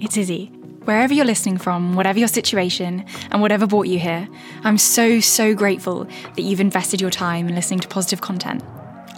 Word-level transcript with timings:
it's 0.00 0.16
Izzie. 0.16 0.46
Wherever 0.84 1.12
you're 1.12 1.24
listening 1.24 1.58
from, 1.58 1.94
whatever 1.94 2.18
your 2.18 2.28
situation, 2.28 3.04
and 3.30 3.42
whatever 3.42 3.66
brought 3.66 3.88
you 3.88 3.98
here, 3.98 4.28
I'm 4.62 4.78
so, 4.78 5.20
so 5.20 5.54
grateful 5.54 6.04
that 6.04 6.42
you've 6.42 6.60
invested 6.60 7.00
your 7.00 7.10
time 7.10 7.48
in 7.48 7.54
listening 7.54 7.80
to 7.80 7.88
positive 7.88 8.20
content. 8.20 8.62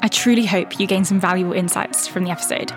I 0.01 0.09
truly 0.09 0.47
hope 0.47 0.81
you 0.81 0.87
gain 0.87 1.05
some 1.05 1.21
valuable 1.21 1.53
insights 1.53 2.07
from 2.07 2.25
the 2.25 2.31
episode. 2.31 2.73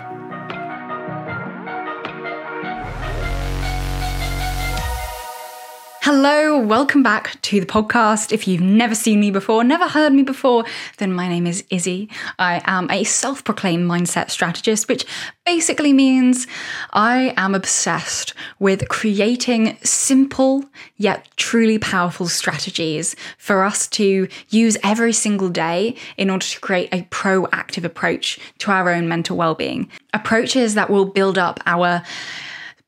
Hello, 6.04 6.58
welcome 6.58 7.04
back 7.04 7.40
to 7.42 7.60
the 7.60 7.64
podcast. 7.64 8.32
If 8.32 8.48
you've 8.48 8.60
never 8.60 8.92
seen 8.92 9.20
me 9.20 9.30
before, 9.30 9.62
never 9.62 9.86
heard 9.86 10.12
me 10.12 10.24
before, 10.24 10.64
then 10.98 11.12
my 11.12 11.28
name 11.28 11.46
is 11.46 11.62
Izzie. 11.70 12.10
I 12.40 12.60
am 12.64 12.90
a 12.90 13.04
self 13.04 13.44
proclaimed 13.44 13.88
mindset 13.88 14.28
strategist, 14.28 14.88
which 14.88 15.06
basically 15.46 15.92
means 15.92 16.48
I 16.92 17.32
am 17.36 17.54
obsessed 17.54 18.34
with 18.58 18.88
creating 18.88 19.78
simple 19.84 20.64
yet 20.96 21.28
truly 21.36 21.78
powerful 21.78 22.26
strategies 22.26 23.14
for 23.38 23.62
us 23.62 23.86
to 23.90 24.26
use 24.48 24.76
every 24.82 25.12
single 25.12 25.50
day 25.50 25.94
in 26.16 26.30
order 26.30 26.46
to 26.46 26.58
create 26.58 26.88
a 26.92 27.02
proactive 27.12 27.84
approach 27.84 28.40
to 28.58 28.72
our 28.72 28.90
own 28.90 29.06
mental 29.06 29.36
well 29.36 29.54
being. 29.54 29.88
Approaches 30.12 30.74
that 30.74 30.90
will 30.90 31.04
build 31.04 31.38
up 31.38 31.60
our 31.64 32.02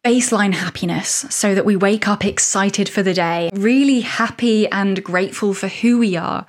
baseline 0.05 0.53
happiness 0.53 1.25
so 1.31 1.55
that 1.55 1.65
we 1.65 1.77
wake 1.77 2.07
up 2.07 2.27
excited 2.27 2.91
for 2.91 3.03
the 3.03 3.15
day, 3.15 3.49
really 3.55 4.01
happy 4.01 4.69
and 4.69 5.03
grateful 5.03 5.55
for 5.55 5.67
who 5.67 5.99
we 5.99 6.15
are 6.15 6.47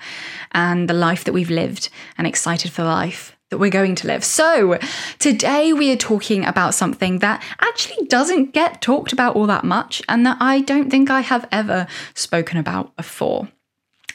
and 0.52 0.90
the 0.90 0.94
life 0.94 1.24
that 1.24 1.32
we've 1.32 1.50
lived, 1.50 1.90
and 2.18 2.28
excited 2.28 2.72
for 2.72 2.82
the 2.82 2.88
life 2.90 3.36
that 3.50 3.58
we're 3.58 3.70
going 3.70 3.96
to 3.96 4.08
live. 4.08 4.26
So, 4.26 4.78
today 5.20 5.72
we 5.72 5.92
are 5.94 5.98
talking 5.98 6.46
about 6.46 6.74
something 6.74 7.20
that 7.20 7.42
actually 7.62 8.06
doesn't 8.08 8.52
get 8.54 8.82
talked 8.82 9.14
about 9.14 9.36
all 9.36 9.48
that 9.48 9.64
much 9.64 10.02
and 10.10 10.26
that 10.26 10.38
I 10.42 10.60
don't 10.60 10.90
think 10.90 11.10
I 11.10 11.22
have 11.22 11.48
ever 11.52 11.88
spoken 12.14 12.58
about 12.58 12.96
before. 12.98 13.48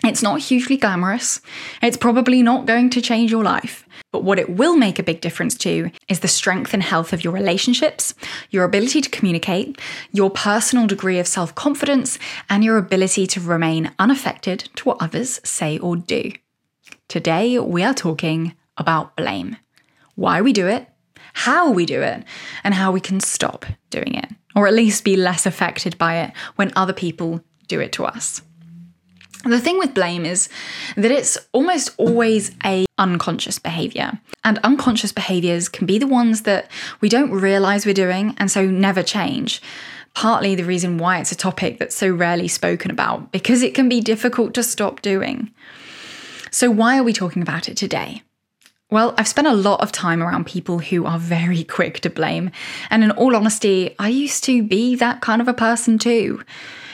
It's 0.04 0.22
not 0.22 0.41
hugely 0.41 0.77
glamorous. 0.77 1.41
It's 1.82 1.97
probably 1.97 2.42
not 2.42 2.66
going 2.66 2.91
to 2.91 3.00
change 3.00 3.30
your 3.30 3.44
life. 3.44 3.86
But 4.12 4.25
what 4.25 4.39
it 4.39 4.50
will 4.50 4.77
make 4.77 4.98
a 4.98 5.05
big 5.05 5.20
difference 5.20 5.56
to 5.58 5.91
is 6.08 6.20
the 6.20 6.28
strength 6.28 6.75
and 6.75 6.83
health 6.83 7.12
of 7.12 7.22
your 7.22 7.33
relationships, 7.33 8.14
your 8.50 8.64
ability 8.64 9.00
to 9.03 9.11
communicate, 9.11 9.80
your 10.12 10.30
personal 10.30 10.86
degree 10.86 11.19
of 11.19 11.28
self 11.28 11.55
confidence, 11.55 12.19
and 12.48 12.64
your 12.64 12.77
ability 12.77 13.27
to 13.28 13.41
remain 13.41 13.92
unaffected 13.98 14.69
to 14.77 14.84
what 14.84 15.00
others 15.00 15.41
say 15.44 15.78
or 15.78 15.97
do. 15.97 16.33
Today, 17.08 17.58
we 17.58 17.83
are 17.83 17.94
talking 17.94 18.55
about 18.77 19.16
blame 19.16 19.56
why 20.16 20.42
we 20.42 20.53
do 20.53 20.66
it, 20.66 20.86
how 21.33 21.70
we 21.70 21.86
do 21.86 22.03
it, 22.03 22.25
and 22.62 22.75
how 22.75 22.92
we 22.92 23.00
can 23.00 23.20
stop 23.20 23.64
doing 23.88 24.14
it, 24.14 24.27
or 24.55 24.66
at 24.66 24.75
least 24.75 25.03
be 25.05 25.16
less 25.16 25.47
affected 25.47 25.97
by 25.97 26.19
it 26.19 26.33
when 26.56 26.72
other 26.77 26.92
people 26.92 27.42
do 27.69 27.81
it 27.81 27.92
to 27.92 28.05
us. 28.05 28.42
The 29.44 29.60
thing 29.60 29.78
with 29.78 29.94
blame 29.94 30.27
is 30.27 30.48
that 30.96 31.10
it's 31.10 31.38
almost 31.52 31.94
always 31.96 32.50
a 32.64 32.84
unconscious 32.98 33.58
behavior. 33.58 34.20
And 34.44 34.58
unconscious 34.58 35.12
behaviors 35.12 35.69
can 35.69 35.86
be 35.86 35.98
the 35.98 36.06
ones 36.06 36.42
that 36.42 36.70
we 37.00 37.08
don't 37.08 37.30
realize 37.30 37.86
we're 37.86 37.94
doing 37.94 38.34
and 38.38 38.50
so 38.50 38.66
never 38.66 39.02
change. 39.02 39.62
Partly 40.14 40.55
the 40.55 40.64
reason 40.64 40.98
why 40.98 41.20
it's 41.20 41.32
a 41.32 41.36
topic 41.36 41.78
that's 41.78 41.97
so 41.97 42.10
rarely 42.10 42.48
spoken 42.48 42.91
about 42.91 43.32
because 43.32 43.62
it 43.62 43.74
can 43.74 43.88
be 43.88 44.00
difficult 44.00 44.52
to 44.55 44.62
stop 44.62 45.00
doing. 45.00 45.50
So 46.50 46.70
why 46.70 46.98
are 46.98 47.04
we 47.04 47.12
talking 47.12 47.42
about 47.42 47.69
it 47.69 47.77
today? 47.77 48.22
Well, 48.91 49.14
I've 49.16 49.28
spent 49.28 49.47
a 49.47 49.54
lot 49.54 49.80
of 49.80 49.92
time 49.92 50.20
around 50.20 50.47
people 50.47 50.80
who 50.80 51.06
are 51.06 51.19
very 51.19 51.64
quick 51.77 52.00
to 52.00 52.10
blame. 52.10 52.50
And 52.91 53.04
in 53.04 53.12
all 53.12 53.36
honesty, 53.36 53.94
I 53.98 54.08
used 54.08 54.44
to 54.44 54.62
be 54.62 54.97
that 54.97 55.20
kind 55.20 55.41
of 55.41 55.48
a 55.48 55.54
person 55.54 55.97
too. 55.97 56.42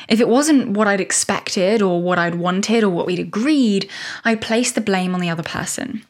If 0.09 0.21
it 0.21 0.29
wasn't 0.29 0.71
what 0.71 0.89
I'd 0.89 1.01
expected 1.01 1.83
or 1.83 2.03
what 2.03 2.19
I'd 2.19 2.37
wanted 2.37 2.85
or 2.85 2.91
what 2.91 3.07
we'd 3.07 3.19
agreed, 3.19 3.89
I 4.25 4.35
placed 4.35 4.75
the 4.75 4.81
blame 4.81 5.15
on 5.15 5.21
the 5.21 5.31
other 5.31 5.43
person. 5.43 6.05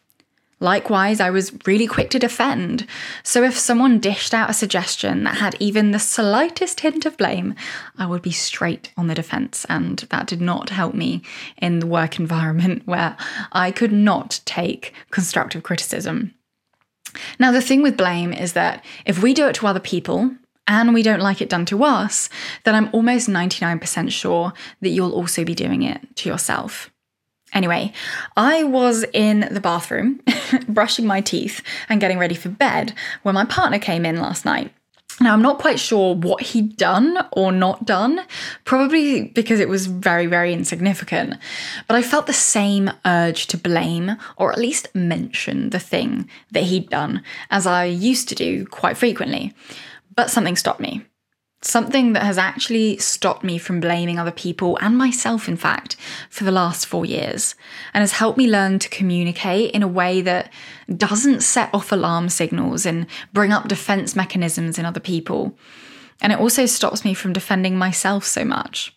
Likewise, 0.58 1.20
I 1.20 1.28
was 1.28 1.52
really 1.66 1.86
quick 1.86 2.08
to 2.10 2.18
defend. 2.18 2.86
So 3.22 3.42
if 3.42 3.58
someone 3.58 4.00
dished 4.00 4.32
out 4.32 4.48
a 4.48 4.54
suggestion 4.54 5.24
that 5.24 5.36
had 5.36 5.54
even 5.60 5.90
the 5.90 5.98
slightest 5.98 6.80
hint 6.80 7.04
of 7.04 7.18
blame, 7.18 7.54
I 7.98 8.06
would 8.06 8.22
be 8.22 8.30
straight 8.30 8.90
on 8.96 9.06
the 9.06 9.14
defense. 9.14 9.66
And 9.68 9.98
that 10.10 10.26
did 10.26 10.40
not 10.40 10.70
help 10.70 10.94
me 10.94 11.22
in 11.58 11.80
the 11.80 11.86
work 11.86 12.18
environment 12.18 12.86
where 12.86 13.18
I 13.52 13.70
could 13.70 13.92
not 13.92 14.40
take 14.46 14.94
constructive 15.10 15.62
criticism. 15.62 16.32
Now, 17.38 17.52
the 17.52 17.62
thing 17.62 17.82
with 17.82 17.96
blame 17.96 18.32
is 18.32 18.54
that 18.54 18.84
if 19.04 19.22
we 19.22 19.34
do 19.34 19.46
it 19.48 19.54
to 19.56 19.66
other 19.66 19.80
people, 19.80 20.34
and 20.68 20.94
we 20.94 21.02
don't 21.02 21.20
like 21.20 21.40
it 21.40 21.48
done 21.48 21.66
to 21.66 21.84
us, 21.84 22.28
then 22.64 22.74
I'm 22.74 22.90
almost 22.92 23.28
99% 23.28 24.10
sure 24.10 24.52
that 24.80 24.88
you'll 24.88 25.12
also 25.12 25.44
be 25.44 25.54
doing 25.54 25.82
it 25.82 26.16
to 26.16 26.28
yourself. 26.28 26.90
Anyway, 27.52 27.92
I 28.36 28.64
was 28.64 29.04
in 29.12 29.48
the 29.50 29.60
bathroom 29.60 30.20
brushing 30.68 31.06
my 31.06 31.20
teeth 31.20 31.62
and 31.88 32.00
getting 32.00 32.18
ready 32.18 32.34
for 32.34 32.48
bed 32.48 32.92
when 33.22 33.34
my 33.34 33.44
partner 33.44 33.78
came 33.78 34.04
in 34.04 34.20
last 34.20 34.44
night. 34.44 34.72
Now, 35.18 35.32
I'm 35.32 35.40
not 35.40 35.58
quite 35.58 35.80
sure 35.80 36.14
what 36.14 36.42
he'd 36.42 36.76
done 36.76 37.16
or 37.32 37.50
not 37.50 37.86
done, 37.86 38.20
probably 38.66 39.28
because 39.28 39.60
it 39.60 39.68
was 39.68 39.86
very, 39.86 40.26
very 40.26 40.52
insignificant. 40.52 41.36
But 41.88 41.96
I 41.96 42.02
felt 42.02 42.26
the 42.26 42.34
same 42.34 42.90
urge 43.06 43.46
to 43.46 43.56
blame 43.56 44.16
or 44.36 44.52
at 44.52 44.58
least 44.58 44.94
mention 44.94 45.70
the 45.70 45.78
thing 45.78 46.28
that 46.50 46.64
he'd 46.64 46.90
done, 46.90 47.22
as 47.48 47.66
I 47.66 47.86
used 47.86 48.28
to 48.28 48.34
do 48.34 48.66
quite 48.66 48.98
frequently. 48.98 49.54
But 50.16 50.30
something 50.30 50.56
stopped 50.56 50.80
me. 50.80 51.06
Something 51.62 52.12
that 52.12 52.22
has 52.22 52.38
actually 52.38 52.98
stopped 52.98 53.42
me 53.42 53.58
from 53.58 53.80
blaming 53.80 54.18
other 54.18 54.30
people 54.30 54.78
and 54.80 54.96
myself, 54.96 55.48
in 55.48 55.56
fact, 55.56 55.96
for 56.30 56.44
the 56.44 56.50
last 56.50 56.86
four 56.86 57.04
years, 57.04 57.54
and 57.94 58.02
has 58.02 58.12
helped 58.12 58.38
me 58.38 58.48
learn 58.48 58.78
to 58.78 58.88
communicate 58.88 59.72
in 59.72 59.82
a 59.82 59.88
way 59.88 60.20
that 60.20 60.52
doesn't 60.94 61.42
set 61.42 61.72
off 61.74 61.92
alarm 61.92 62.28
signals 62.28 62.86
and 62.86 63.06
bring 63.32 63.52
up 63.52 63.68
defense 63.68 64.14
mechanisms 64.14 64.78
in 64.78 64.84
other 64.84 65.00
people. 65.00 65.56
And 66.20 66.32
it 66.32 66.38
also 66.38 66.66
stops 66.66 67.04
me 67.04 67.14
from 67.14 67.32
defending 67.32 67.76
myself 67.76 68.24
so 68.24 68.44
much. 68.44 68.95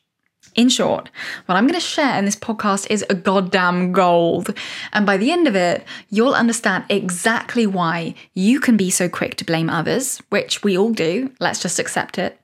In 0.55 0.69
short, 0.69 1.09
what 1.45 1.55
I'm 1.55 1.67
going 1.67 1.79
to 1.79 1.85
share 1.85 2.17
in 2.17 2.25
this 2.25 2.35
podcast 2.35 2.87
is 2.89 3.05
a 3.09 3.15
goddamn 3.15 3.91
gold. 3.91 4.55
And 4.91 5.05
by 5.05 5.17
the 5.17 5.31
end 5.31 5.47
of 5.47 5.55
it, 5.55 5.85
you'll 6.09 6.33
understand 6.33 6.85
exactly 6.89 7.65
why 7.67 8.15
you 8.33 8.59
can 8.59 8.77
be 8.77 8.89
so 8.89 9.07
quick 9.07 9.35
to 9.35 9.45
blame 9.45 9.69
others, 9.69 10.21
which 10.29 10.63
we 10.63 10.77
all 10.77 10.91
do. 10.91 11.31
Let's 11.39 11.61
just 11.61 11.79
accept 11.79 12.17
it. 12.17 12.39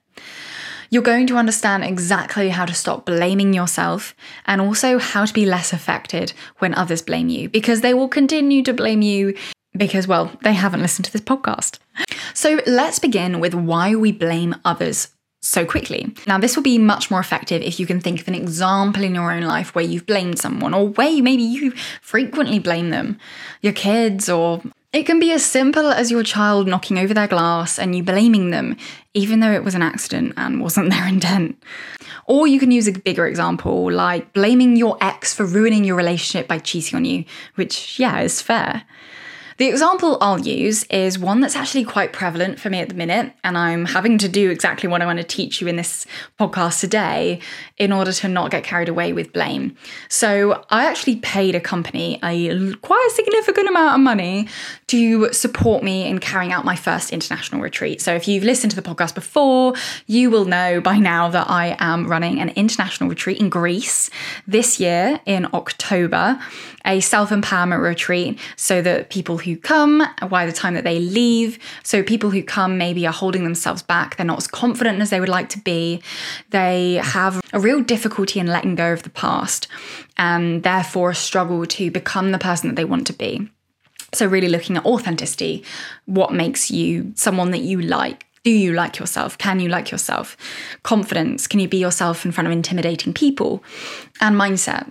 You're 0.89 1.01
going 1.01 1.27
to 1.27 1.37
understand 1.37 1.83
exactly 1.83 2.49
how 2.49 2.65
to 2.65 2.73
stop 2.73 3.05
blaming 3.05 3.53
yourself 3.53 4.15
and 4.45 4.61
also 4.61 4.99
how 4.99 5.25
to 5.25 5.33
be 5.33 5.45
less 5.45 5.73
affected 5.73 6.33
when 6.59 6.75
others 6.75 7.01
blame 7.01 7.29
you 7.29 7.49
because 7.49 7.81
they 7.81 7.93
will 7.93 8.07
continue 8.07 8.63
to 8.63 8.73
blame 8.73 9.01
you 9.01 9.35
because, 9.75 10.07
well, 10.07 10.31
they 10.43 10.53
haven't 10.53 10.81
listened 10.81 11.05
to 11.05 11.11
this 11.11 11.21
podcast. 11.21 11.79
So 12.33 12.61
let's 12.65 12.99
begin 12.99 13.39
with 13.39 13.53
why 13.53 13.95
we 13.95 14.11
blame 14.11 14.55
others 14.63 15.09
so 15.45 15.63
quickly. 15.63 16.11
Now, 16.25 16.39
this 16.39 16.55
will 16.55 16.63
be 16.63 16.79
much 16.79 17.11
more 17.11 17.19
effective 17.19 17.61
if 17.61 17.79
you 17.79 17.85
can 17.85 18.01
think 18.01 18.19
of 18.19 18.27
an 18.27 18.33
example 18.35 19.03
in 19.03 19.13
your 19.13 19.31
own 19.31 19.43
life 19.43 19.75
where 19.75 19.85
you've 19.85 20.07
blamed 20.07 20.39
someone 20.39 20.73
or 20.73 20.87
where 20.89 21.21
maybe 21.21 21.43
you 21.43 21.71
frequently 22.01 22.57
blame 22.57 22.89
them, 22.89 23.19
your 23.61 23.73
kids, 23.73 24.27
or 24.27 24.63
it 24.91 25.05
can 25.05 25.19
be 25.19 25.31
as 25.31 25.45
simple 25.45 25.91
as 25.91 26.09
your 26.09 26.23
child 26.23 26.67
knocking 26.67 26.97
over 26.97 27.13
their 27.13 27.27
glass 27.27 27.77
and 27.77 27.95
you 27.95 28.01
blaming 28.01 28.49
them, 28.49 28.75
even 29.13 29.39
though 29.39 29.51
it 29.51 29.63
was 29.63 29.75
an 29.75 29.83
accident 29.83 30.33
and 30.35 30.61
wasn't 30.61 30.89
their 30.91 31.07
intent. 31.07 31.61
Or 32.25 32.47
you 32.47 32.59
can 32.59 32.71
use 32.71 32.87
a 32.87 32.93
bigger 32.93 33.27
example, 33.27 33.91
like 33.91 34.33
blaming 34.33 34.75
your 34.75 34.97
ex 34.99 35.31
for 35.31 35.45
ruining 35.45 35.83
your 35.83 35.95
relationship 35.95 36.47
by 36.47 36.57
cheating 36.57 36.97
on 36.97 37.05
you, 37.05 37.23
which, 37.53 37.99
yeah, 37.99 38.19
is 38.21 38.41
fair. 38.41 38.81
The 39.57 39.69
example 39.69 40.17
I'll 40.19 40.39
use 40.39 40.83
is 40.85 41.17
one 41.17 41.39
that's 41.39 41.55
actually 41.55 41.85
quite 41.85 42.11
prevalent 42.11 42.59
for 42.59 42.69
me 42.69 42.79
at 42.79 42.89
the 42.89 42.95
minute, 42.95 43.31
and 43.41 43.57
I'm 43.57 43.85
having 43.85 44.17
to 44.17 44.27
do 44.27 44.49
exactly 44.49 44.89
what 44.89 45.01
I 45.01 45.05
want 45.05 45.19
to 45.19 45.23
teach 45.23 45.61
you 45.61 45.67
in 45.67 45.77
this 45.77 46.05
podcast 46.37 46.81
today 46.81 47.39
in 47.77 47.93
order 47.93 48.11
to 48.11 48.27
not 48.27 48.51
get 48.51 48.65
carried 48.65 48.89
away 48.89 49.13
with 49.13 49.31
blame. 49.31 49.77
So, 50.09 50.65
I 50.69 50.85
actually 50.85 51.17
paid 51.17 51.55
a 51.55 51.61
company 51.61 52.19
a 52.21 52.73
quite 52.81 53.07
a 53.09 53.15
significant 53.15 53.69
amount 53.69 53.95
of 53.95 54.01
money 54.01 54.49
to 54.87 55.31
support 55.31 55.83
me 55.83 56.05
in 56.05 56.19
carrying 56.19 56.51
out 56.51 56.65
my 56.65 56.75
first 56.75 57.13
international 57.13 57.61
retreat. 57.61 58.01
So, 58.01 58.13
if 58.13 58.27
you've 58.27 58.43
listened 58.43 58.71
to 58.71 58.81
the 58.81 58.87
podcast 58.87 59.15
before, 59.15 59.73
you 60.05 60.29
will 60.29 60.45
know 60.45 60.81
by 60.81 60.97
now 60.97 61.29
that 61.29 61.49
I 61.49 61.77
am 61.79 62.07
running 62.07 62.41
an 62.41 62.49
international 62.49 63.09
retreat 63.09 63.39
in 63.39 63.47
Greece 63.47 64.09
this 64.45 64.81
year 64.81 65.21
in 65.25 65.47
October, 65.53 66.41
a 66.83 66.99
self 66.99 67.29
empowerment 67.29 67.81
retreat 67.81 68.37
so 68.57 68.81
that 68.81 69.09
people 69.09 69.37
who 69.45 69.55
come, 69.55 70.03
by 70.29 70.45
the 70.45 70.51
time 70.51 70.73
that 70.73 70.83
they 70.83 70.99
leave. 70.99 71.57
So 71.83 72.03
people 72.03 72.31
who 72.31 72.43
come 72.43 72.77
maybe 72.77 73.07
are 73.07 73.13
holding 73.13 73.43
themselves 73.43 73.81
back, 73.81 74.17
they're 74.17 74.25
not 74.25 74.39
as 74.39 74.47
confident 74.47 74.99
as 75.01 75.09
they 75.09 75.19
would 75.19 75.29
like 75.29 75.49
to 75.49 75.59
be, 75.59 76.01
they 76.49 76.95
have 76.95 77.39
a 77.53 77.59
real 77.59 77.81
difficulty 77.81 78.39
in 78.39 78.47
letting 78.47 78.75
go 78.75 78.91
of 78.91 79.03
the 79.03 79.09
past, 79.09 79.67
and 80.17 80.63
therefore 80.63 81.13
struggle 81.13 81.65
to 81.65 81.89
become 81.89 82.31
the 82.31 82.39
person 82.39 82.69
that 82.69 82.75
they 82.75 82.85
want 82.85 83.07
to 83.07 83.13
be. 83.13 83.49
So, 84.13 84.25
really 84.25 84.49
looking 84.49 84.77
at 84.77 84.85
authenticity, 84.85 85.63
what 86.05 86.33
makes 86.33 86.71
you 86.71 87.13
someone 87.15 87.51
that 87.51 87.61
you 87.61 87.81
like 87.81 88.25
Do 88.45 88.51
you 88.51 88.73
like 88.73 88.99
yourself? 88.99 89.39
Can 89.39 89.59
you 89.59 89.69
like 89.69 89.89
yourself? 89.89 90.37
Confidence. 90.83 91.47
Can 91.47 91.59
you 91.59 91.67
be 91.67 91.77
yourself 91.77 92.25
in 92.25 92.31
front 92.31 92.45
of 92.45 92.51
intimidating 92.51 93.11
people? 93.11 93.63
And 94.21 94.35
mindset. 94.35 94.85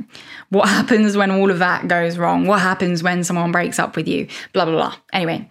What 0.51 0.69
happens 0.69 1.17
when 1.17 1.31
all 1.31 1.51
of 1.51 1.59
that 1.59 1.89
goes 1.89 2.19
wrong? 2.19 2.47
What 2.47 2.61
happens 2.61 3.03
when 3.03 3.25
someone 3.25 3.53
breaks 3.53 3.79
up 3.79 3.97
with 3.97 4.09
you? 4.09 4.29
Blah, 4.53 4.65
blah, 4.65 4.75
blah. 4.75 4.95
Anyway, 5.13 5.49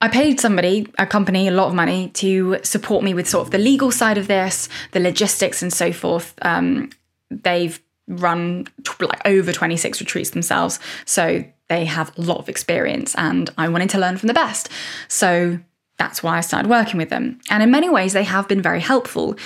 I 0.00 0.08
paid 0.08 0.40
somebody, 0.40 0.86
a 0.98 1.06
company, 1.06 1.48
a 1.48 1.52
lot 1.52 1.68
of 1.68 1.74
money 1.74 2.10
to 2.14 2.58
support 2.62 3.02
me 3.02 3.14
with 3.14 3.28
sort 3.28 3.46
of 3.46 3.50
the 3.50 3.58
legal 3.58 3.90
side 3.90 4.18
of 4.18 4.26
this, 4.26 4.68
the 4.92 5.00
logistics, 5.00 5.62
and 5.62 5.72
so 5.72 5.92
forth. 5.92 6.34
Um, 6.42 6.90
they've 7.30 7.80
run 8.08 8.66
like 9.00 9.26
over 9.26 9.52
26 9.52 10.00
retreats 10.00 10.30
themselves. 10.30 10.78
So 11.06 11.44
they 11.68 11.84
have 11.86 12.16
a 12.16 12.20
lot 12.20 12.38
of 12.38 12.48
experience, 12.48 13.14
and 13.16 13.50
I 13.56 13.68
wanted 13.68 13.90
to 13.90 13.98
learn 13.98 14.18
from 14.18 14.28
the 14.28 14.34
best. 14.34 14.68
So 15.08 15.58
that's 15.98 16.22
why 16.22 16.36
I 16.36 16.40
started 16.40 16.68
working 16.68 16.98
with 16.98 17.08
them. 17.08 17.40
And 17.50 17.62
in 17.62 17.70
many 17.70 17.88
ways, 17.88 18.12
they 18.12 18.24
have 18.24 18.48
been 18.48 18.62
very 18.62 18.80
helpful, 18.80 19.36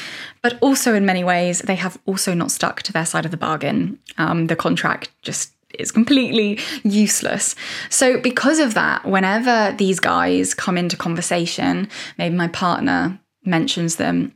but 0.43 0.59
also 0.61 0.95
in 0.95 1.07
many 1.07 1.23
ways, 1.23 1.61
they 1.61 1.77
have 1.77 1.99
also 2.07 2.35
not 2.35 2.51
stuck 2.51 2.83
to 2.83 2.93
their 2.93 3.07
side 3.07 3.25
of 3.25 3.31
the 3.31 3.37
bargain. 3.37 3.99
Um, 4.19 4.49
the 4.49 4.57
contract 4.57 5.11
just 5.23 5.53
is 5.79 5.93
completely 5.93 6.59
useless. 6.83 7.55
So, 7.89 8.21
because 8.21 8.59
of 8.59 8.75
that, 8.75 9.05
whenever 9.05 9.75
these 9.77 10.01
guys 10.01 10.55
come 10.55 10.77
into 10.77 10.97
conversation, 10.97 11.89
maybe 12.19 12.35
my 12.35 12.49
partner 12.49 13.21
mentions 13.45 13.97
them, 13.97 14.35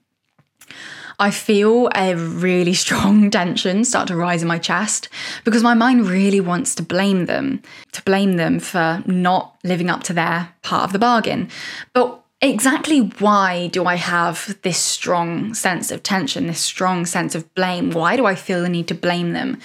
I 1.19 1.31
feel 1.31 1.89
a 1.95 2.15
really 2.15 2.75
strong 2.85 3.31
tension 3.31 3.85
start 3.85 4.09
to 4.09 4.17
rise 4.17 4.43
in 4.43 4.49
my 4.49 4.59
chest 4.59 5.09
because 5.45 5.63
my 5.63 5.75
mind 5.75 6.09
really 6.09 6.41
wants 6.41 6.75
to 6.77 6.83
blame 6.83 7.27
them, 7.27 7.63
to 7.93 8.03
blame 8.03 8.37
them 8.37 8.59
for 8.61 9.03
not 9.07 9.57
living 9.65 9.91
up 9.91 10.03
to 10.05 10.13
their 10.13 10.51
part 10.63 10.85
of 10.85 10.93
the 10.93 10.99
bargain. 10.99 11.49
But 11.93 12.21
exactly 12.41 13.01
why 13.19 13.69
do 13.69 13.87
I 13.87 13.97
have 13.97 14.59
this 14.63 14.79
strong 14.79 15.55
sense 15.55 15.91
of 15.91 16.03
tension, 16.03 16.47
this 16.47 16.61
strong 16.61 17.07
sense 17.07 17.35
of 17.35 17.53
blame? 17.55 17.91
Why 17.91 18.17
do 18.17 18.27
I 18.27 18.35
feel 18.35 18.63
the 18.63 18.69
need 18.69 18.89
to 18.89 18.95
blame 18.95 19.33
them? 19.33 19.61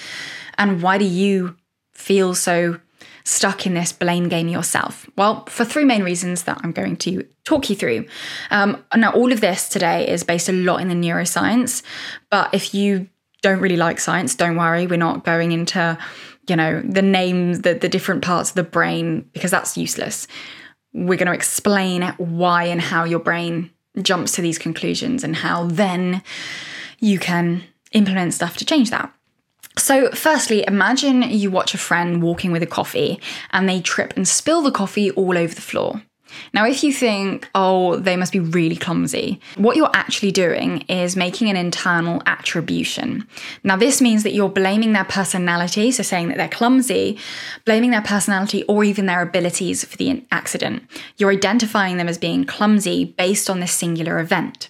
And 0.58 0.82
why 0.82 0.98
do 0.98 1.06
you 1.06 1.56
feel 1.94 2.36
so 2.36 2.80
stuck 3.30 3.68
in 3.68 3.76
this 3.76 3.92
blame 3.94 4.28
game 4.28 4.48
yourself? 4.48 5.08
Well, 5.16 5.46
for 5.46 5.64
three 5.64 5.86
main 5.86 6.04
reasons 6.04 6.44
that 6.44 6.60
I'm 6.64 6.72
going 6.72 6.98
to 6.98 7.26
talk 7.46 7.70
you 7.70 7.76
through. 7.76 8.06
Um, 8.50 8.84
now, 8.96 9.12
all 9.12 9.32
of 9.32 9.40
this 9.40 9.70
today 9.70 10.08
is 10.08 10.24
based 10.24 10.50
a 10.50 10.54
lot 10.54 10.82
in 10.82 10.90
the 10.90 10.96
neuroscience, 10.96 11.84
but 12.32 12.54
if 12.54 12.74
you 12.74 13.08
don't 13.42 13.60
really 13.60 13.78
like 13.78 14.00
science, 14.00 14.36
don't 14.36 14.58
worry. 14.58 14.88
We're 14.88 14.98
not 14.98 15.24
going 15.24 15.52
into, 15.52 15.98
you 16.48 16.56
know, 16.56 16.82
the 16.82 17.04
names, 17.04 17.62
the, 17.62 17.76
the 17.76 17.88
different 17.88 18.24
parts 18.24 18.50
of 18.50 18.56
the 18.56 18.64
brain, 18.64 19.30
because 19.34 19.52
that's 19.52 19.78
useless. 19.78 20.28
We're 20.92 21.18
going 21.18 21.28
to 21.28 21.34
explain 21.34 22.02
why 22.18 22.64
and 22.66 22.82
how 22.82 23.04
your 23.04 23.20
brain 23.20 23.70
jumps 24.02 24.32
to 24.34 24.42
these 24.42 24.58
conclusions 24.58 25.24
and 25.24 25.36
how 25.36 25.68
then 25.68 26.24
you 27.00 27.20
can 27.20 27.64
implement 27.92 28.34
stuff 28.34 28.58
to 28.58 28.66
change 28.66 28.90
that. 28.90 29.14
So, 29.78 30.12
firstly, 30.12 30.64
imagine 30.68 31.22
you 31.22 31.52
watch 31.52 31.74
a 31.74 31.78
friend 31.78 32.22
walking 32.22 32.52
with 32.52 32.64
a 32.64 32.68
coffee 32.68 33.20
and 33.52 33.68
they 33.68 33.82
trip 33.82 34.14
and 34.16 34.28
spill 34.28 34.62
the 34.62 34.72
coffee 34.72 35.12
all 35.12 35.38
over 35.38 35.54
the 35.54 35.62
floor. 35.62 36.02
Now, 36.54 36.66
if 36.66 36.84
you 36.84 36.94
think, 36.94 37.50
oh, 37.56 37.98
they 37.98 38.16
must 38.16 38.32
be 38.32 38.40
really 38.40 38.76
clumsy, 38.76 39.40
what 39.56 39.76
you're 39.76 39.90
actually 39.94 40.32
doing 40.32 40.82
is 40.82 41.16
making 41.16 41.50
an 41.50 41.56
internal 41.56 42.22
attribution. 42.26 43.28
Now, 43.64 43.76
this 43.76 44.02
means 44.02 44.24
that 44.24 44.34
you're 44.34 44.50
blaming 44.50 44.94
their 44.94 45.06
personality, 45.06 45.92
so 45.92 46.04
saying 46.04 46.30
that 46.30 46.38
they're 46.38 46.48
clumsy, 46.48 47.18
blaming 47.66 47.92
their 47.92 48.02
personality 48.02 48.64
or 48.64 48.84
even 48.84 49.06
their 49.06 49.22
abilities 49.22 49.84
for 49.84 49.98
the 49.98 50.26
accident. 50.32 50.84
You're 51.18 51.32
identifying 51.32 51.98
them 51.98 52.08
as 52.08 52.18
being 52.18 52.46
clumsy 52.46 53.06
based 53.06 53.50
on 53.50 53.60
this 53.60 53.74
singular 53.74 54.20
event. 54.20 54.70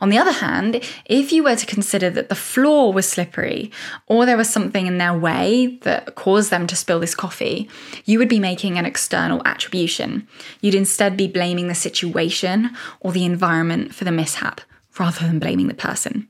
On 0.00 0.08
the 0.08 0.18
other 0.18 0.32
hand, 0.32 0.82
if 1.04 1.32
you 1.32 1.44
were 1.44 1.56
to 1.56 1.66
consider 1.66 2.10
that 2.10 2.28
the 2.28 2.34
floor 2.34 2.92
was 2.92 3.08
slippery 3.08 3.70
or 4.06 4.24
there 4.24 4.36
was 4.36 4.48
something 4.48 4.86
in 4.86 4.98
their 4.98 5.16
way 5.16 5.78
that 5.82 6.14
caused 6.14 6.50
them 6.50 6.66
to 6.66 6.76
spill 6.76 7.00
this 7.00 7.14
coffee, 7.14 7.68
you 8.04 8.18
would 8.18 8.28
be 8.28 8.40
making 8.40 8.78
an 8.78 8.86
external 8.86 9.42
attribution. 9.44 10.26
You'd 10.60 10.74
instead 10.74 11.16
be 11.16 11.26
blaming 11.26 11.68
the 11.68 11.74
situation 11.74 12.70
or 13.00 13.12
the 13.12 13.24
environment 13.24 13.94
for 13.94 14.04
the 14.04 14.12
mishap 14.12 14.60
rather 14.98 15.26
than 15.26 15.38
blaming 15.38 15.68
the 15.68 15.74
person. 15.74 16.28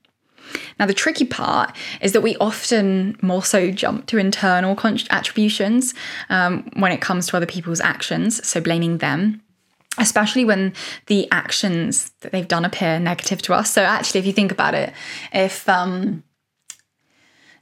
Now, 0.78 0.86
the 0.86 0.94
tricky 0.94 1.26
part 1.26 1.76
is 2.00 2.12
that 2.12 2.22
we 2.22 2.36
often 2.36 3.18
more 3.20 3.44
so 3.44 3.70
jump 3.70 4.06
to 4.06 4.18
internal 4.18 4.78
attributions 5.10 5.94
um, 6.30 6.70
when 6.76 6.92
it 6.92 7.00
comes 7.00 7.26
to 7.26 7.36
other 7.36 7.46
people's 7.46 7.80
actions, 7.80 8.46
so 8.46 8.60
blaming 8.60 8.98
them 8.98 9.42
especially 9.98 10.44
when 10.44 10.72
the 11.06 11.28
actions 11.30 12.10
that 12.20 12.32
they've 12.32 12.48
done 12.48 12.64
appear 12.64 12.98
negative 12.98 13.42
to 13.42 13.54
us. 13.54 13.72
So 13.72 13.82
actually, 13.82 14.20
if 14.20 14.26
you 14.26 14.32
think 14.32 14.52
about 14.52 14.74
it, 14.74 14.92
if 15.32 15.68
um, 15.68 16.22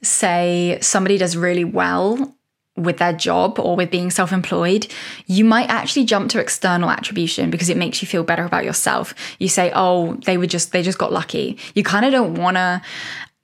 say 0.03 0.79
somebody 0.81 1.19
does 1.19 1.37
really 1.37 1.65
well 1.65 2.35
with 2.77 2.99
their 2.99 3.13
job 3.13 3.59
or 3.59 3.75
with 3.75 3.91
being 3.91 4.11
self-employed, 4.11 4.87
you 5.27 5.45
might 5.45 5.69
actually 5.71 6.05
jump 6.05 6.31
to 6.31 6.41
external 6.41 6.91
attribution 6.91 7.51
because 7.51 7.71
it 7.71 7.77
makes 7.77 8.03
you 8.03 8.09
feel 8.09 8.23
better 8.23 8.45
about 8.45 8.65
yourself. 8.65 9.15
You 9.39 9.49
say, 9.49 9.73
"Oh, 9.75 10.15
they 10.27 10.37
were 10.37 10.47
just 10.47 10.73
they 10.73 10.83
just 10.83 10.99
got 10.99 11.13
lucky." 11.13 11.59
You 11.75 11.83
kind 11.83 12.05
of 12.05 12.13
don't 12.13 12.35
want 12.35 12.57
to 12.57 12.83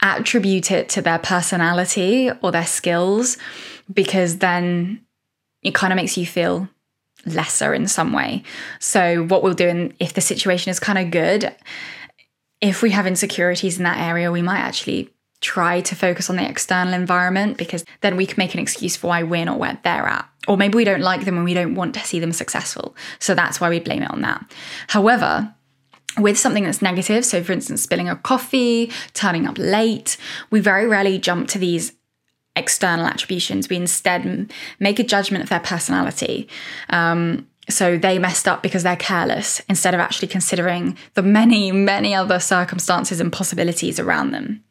attribute 0.01 0.69
it 0.69 0.89
to 0.89 1.01
their 1.01 1.19
personality 1.19 2.29
or 2.41 2.51
their 2.51 2.65
skills 2.65 3.37
because 3.91 4.37
then 4.37 5.01
it 5.61 5.73
kind 5.73 5.93
of 5.93 5.97
makes 5.97 6.17
you 6.17 6.25
feel 6.25 6.67
lesser 7.25 7.73
in 7.73 7.87
some 7.87 8.13
way. 8.13 8.43
So, 8.79 9.23
what 9.23 9.43
we'll 9.43 9.53
do, 9.53 9.67
in, 9.67 9.93
if 9.99 10.13
the 10.13 10.21
situation 10.21 10.69
is 10.69 10.79
kind 10.79 10.97
of 10.97 11.11
good, 11.11 11.55
if 12.61 12.81
we 12.81 12.91
have 12.91 13.07
insecurities 13.07 13.77
in 13.77 13.83
that 13.83 13.99
area, 13.99 14.31
we 14.31 14.41
might 14.41 14.59
actually 14.59 15.09
try 15.41 15.81
to 15.81 15.95
focus 15.95 16.29
on 16.29 16.37
the 16.37 16.49
external 16.49 16.93
environment 16.93 17.57
because 17.57 17.83
then 17.99 18.15
we 18.15 18.25
can 18.25 18.35
make 18.37 18.53
an 18.53 18.61
excuse 18.61 18.95
for 18.95 19.07
why 19.07 19.23
we're 19.23 19.43
not 19.43 19.59
where 19.59 19.77
they're 19.83 20.07
at. 20.07 20.27
Or 20.47 20.55
maybe 20.55 20.75
we 20.75 20.85
don't 20.85 21.01
like 21.01 21.25
them 21.25 21.35
and 21.35 21.43
we 21.43 21.53
don't 21.53 21.75
want 21.75 21.93
to 21.95 21.99
see 21.99 22.19
them 22.19 22.31
successful. 22.31 22.95
So 23.19 23.35
that's 23.35 23.59
why 23.59 23.69
we 23.69 23.79
blame 23.79 24.03
it 24.03 24.11
on 24.11 24.21
that. 24.21 24.49
However, 24.87 25.53
with 26.17 26.39
something 26.39 26.63
that's 26.63 26.81
negative, 26.81 27.25
so 27.25 27.43
for 27.43 27.51
instance, 27.51 27.83
spilling 27.83 28.07
a 28.07 28.15
coffee, 28.15 28.91
turning 29.13 29.45
up 29.45 29.57
late, 29.57 30.17
we 30.49 30.61
very 30.61 30.87
rarely 30.87 31.17
jump 31.17 31.49
to 31.49 31.59
these 31.59 31.91
external 32.55 33.05
attributions. 33.05 33.69
We 33.69 33.77
instead 33.77 34.51
make 34.79 34.99
a 34.99 35.03
judgment 35.03 35.43
of 35.43 35.49
their 35.49 35.59
personality. 35.59 36.47
Um, 36.89 37.47
so 37.69 37.97
they 37.97 38.19
messed 38.19 38.47
up 38.47 38.61
because 38.61 38.83
they're 38.83 38.95
careless 38.95 39.61
instead 39.69 39.93
of 39.93 39.99
actually 39.99 40.27
considering 40.27 40.97
the 41.13 41.23
many, 41.23 41.71
many 41.71 42.13
other 42.13 42.39
circumstances 42.39 43.19
and 43.19 43.31
possibilities 43.31 43.99
around 43.99 44.31
them. 44.31 44.63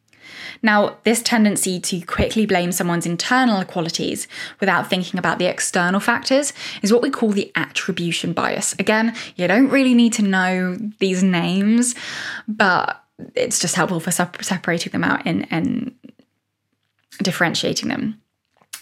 Now, 0.62 0.98
this 1.02 1.22
tendency 1.22 1.80
to 1.80 2.00
quickly 2.02 2.46
blame 2.46 2.70
someone's 2.70 3.06
internal 3.06 3.64
qualities 3.64 4.28
without 4.60 4.88
thinking 4.88 5.18
about 5.18 5.38
the 5.38 5.46
external 5.46 5.98
factors 5.98 6.52
is 6.82 6.92
what 6.92 7.02
we 7.02 7.10
call 7.10 7.30
the 7.30 7.50
attribution 7.56 8.32
bias. 8.32 8.74
Again, 8.78 9.16
you 9.34 9.48
don't 9.48 9.68
really 9.68 9.94
need 9.94 10.12
to 10.14 10.22
know 10.22 10.76
these 11.00 11.22
names, 11.22 11.96
but 12.46 13.02
it's 13.34 13.58
just 13.58 13.74
helpful 13.74 14.00
for 14.00 14.12
separating 14.12 14.92
them 14.92 15.04
out 15.04 15.22
and, 15.26 15.46
and 15.50 15.94
differentiating 17.22 17.88
them. 17.88 18.20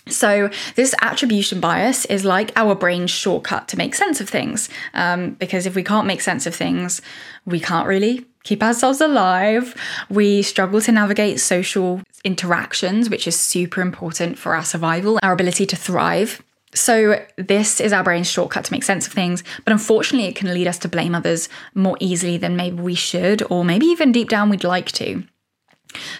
So, 0.08 0.50
this 0.74 0.94
attribution 1.02 1.60
bias 1.60 2.04
is 2.06 2.24
like 2.24 2.52
our 2.56 2.74
brain's 2.74 3.10
shortcut 3.10 3.68
to 3.68 3.76
make 3.76 3.94
sense 3.94 4.20
of 4.20 4.28
things. 4.28 4.68
Um, 4.94 5.32
because 5.32 5.66
if 5.66 5.74
we 5.74 5.84
can't 5.84 6.06
make 6.06 6.20
sense 6.20 6.46
of 6.46 6.54
things, 6.54 7.00
we 7.44 7.60
can't 7.60 7.86
really 7.86 8.26
keep 8.42 8.62
ourselves 8.62 9.00
alive. 9.00 9.74
We 10.08 10.42
struggle 10.42 10.80
to 10.80 10.92
navigate 10.92 11.38
social 11.40 12.00
interactions, 12.24 13.10
which 13.10 13.28
is 13.28 13.38
super 13.38 13.80
important 13.80 14.38
for 14.38 14.54
our 14.54 14.64
survival, 14.64 15.18
our 15.22 15.32
ability 15.32 15.66
to 15.66 15.76
thrive. 15.76 16.42
So, 16.74 17.24
this 17.36 17.80
is 17.80 17.92
our 17.92 18.04
brain's 18.04 18.30
shortcut 18.30 18.64
to 18.64 18.72
make 18.72 18.84
sense 18.84 19.06
of 19.06 19.12
things, 19.12 19.42
but 19.64 19.72
unfortunately, 19.72 20.28
it 20.28 20.36
can 20.36 20.52
lead 20.54 20.66
us 20.66 20.78
to 20.78 20.88
blame 20.88 21.14
others 21.14 21.48
more 21.74 21.96
easily 22.00 22.36
than 22.36 22.56
maybe 22.56 22.80
we 22.80 22.94
should, 22.94 23.42
or 23.50 23.64
maybe 23.64 23.86
even 23.86 24.12
deep 24.12 24.28
down 24.28 24.50
we'd 24.50 24.64
like 24.64 24.90
to. 24.92 25.24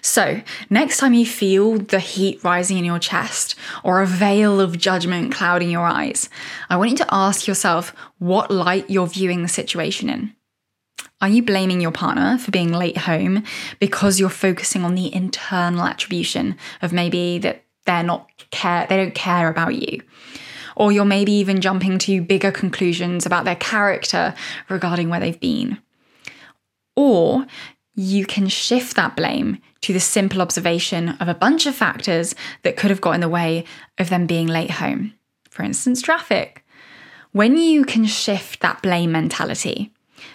So, 0.03 0.43
next 0.69 0.99
time 0.99 1.15
you 1.15 1.27
feel 1.27 1.79
the 1.79 2.01
heat 2.01 2.43
rising 2.43 2.79
in 2.79 2.85
your 2.85 2.99
chest 2.99 3.55
or 3.85 4.01
a 4.01 4.07
veil 4.07 4.61
of 4.61 4.79
judgment 4.79 5.33
clouding 5.33 5.71
your 5.71 5.87
eyes, 5.87 6.29
I 6.69 6.77
want 6.77 6.91
you 6.91 6.97
to 6.99 7.15
ask 7.15 7.47
yourself 7.47 7.95
what 8.19 8.51
light 8.51 8.91
you're 8.91 9.07
viewing 9.07 9.43
the 9.43 9.49
situation 9.49 10.09
in. 10.09 10.35
Are 11.21 11.29
you 11.29 11.43
blaming 11.43 11.81
your 11.81 11.93
partner 11.93 12.39
for 12.39 12.51
being 12.51 12.73
late 12.73 12.97
home 12.97 13.45
because 13.79 14.19
you're 14.19 14.31
focusing 14.31 14.85
on 14.85 14.95
the 14.95 15.15
internal 15.15 15.83
attribution 15.83 16.57
of 16.81 16.93
maybe 16.93 17.39
that 17.39 17.63
they're 17.85 18.03
not 18.03 18.29
care 18.51 18.87
they 18.89 18.97
don't 18.97 19.15
care 19.15 19.49
about 19.49 19.75
you? 19.75 20.01
Or 20.77 20.93
you're 20.93 21.05
maybe 21.05 21.33
even 21.33 21.61
jumping 21.61 21.99
to 22.01 22.23
bigger 22.23 22.51
conclusions 22.51 23.27
about 23.27 23.45
their 23.45 23.57
character 23.57 24.35
regarding 24.71 25.11
where 25.11 25.21
they've 25.21 25.39
been. 25.39 25.79
Or 26.97 27.47
you 27.95 28.25
can 28.25 28.49
shift 28.49 28.97
that 28.97 29.17
blame 29.17 29.59
to 29.83 29.93
the 29.93 30.01
simple 30.01 30.41
observation 30.41 31.11
of 31.21 31.29
a 31.29 31.35
bunch 31.35 31.67
of 31.67 31.75
factors 31.75 32.35
that 32.63 32.77
could 32.77 32.91
have 32.91 33.01
got 33.01 33.15
in 33.15 33.21
the 33.21 33.29
way 33.29 33.65
of 33.99 34.09
them 34.11 34.27
being 34.27 34.47
late 34.47 34.71
home. 34.73 35.15
For 35.51 35.63
instance, 35.63 36.01
traffic. 36.01 36.65
When 37.33 37.57
you 37.57 37.85
can 37.85 38.07
shift 38.07 38.61
that 38.61 38.83
blame 38.83 39.13
mentality, 39.13 39.93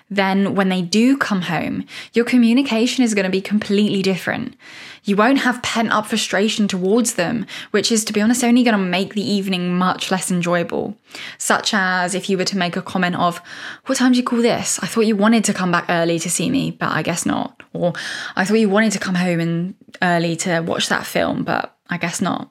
then 0.09 0.53
when 0.53 0.69
they 0.69 0.81
do 0.81 1.17
come 1.17 1.43
home, 1.43 1.85
your 2.13 2.25
communication 2.25 3.03
is 3.03 3.15
going 3.15 3.25
to 3.25 3.31
be 3.31 3.41
completely 3.41 4.01
different. 4.01 4.55
You 5.03 5.15
won't 5.15 5.39
have 5.39 5.63
pent 5.63 5.91
up 5.91 6.07
frustration 6.07 6.67
towards 6.67 7.15
them, 7.15 7.45
which 7.71 7.91
is, 7.91 8.05
to 8.05 8.13
be 8.13 8.21
honest, 8.21 8.43
only 8.43 8.63
going 8.63 8.77
to 8.77 8.83
make 8.83 9.13
the 9.13 9.27
evening 9.27 9.75
much 9.75 10.11
less 10.11 10.31
enjoyable. 10.31 10.95
Such 11.37 11.73
as 11.73 12.15
if 12.15 12.29
you 12.29 12.37
were 12.37 12.45
to 12.45 12.57
make 12.57 12.75
a 12.75 12.81
comment 12.81 13.15
of, 13.15 13.41
What 13.85 13.97
time 13.97 14.11
do 14.11 14.17
you 14.17 14.23
call 14.23 14.41
this? 14.41 14.79
I 14.81 14.87
thought 14.87 15.01
you 15.01 15.15
wanted 15.15 15.43
to 15.45 15.53
come 15.53 15.71
back 15.71 15.85
early 15.89 16.19
to 16.19 16.29
see 16.29 16.49
me, 16.49 16.71
but 16.71 16.91
I 16.91 17.01
guess 17.01 17.25
not. 17.25 17.63
Or 17.73 17.93
I 18.35 18.45
thought 18.45 18.55
you 18.55 18.69
wanted 18.69 18.93
to 18.93 18.99
come 18.99 19.15
home 19.15 19.39
and 19.39 19.75
early 20.01 20.35
to 20.37 20.61
watch 20.61 20.89
that 20.89 21.05
film, 21.05 21.43
but 21.43 21.75
I 21.89 21.97
guess 21.97 22.21
not 22.21 22.49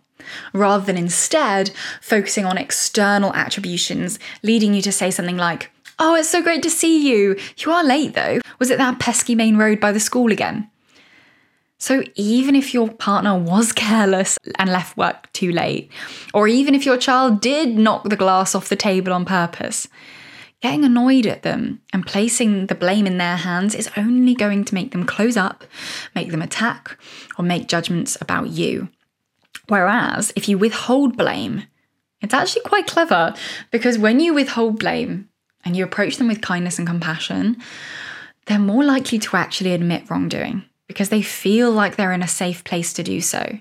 rather 0.54 0.84
than 0.84 0.96
instead 0.96 1.70
focusing 2.00 2.46
on 2.46 2.56
external 2.56 3.34
attributions, 3.34 4.18
leading 4.42 4.73
you 4.73 4.80
to 4.80 4.92
say 4.92 5.11
something 5.11 5.37
like, 5.37 5.70
Oh, 5.98 6.14
it's 6.16 6.28
so 6.28 6.42
great 6.42 6.62
to 6.64 6.70
see 6.70 7.08
you. 7.08 7.38
You 7.58 7.72
are 7.72 7.84
late 7.84 8.14
though. 8.14 8.40
Was 8.58 8.70
it 8.70 8.78
that 8.78 8.98
pesky 8.98 9.34
main 9.34 9.56
road 9.56 9.80
by 9.80 9.92
the 9.92 10.00
school 10.00 10.32
again? 10.32 10.70
So, 11.78 12.02
even 12.14 12.54
if 12.54 12.72
your 12.72 12.88
partner 12.88 13.36
was 13.38 13.72
careless 13.72 14.38
and 14.58 14.70
left 14.70 14.96
work 14.96 15.30
too 15.32 15.52
late, 15.52 15.90
or 16.32 16.48
even 16.48 16.74
if 16.74 16.86
your 16.86 16.96
child 16.96 17.40
did 17.40 17.76
knock 17.76 18.08
the 18.08 18.16
glass 18.16 18.54
off 18.54 18.68
the 18.68 18.76
table 18.76 19.12
on 19.12 19.24
purpose, 19.24 19.86
getting 20.62 20.84
annoyed 20.84 21.26
at 21.26 21.42
them 21.42 21.82
and 21.92 22.06
placing 22.06 22.68
the 22.68 22.74
blame 22.74 23.06
in 23.06 23.18
their 23.18 23.36
hands 23.36 23.74
is 23.74 23.90
only 23.96 24.34
going 24.34 24.64
to 24.64 24.74
make 24.74 24.92
them 24.92 25.04
close 25.04 25.36
up, 25.36 25.64
make 26.14 26.30
them 26.30 26.40
attack, 26.40 26.98
or 27.36 27.44
make 27.44 27.68
judgments 27.68 28.16
about 28.20 28.48
you. 28.48 28.88
Whereas 29.68 30.32
if 30.36 30.48
you 30.48 30.56
withhold 30.56 31.18
blame, 31.18 31.64
it's 32.22 32.32
actually 32.32 32.62
quite 32.62 32.86
clever 32.86 33.34
because 33.70 33.98
when 33.98 34.20
you 34.20 34.32
withhold 34.32 34.78
blame, 34.78 35.28
and 35.64 35.76
you 35.76 35.85
approach 35.85 36.16
them 36.16 36.28
with 36.28 36.40
kindness 36.40 36.78
and 36.78 36.87
compassion, 36.87 37.56
they're 38.47 38.59
more 38.59 38.85
likely 38.85 39.18
to 39.18 39.37
actually 39.37 39.73
admit 39.73 40.09
wrongdoing 40.11 40.64
because 40.87 41.09
they 41.09 41.23
feel 41.23 41.71
like 41.71 41.97
they're 41.97 42.12
in 42.12 42.23
a 42.23 42.28
safe 42.28 42.62
place 42.64 42.92
to 42.92 43.02
do 43.02 43.21
so. 43.21 43.59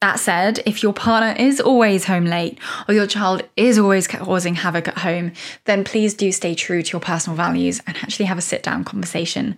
That 0.00 0.20
said, 0.20 0.60
if 0.64 0.82
your 0.82 0.92
partner 0.92 1.34
is 1.42 1.60
always 1.60 2.04
home 2.04 2.26
late 2.26 2.58
or 2.86 2.94
your 2.94 3.08
child 3.08 3.42
is 3.56 3.78
always 3.78 4.06
causing 4.06 4.54
havoc 4.54 4.86
at 4.86 4.98
home, 4.98 5.32
then 5.64 5.82
please 5.82 6.14
do 6.14 6.30
stay 6.30 6.54
true 6.54 6.82
to 6.82 6.92
your 6.92 7.00
personal 7.00 7.36
values 7.36 7.80
and 7.84 7.96
actually 7.96 8.26
have 8.26 8.38
a 8.38 8.42
sit 8.42 8.62
down 8.62 8.84
conversation 8.84 9.56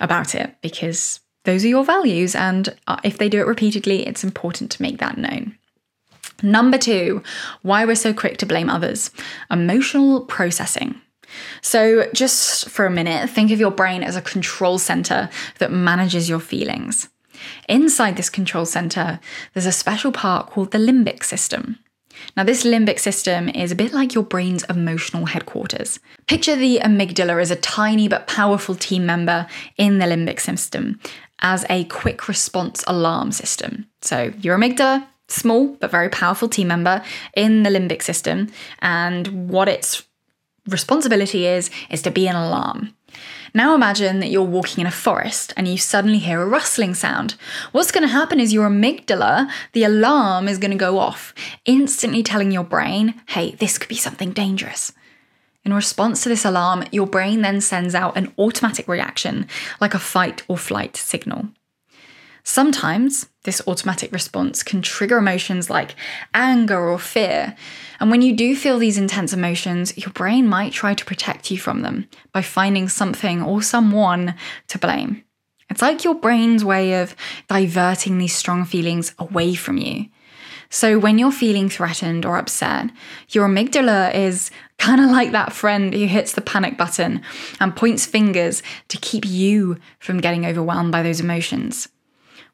about 0.00 0.34
it 0.34 0.56
because 0.62 1.20
those 1.44 1.66
are 1.66 1.68
your 1.68 1.84
values. 1.84 2.34
And 2.34 2.74
uh, 2.86 2.96
if 3.04 3.18
they 3.18 3.28
do 3.28 3.40
it 3.40 3.46
repeatedly, 3.46 4.06
it's 4.06 4.24
important 4.24 4.70
to 4.70 4.82
make 4.82 4.98
that 4.98 5.18
known. 5.18 5.58
Number 6.42 6.78
two, 6.78 7.22
why 7.60 7.84
we're 7.84 7.94
so 7.94 8.14
quick 8.14 8.38
to 8.38 8.46
blame 8.46 8.70
others 8.70 9.10
emotional 9.50 10.22
processing. 10.22 11.00
So, 11.62 12.08
just 12.12 12.68
for 12.68 12.86
a 12.86 12.90
minute, 12.90 13.30
think 13.30 13.50
of 13.50 13.60
your 13.60 13.70
brain 13.70 14.02
as 14.02 14.16
a 14.16 14.22
control 14.22 14.78
center 14.78 15.30
that 15.58 15.72
manages 15.72 16.28
your 16.28 16.40
feelings. 16.40 17.08
Inside 17.68 18.16
this 18.16 18.30
control 18.30 18.66
center, 18.66 19.20
there's 19.52 19.66
a 19.66 19.72
special 19.72 20.12
part 20.12 20.48
called 20.50 20.70
the 20.70 20.78
limbic 20.78 21.24
system. 21.24 21.78
Now, 22.36 22.44
this 22.44 22.64
limbic 22.64 22.98
system 22.98 23.48
is 23.48 23.72
a 23.72 23.76
bit 23.76 23.92
like 23.92 24.14
your 24.14 24.24
brain's 24.24 24.64
emotional 24.64 25.26
headquarters. 25.26 25.98
Picture 26.26 26.56
the 26.56 26.78
amygdala 26.78 27.40
as 27.40 27.50
a 27.50 27.56
tiny 27.56 28.08
but 28.08 28.26
powerful 28.26 28.74
team 28.74 29.04
member 29.06 29.46
in 29.76 29.98
the 29.98 30.06
limbic 30.06 30.40
system 30.40 31.00
as 31.40 31.64
a 31.68 31.84
quick 31.84 32.28
response 32.28 32.84
alarm 32.86 33.32
system. 33.32 33.86
So, 34.00 34.32
your 34.40 34.56
amygdala, 34.56 35.06
small 35.28 35.68
but 35.80 35.90
very 35.90 36.08
powerful 36.08 36.48
team 36.48 36.68
member 36.68 37.02
in 37.34 37.62
the 37.62 37.70
limbic 37.70 38.02
system, 38.02 38.48
and 38.80 39.48
what 39.50 39.68
its 39.68 40.04
responsibility 40.68 41.46
is 41.46 41.70
is 41.90 42.02
to 42.02 42.10
be 42.10 42.26
an 42.28 42.36
alarm. 42.36 42.94
Now 43.56 43.74
imagine 43.74 44.18
that 44.18 44.30
you're 44.30 44.42
walking 44.42 44.80
in 44.80 44.88
a 44.88 44.90
forest 44.90 45.52
and 45.56 45.68
you 45.68 45.78
suddenly 45.78 46.18
hear 46.18 46.42
a 46.42 46.46
rustling 46.46 46.94
sound. 46.94 47.36
What's 47.70 47.92
going 47.92 48.02
to 48.02 48.12
happen 48.12 48.40
is 48.40 48.52
your 48.52 48.68
amygdala, 48.68 49.48
the 49.72 49.84
alarm 49.84 50.48
is 50.48 50.58
going 50.58 50.72
to 50.72 50.76
go 50.76 50.98
off, 50.98 51.32
instantly 51.64 52.24
telling 52.24 52.50
your 52.50 52.64
brain, 52.64 53.14
hey, 53.28 53.52
this 53.52 53.78
could 53.78 53.88
be 53.88 53.94
something 53.94 54.32
dangerous. 54.32 54.92
In 55.64 55.72
response 55.72 56.22
to 56.22 56.28
this 56.28 56.44
alarm, 56.44 56.84
your 56.90 57.06
brain 57.06 57.42
then 57.42 57.60
sends 57.60 57.94
out 57.94 58.16
an 58.16 58.34
automatic 58.38 58.88
reaction, 58.88 59.46
like 59.80 59.94
a 59.94 60.00
fight 60.00 60.42
or 60.48 60.58
flight 60.58 60.96
signal. 60.96 61.48
Sometimes 62.42 63.28
this 63.44 63.62
automatic 63.66 64.10
response 64.12 64.62
can 64.62 64.82
trigger 64.82 65.18
emotions 65.18 65.70
like 65.70 65.94
anger 66.34 66.88
or 66.88 66.98
fear. 66.98 67.54
And 68.00 68.10
when 68.10 68.22
you 68.22 68.34
do 68.34 68.56
feel 68.56 68.78
these 68.78 68.98
intense 68.98 69.32
emotions, 69.32 69.96
your 69.96 70.10
brain 70.10 70.48
might 70.48 70.72
try 70.72 70.94
to 70.94 71.04
protect 71.04 71.50
you 71.50 71.58
from 71.58 71.82
them 71.82 72.08
by 72.32 72.42
finding 72.42 72.88
something 72.88 73.42
or 73.42 73.62
someone 73.62 74.34
to 74.68 74.78
blame. 74.78 75.22
It's 75.70 75.82
like 75.82 76.04
your 76.04 76.14
brain's 76.14 76.64
way 76.64 77.00
of 77.00 77.14
diverting 77.48 78.18
these 78.18 78.34
strong 78.34 78.64
feelings 78.64 79.14
away 79.18 79.54
from 79.54 79.78
you. 79.78 80.06
So 80.70 80.98
when 80.98 81.18
you're 81.18 81.30
feeling 81.30 81.68
threatened 81.68 82.26
or 82.26 82.36
upset, 82.36 82.90
your 83.28 83.46
amygdala 83.46 84.12
is 84.14 84.50
kind 84.78 85.00
of 85.00 85.10
like 85.10 85.32
that 85.32 85.52
friend 85.52 85.94
who 85.94 86.06
hits 86.06 86.32
the 86.32 86.40
panic 86.40 86.76
button 86.76 87.22
and 87.60 87.76
points 87.76 88.06
fingers 88.06 88.62
to 88.88 88.96
keep 88.98 89.24
you 89.24 89.78
from 90.00 90.20
getting 90.20 90.44
overwhelmed 90.44 90.90
by 90.90 91.02
those 91.02 91.20
emotions 91.20 91.88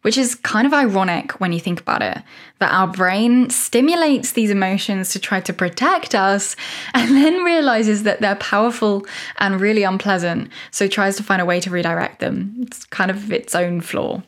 which 0.03 0.17
is 0.17 0.35
kind 0.35 0.67
of 0.67 0.73
ironic 0.73 1.41
when 1.41 1.53
you 1.53 1.61
think 1.61 1.81
about 1.81 2.03
it 2.03 2.19
that 2.59 2.73
our 2.73 2.87
brain 2.87 3.51
stimulates 3.51 4.33
these 4.33 4.51
emotions 4.51 5.13
to 5.13 5.19
try 5.19 5.41
to 5.41 5.53
protect 5.53 6.15
us 6.15 6.57
and 6.95 7.17
then 7.17 7.43
realizes 7.43 8.05
that 8.05 8.21
they're 8.21 8.37
powerful 8.37 9.07
and 9.39 9.61
really 9.61 9.83
unpleasant, 9.83 10.49
so 10.71 10.87
tries 10.87 11.17
to 11.17 11.23
find 11.23 11.43
a 11.43 11.47
way 11.47 11.61
to 11.61 11.71
redirect 11.71 12.21
them. 12.21 12.55
It's 12.61 12.85
kind 12.87 13.11
of 13.11 13.33
its 13.33 13.55
own 13.55 13.81
flaw. 13.81 14.23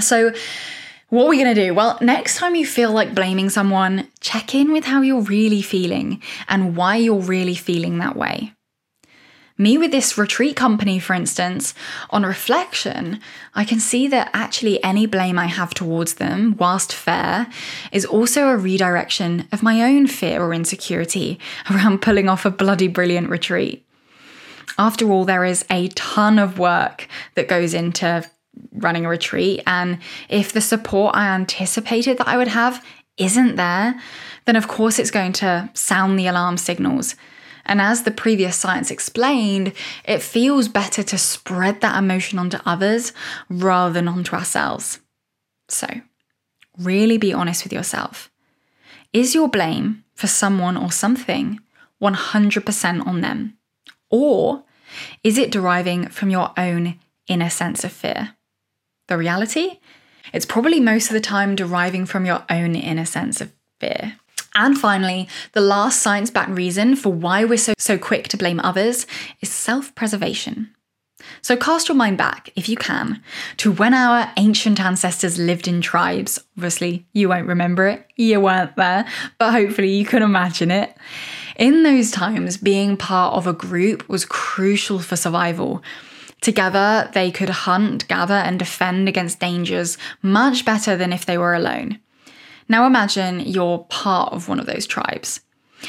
So, 0.00 0.32
what 1.08 1.24
are 1.24 1.28
we 1.28 1.42
going 1.42 1.52
to 1.52 1.66
do? 1.66 1.74
Well, 1.74 1.98
next 2.00 2.36
time 2.36 2.54
you 2.54 2.64
feel 2.64 2.92
like 2.92 3.16
blaming 3.16 3.50
someone, 3.50 4.06
check 4.20 4.54
in 4.54 4.72
with 4.72 4.84
how 4.84 5.02
you're 5.02 5.22
really 5.22 5.60
feeling 5.60 6.22
and 6.48 6.76
why 6.76 6.96
you're 6.96 7.18
really 7.18 7.56
feeling 7.56 7.98
that 7.98 8.14
way. 8.14 8.54
Me 9.60 9.76
with 9.76 9.90
this 9.90 10.16
retreat 10.16 10.56
company, 10.56 10.98
for 10.98 11.12
instance, 11.12 11.74
on 12.08 12.24
reflection, 12.24 13.20
I 13.54 13.66
can 13.66 13.78
see 13.78 14.08
that 14.08 14.30
actually 14.32 14.82
any 14.82 15.04
blame 15.04 15.38
I 15.38 15.48
have 15.48 15.74
towards 15.74 16.14
them, 16.14 16.56
whilst 16.56 16.94
fair, 16.94 17.46
is 17.92 18.06
also 18.06 18.48
a 18.48 18.56
redirection 18.56 19.46
of 19.52 19.62
my 19.62 19.82
own 19.82 20.06
fear 20.06 20.42
or 20.42 20.54
insecurity 20.54 21.38
around 21.70 22.00
pulling 22.00 22.26
off 22.26 22.46
a 22.46 22.50
bloody 22.50 22.88
brilliant 22.88 23.28
retreat. 23.28 23.86
After 24.78 25.10
all, 25.10 25.26
there 25.26 25.44
is 25.44 25.66
a 25.68 25.88
ton 25.88 26.38
of 26.38 26.58
work 26.58 27.06
that 27.34 27.46
goes 27.46 27.74
into 27.74 28.24
running 28.72 29.04
a 29.04 29.10
retreat, 29.10 29.62
and 29.66 29.98
if 30.30 30.54
the 30.54 30.62
support 30.62 31.14
I 31.14 31.26
anticipated 31.28 32.16
that 32.16 32.28
I 32.28 32.38
would 32.38 32.48
have 32.48 32.82
isn't 33.18 33.56
there, 33.56 34.00
then 34.46 34.56
of 34.56 34.68
course 34.68 34.98
it's 34.98 35.10
going 35.10 35.34
to 35.34 35.68
sound 35.74 36.18
the 36.18 36.28
alarm 36.28 36.56
signals 36.56 37.14
and 37.70 37.80
as 37.80 38.02
the 38.02 38.10
previous 38.10 38.56
science 38.56 38.90
explained, 38.90 39.72
it 40.04 40.22
feels 40.22 40.66
better 40.66 41.04
to 41.04 41.16
spread 41.16 41.80
that 41.80 41.96
emotion 41.96 42.36
onto 42.36 42.58
others 42.66 43.12
rather 43.48 43.92
than 43.92 44.08
onto 44.08 44.34
ourselves. 44.34 44.98
So, 45.68 45.86
really 46.76 47.16
be 47.16 47.32
honest 47.32 47.62
with 47.62 47.72
yourself. 47.72 48.28
Is 49.12 49.36
your 49.36 49.48
blame 49.48 50.02
for 50.14 50.26
someone 50.26 50.76
or 50.76 50.90
something 50.90 51.60
100% 52.02 53.06
on 53.06 53.20
them? 53.20 53.56
Or 54.10 54.64
is 55.22 55.38
it 55.38 55.52
deriving 55.52 56.08
from 56.08 56.28
your 56.28 56.50
own 56.56 56.98
inner 57.28 57.50
sense 57.50 57.84
of 57.84 57.92
fear? 57.92 58.34
The 59.06 59.16
reality? 59.16 59.78
It's 60.32 60.44
probably 60.44 60.80
most 60.80 61.06
of 61.06 61.14
the 61.14 61.20
time 61.20 61.54
deriving 61.54 62.04
from 62.04 62.26
your 62.26 62.42
own 62.50 62.74
inner 62.74 63.04
sense 63.04 63.40
of 63.40 63.52
fear. 63.78 64.16
And 64.54 64.78
finally, 64.78 65.28
the 65.52 65.60
last 65.60 66.02
science 66.02 66.30
backed 66.30 66.50
reason 66.50 66.96
for 66.96 67.12
why 67.12 67.44
we're 67.44 67.58
so, 67.58 67.74
so 67.78 67.96
quick 67.96 68.28
to 68.28 68.36
blame 68.36 68.60
others 68.60 69.06
is 69.40 69.48
self 69.50 69.94
preservation. 69.94 70.74
So 71.42 71.56
cast 71.56 71.88
your 71.88 71.96
mind 71.96 72.18
back, 72.18 72.50
if 72.56 72.68
you 72.68 72.76
can, 72.76 73.22
to 73.58 73.72
when 73.72 73.94
our 73.94 74.32
ancient 74.36 74.80
ancestors 74.80 75.38
lived 75.38 75.68
in 75.68 75.80
tribes. 75.80 76.42
Obviously, 76.56 77.06
you 77.12 77.28
won't 77.28 77.46
remember 77.46 77.86
it, 77.86 78.06
you 78.16 78.40
weren't 78.40 78.76
there, 78.76 79.06
but 79.38 79.52
hopefully 79.52 79.90
you 79.90 80.04
can 80.04 80.22
imagine 80.22 80.70
it. 80.70 80.96
In 81.56 81.82
those 81.82 82.10
times, 82.10 82.56
being 82.56 82.96
part 82.96 83.34
of 83.34 83.46
a 83.46 83.52
group 83.52 84.08
was 84.08 84.24
crucial 84.24 84.98
for 84.98 85.16
survival. 85.16 85.82
Together, 86.40 87.10
they 87.12 87.30
could 87.30 87.50
hunt, 87.50 88.08
gather, 88.08 88.34
and 88.34 88.58
defend 88.58 89.08
against 89.08 89.40
dangers 89.40 89.98
much 90.22 90.64
better 90.64 90.96
than 90.96 91.12
if 91.12 91.26
they 91.26 91.36
were 91.36 91.54
alone. 91.54 91.98
Now 92.70 92.86
imagine 92.86 93.40
you're 93.40 93.80
part 93.90 94.32
of 94.32 94.48
one 94.48 94.60
of 94.60 94.66
those 94.66 94.86
tribes. 94.86 95.40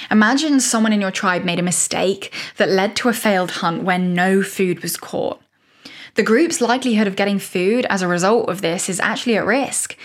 Imagine 0.10 0.60
someone 0.60 0.92
in 0.92 1.00
your 1.00 1.12
tribe 1.12 1.44
made 1.44 1.60
a 1.60 1.64
mistake 1.64 2.34
that 2.58 2.70
led 2.70 2.96
to 2.96 3.10
a 3.10 3.14
failed 3.14 3.52
hunt 3.52 3.84
where 3.84 4.00
no 4.00 4.42
food 4.42 4.82
was 4.82 4.98
caught. 4.98 5.40
The 6.16 6.24
group's 6.24 6.60
likelihood 6.60 7.06
of 7.06 7.16
getting 7.16 7.38
food 7.38 7.86
as 7.88 8.02
a 8.02 8.08
result 8.08 8.50
of 8.50 8.62
this 8.62 8.90
is 8.90 9.00
actually 9.00 9.38
at 9.38 9.46
risk, 9.46 9.96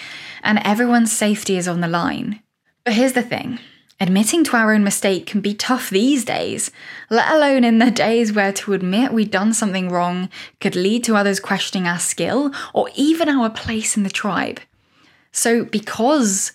and 0.42 0.60
everyone's 0.64 1.10
safety 1.10 1.56
is 1.56 1.66
on 1.66 1.80
the 1.80 1.88
line. 1.88 2.42
But 2.84 2.92
here's 2.92 3.14
the 3.14 3.22
thing 3.22 3.58
Admitting 3.98 4.44
to 4.44 4.56
our 4.58 4.74
own 4.74 4.84
mistake 4.84 5.26
can 5.26 5.40
be 5.40 5.54
tough 5.54 5.88
these 5.88 6.26
days, 6.26 6.70
let 7.08 7.32
alone 7.32 7.64
in 7.64 7.78
the 7.78 7.90
days 7.90 8.34
where 8.34 8.52
to 8.52 8.74
admit 8.74 9.14
we'd 9.14 9.30
done 9.30 9.54
something 9.54 9.88
wrong 9.88 10.28
could 10.60 10.76
lead 10.76 11.04
to 11.04 11.16
others 11.16 11.40
questioning 11.40 11.88
our 11.88 11.98
skill 11.98 12.52
or 12.74 12.90
even 12.94 13.30
our 13.30 13.48
place 13.48 13.96
in 13.96 14.02
the 14.02 14.10
tribe. 14.10 14.60
So, 15.36 15.66
because 15.66 16.52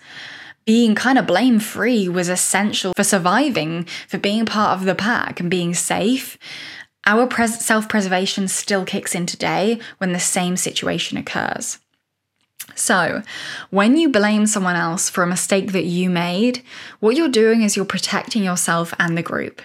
being 0.66 0.96
kind 0.96 1.20
of 1.20 1.28
blame 1.28 1.60
free 1.60 2.10
was 2.10 2.30
essential 2.30 2.94
for 2.96 3.04
surviving, 3.04 3.86
for 4.08 4.18
being 4.18 4.48
part 4.48 4.80
of 4.80 4.86
the 4.86 4.96
pack 4.96 5.40
and 5.40 5.52
being 5.52 5.76
safe, 5.76 6.36
our 7.06 7.28
pres- 7.28 7.64
self 7.64 7.88
preservation 7.88 8.48
still 8.48 8.84
kicks 8.84 9.14
in 9.14 9.28
today 9.28 9.80
when 10.00 10.14
the 10.14 10.20
same 10.20 10.58
situation 10.58 11.20
occurs. 11.20 11.78
So, 12.74 13.22
when 13.70 13.98
you 13.98 14.10
blame 14.10 14.48
someone 14.48 14.76
else 14.76 15.12
for 15.12 15.22
a 15.22 15.28
mistake 15.28 15.74
that 15.74 15.86
you 15.86 16.10
made, 16.10 16.64
what 17.00 17.16
you're 17.16 17.30
doing 17.30 17.62
is 17.62 17.76
you're 17.76 17.86
protecting 17.86 18.44
yourself 18.44 18.96
and 18.98 19.16
the 19.16 19.22
group. 19.22 19.62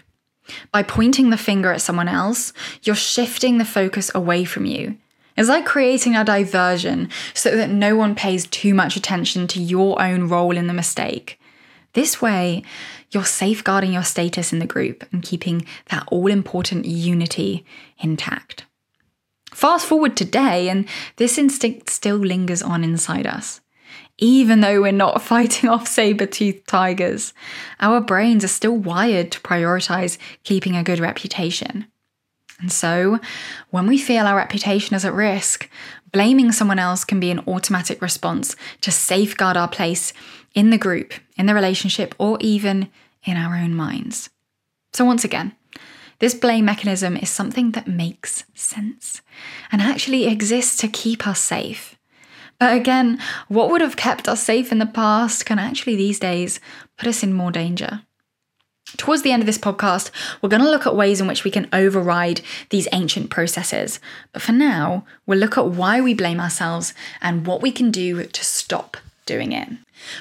By 0.73 0.83
pointing 0.83 1.31
the 1.31 1.39
finger 1.39 1.73
at 1.73 1.81
someone 1.81 2.09
else, 2.09 2.53
you're 2.83 2.95
shifting 2.95 3.57
the 3.57 3.65
focus 3.65 4.11
away 4.15 4.45
from 4.45 4.67
you. 4.67 4.99
It's 5.37 5.49
like 5.49 5.67
creating 5.67 6.17
a 6.17 6.25
diversion 6.25 7.11
so 7.35 7.55
that 7.57 7.71
no 7.71 7.97
one 7.97 8.15
pays 8.15 8.47
too 8.47 8.75
much 8.75 8.97
attention 8.97 9.47
to 9.49 9.61
your 9.61 10.01
own 10.01 10.29
role 10.29 10.57
in 10.57 10.67
the 10.67 10.73
mistake. 10.73 11.39
This 11.93 12.21
way, 12.21 12.63
you're 13.11 13.25
safeguarding 13.25 13.93
your 13.93 14.03
status 14.03 14.53
in 14.53 14.59
the 14.59 14.67
group 14.67 15.05
and 15.13 15.23
keeping 15.23 15.67
that 15.91 16.07
all 16.11 16.27
important 16.27 16.85
unity 16.85 17.65
intact. 17.99 18.65
Fast 19.53 19.87
forward 19.87 20.17
today, 20.17 20.69
and 20.69 20.87
this 21.17 21.39
instinct 21.39 21.89
still 21.89 22.17
lingers 22.17 22.63
on 22.63 22.85
inside 22.85 23.27
us. 23.27 23.61
Even 24.19 24.61
though 24.61 24.83
we're 24.83 24.93
not 24.93 25.23
fighting 25.33 25.71
off 25.71 25.87
saber 25.87 26.27
toothed 26.27 26.67
tigers, 26.67 27.33
our 27.81 28.01
brains 28.01 28.45
are 28.45 28.49
still 28.49 28.77
wired 28.77 29.33
to 29.33 29.41
prioritize 29.41 30.19
keeping 30.45 30.77
a 30.77 30.85
good 30.85 30.99
reputation. 30.99 31.87
And 32.59 32.73
so, 32.73 33.19
when 33.71 33.87
we 33.87 33.99
feel 33.99 34.27
our 34.27 34.37
reputation 34.37 34.97
is 34.97 35.05
at 35.05 35.13
risk, 35.13 35.69
blaming 36.13 36.53
someone 36.53 36.79
else 36.79 37.05
can 37.05 37.21
be 37.21 37.31
an 37.31 37.45
automatic 37.47 38.01
response 38.01 38.57
to 38.81 38.91
safeguard 38.91 39.57
our 39.57 39.69
place 39.69 40.13
in 40.55 40.71
the 40.71 40.79
group, 40.79 41.13
in 41.37 41.47
the 41.47 41.55
relationship, 41.55 42.15
or 42.19 42.39
even 42.41 42.89
in 43.25 43.37
our 43.37 43.57
own 43.57 43.75
minds. 43.75 44.31
So, 44.95 45.05
once 45.05 45.25
again, 45.25 45.55
this 46.19 46.35
blame 46.35 46.65
mechanism 46.65 47.17
is 47.17 47.29
something 47.29 47.73
that 47.73 47.87
makes 47.87 48.45
sense 48.55 49.21
and 49.71 49.83
actually 49.83 50.27
exists 50.27 50.79
to 50.79 50.89
keep 50.89 51.27
us 51.27 51.41
safe. 51.41 51.99
But 52.59 52.75
again, 52.75 53.21
what 53.49 53.71
would 53.71 53.83
have 53.83 53.97
kept 53.97 54.29
us 54.29 54.43
safe 54.43 54.73
in 54.73 54.79
the 54.79 54.87
past 54.87 55.45
can 55.45 55.59
actually 55.59 55.97
these 55.97 56.19
days 56.19 56.59
put 56.97 57.09
us 57.09 57.23
in 57.23 57.35
more 57.35 57.53
danger. 57.53 58.03
Towards 58.97 59.23
the 59.23 59.33
end 59.33 59.43
of 59.43 59.47
this 59.47 59.59
podcast, 59.59 60.11
we're 60.41 60.49
going 60.49 60.63
to 60.63 60.71
look 60.71 60.87
at 60.87 60.97
ways 60.97 61.21
in 61.21 61.27
which 61.27 61.45
we 61.45 61.51
can 61.51 61.69
override 61.73 62.41
these 62.71 62.89
ancient 62.93 63.31
processes. 63.31 64.01
But 64.33 64.43
for 64.43 64.53
now, 64.53 65.05
we'll 65.27 65.39
look 65.39 65.59
at 65.59 65.69
why 65.69 66.01
we 66.01 66.15
blame 66.15 66.41
ourselves 66.41 66.95
and 67.21 67.47
what 67.47 67.63
we 67.63 67.73
can 67.73 67.91
do 67.91 68.25
to 68.25 68.45
stop 68.45 68.97
doing 69.27 69.53
it. 69.53 69.69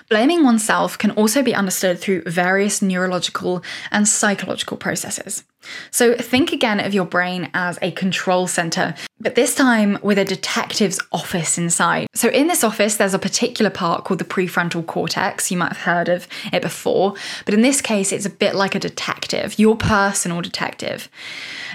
Blaming 0.10 0.44
oneself 0.44 0.98
can 0.98 1.12
also 1.12 1.44
be 1.44 1.54
understood 1.54 2.00
through 2.00 2.24
various 2.24 2.82
neurological 2.82 3.64
and 3.92 4.08
psychological 4.08 4.78
processes. 4.78 5.44
So 5.92 6.16
think 6.16 6.52
again 6.52 6.80
of 6.80 6.94
your 6.94 7.06
brain 7.06 7.50
as 7.54 7.80
a 7.82 7.92
control 7.92 8.48
center, 8.48 8.96
but 9.20 9.36
this 9.36 9.56
time 9.56 9.98
with 10.02 10.18
a 10.18 10.26
detective's 10.26 11.00
office 11.12 11.58
inside. 11.58 12.08
So 12.14 12.30
in 12.30 12.48
this 12.48 12.64
office, 12.64 12.98
there's 12.98 13.14
a 13.14 13.20
particular 13.20 13.72
part 13.72 14.04
called 14.04 14.20
the 14.20 14.26
prefrontal 14.26 14.86
cortex. 14.86 15.52
You 15.52 15.58
might 15.58 15.74
have 15.74 15.82
heard 15.82 16.10
of 16.10 16.28
it 16.52 16.62
before, 16.62 17.16
but 17.46 17.54
in 17.54 17.62
this 17.62 17.82
case, 17.82 18.12
it's 18.12 18.26
a 18.26 18.30
bit 18.30 18.56
like 18.56 18.76
a 18.76 18.80
detective, 18.80 19.58
your 19.60 19.76
personal 19.76 20.42
detective. 20.42 21.10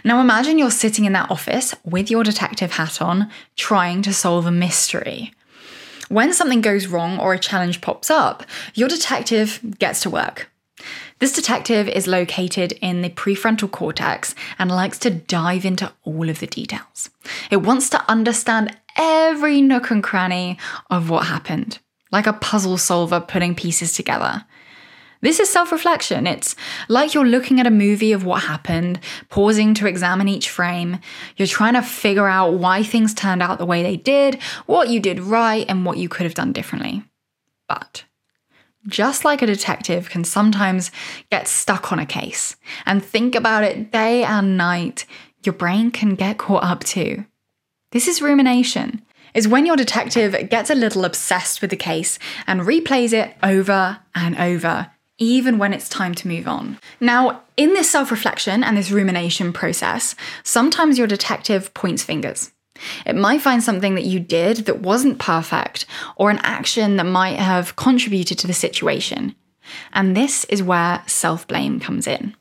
Now 0.04 0.20
imagine 0.20 0.58
you're 0.58 0.70
sitting 0.70 1.04
in 1.04 1.12
that 1.12 1.30
office 1.30 1.74
with 1.84 2.10
your 2.10 2.24
detective 2.24 2.72
hat 2.72 3.02
on, 3.02 3.30
trying 3.56 4.02
to 4.02 4.12
solve 4.12 4.46
a 4.46 4.50
mystery. 4.50 5.32
When 6.08 6.32
something 6.32 6.60
goes 6.60 6.88
wrong 6.88 7.18
or 7.18 7.34
a 7.34 7.38
challenge 7.38 7.80
pops 7.80 8.10
up, 8.10 8.44
your 8.74 8.88
detective 8.88 9.60
gets 9.78 10.00
to 10.00 10.10
work. 10.10 10.50
This 11.20 11.32
detective 11.34 11.86
is 11.86 12.06
located 12.06 12.72
in 12.80 13.02
the 13.02 13.10
prefrontal 13.10 13.70
cortex 13.70 14.34
and 14.58 14.70
likes 14.70 14.98
to 15.00 15.10
dive 15.10 15.66
into 15.66 15.92
all 16.02 16.30
of 16.30 16.40
the 16.40 16.46
details. 16.46 17.10
It 17.50 17.58
wants 17.58 17.90
to 17.90 18.10
understand 18.10 18.74
every 18.96 19.60
nook 19.60 19.90
and 19.90 20.02
cranny 20.02 20.56
of 20.88 21.10
what 21.10 21.26
happened, 21.26 21.78
like 22.10 22.26
a 22.26 22.32
puzzle 22.32 22.78
solver 22.78 23.20
putting 23.20 23.54
pieces 23.54 23.92
together. 23.92 24.46
This 25.20 25.40
is 25.40 25.50
self 25.50 25.70
reflection. 25.72 26.26
It's 26.26 26.56
like 26.88 27.12
you're 27.12 27.26
looking 27.26 27.60
at 27.60 27.66
a 27.66 27.70
movie 27.70 28.12
of 28.12 28.24
what 28.24 28.44
happened, 28.44 28.98
pausing 29.28 29.74
to 29.74 29.86
examine 29.86 30.26
each 30.26 30.48
frame. 30.48 31.00
You're 31.36 31.46
trying 31.46 31.74
to 31.74 31.82
figure 31.82 32.28
out 32.28 32.54
why 32.54 32.82
things 32.82 33.12
turned 33.12 33.42
out 33.42 33.58
the 33.58 33.66
way 33.66 33.82
they 33.82 33.98
did, 33.98 34.40
what 34.64 34.88
you 34.88 35.00
did 35.00 35.20
right, 35.20 35.66
and 35.68 35.84
what 35.84 35.98
you 35.98 36.08
could 36.08 36.24
have 36.24 36.34
done 36.34 36.54
differently. 36.54 37.04
But 37.68 38.04
just 38.86 39.24
like 39.24 39.42
a 39.42 39.46
detective 39.46 40.10
can 40.10 40.24
sometimes 40.24 40.90
get 41.30 41.48
stuck 41.48 41.92
on 41.92 41.98
a 41.98 42.06
case 42.06 42.56
and 42.86 43.04
think 43.04 43.34
about 43.34 43.64
it 43.64 43.92
day 43.92 44.24
and 44.24 44.56
night, 44.56 45.04
your 45.44 45.52
brain 45.52 45.90
can 45.90 46.14
get 46.14 46.38
caught 46.38 46.64
up 46.64 46.84
too. 46.84 47.24
This 47.92 48.08
is 48.08 48.22
rumination. 48.22 49.02
Is 49.32 49.46
when 49.46 49.64
your 49.64 49.76
detective 49.76 50.48
gets 50.50 50.70
a 50.70 50.74
little 50.74 51.04
obsessed 51.04 51.60
with 51.60 51.70
the 51.70 51.76
case 51.76 52.18
and 52.48 52.62
replays 52.62 53.12
it 53.12 53.36
over 53.44 54.00
and 54.12 54.36
over, 54.36 54.90
even 55.18 55.56
when 55.56 55.72
it's 55.72 55.88
time 55.88 56.16
to 56.16 56.26
move 56.26 56.48
on. 56.48 56.78
Now, 56.98 57.42
in 57.56 57.74
this 57.74 57.88
self 57.88 58.10
reflection 58.10 58.64
and 58.64 58.76
this 58.76 58.90
rumination 58.90 59.52
process, 59.52 60.16
sometimes 60.42 60.98
your 60.98 61.06
detective 61.06 61.72
points 61.74 62.02
fingers. 62.02 62.50
It 63.06 63.16
might 63.16 63.42
find 63.42 63.62
something 63.62 63.94
that 63.94 64.04
you 64.04 64.20
did 64.20 64.58
that 64.66 64.80
wasn't 64.80 65.18
perfect 65.18 65.86
or 66.16 66.30
an 66.30 66.40
action 66.42 66.96
that 66.96 67.04
might 67.04 67.38
have 67.38 67.76
contributed 67.76 68.38
to 68.38 68.46
the 68.46 68.52
situation. 68.52 69.34
And 69.92 70.16
this 70.16 70.44
is 70.46 70.62
where 70.62 71.02
self 71.06 71.46
blame 71.46 71.80
comes 71.80 72.06
in. 72.06 72.34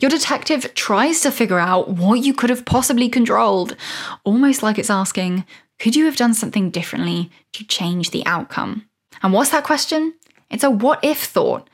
Your 0.00 0.10
detective 0.10 0.72
tries 0.74 1.20
to 1.20 1.30
figure 1.30 1.58
out 1.58 1.90
what 1.90 2.24
you 2.24 2.32
could 2.32 2.50
have 2.50 2.64
possibly 2.64 3.08
controlled, 3.08 3.76
almost 4.24 4.62
like 4.62 4.78
it's 4.78 4.90
asking, 4.90 5.44
could 5.78 5.96
you 5.96 6.06
have 6.06 6.16
done 6.16 6.34
something 6.34 6.70
differently 6.70 7.30
to 7.52 7.64
change 7.64 8.10
the 8.10 8.24
outcome? 8.26 8.88
And 9.22 9.32
what's 9.32 9.50
that 9.50 9.64
question? 9.64 10.14
It's 10.50 10.64
a 10.64 10.70
what 10.70 11.04
if 11.04 11.24
thought 11.24 11.68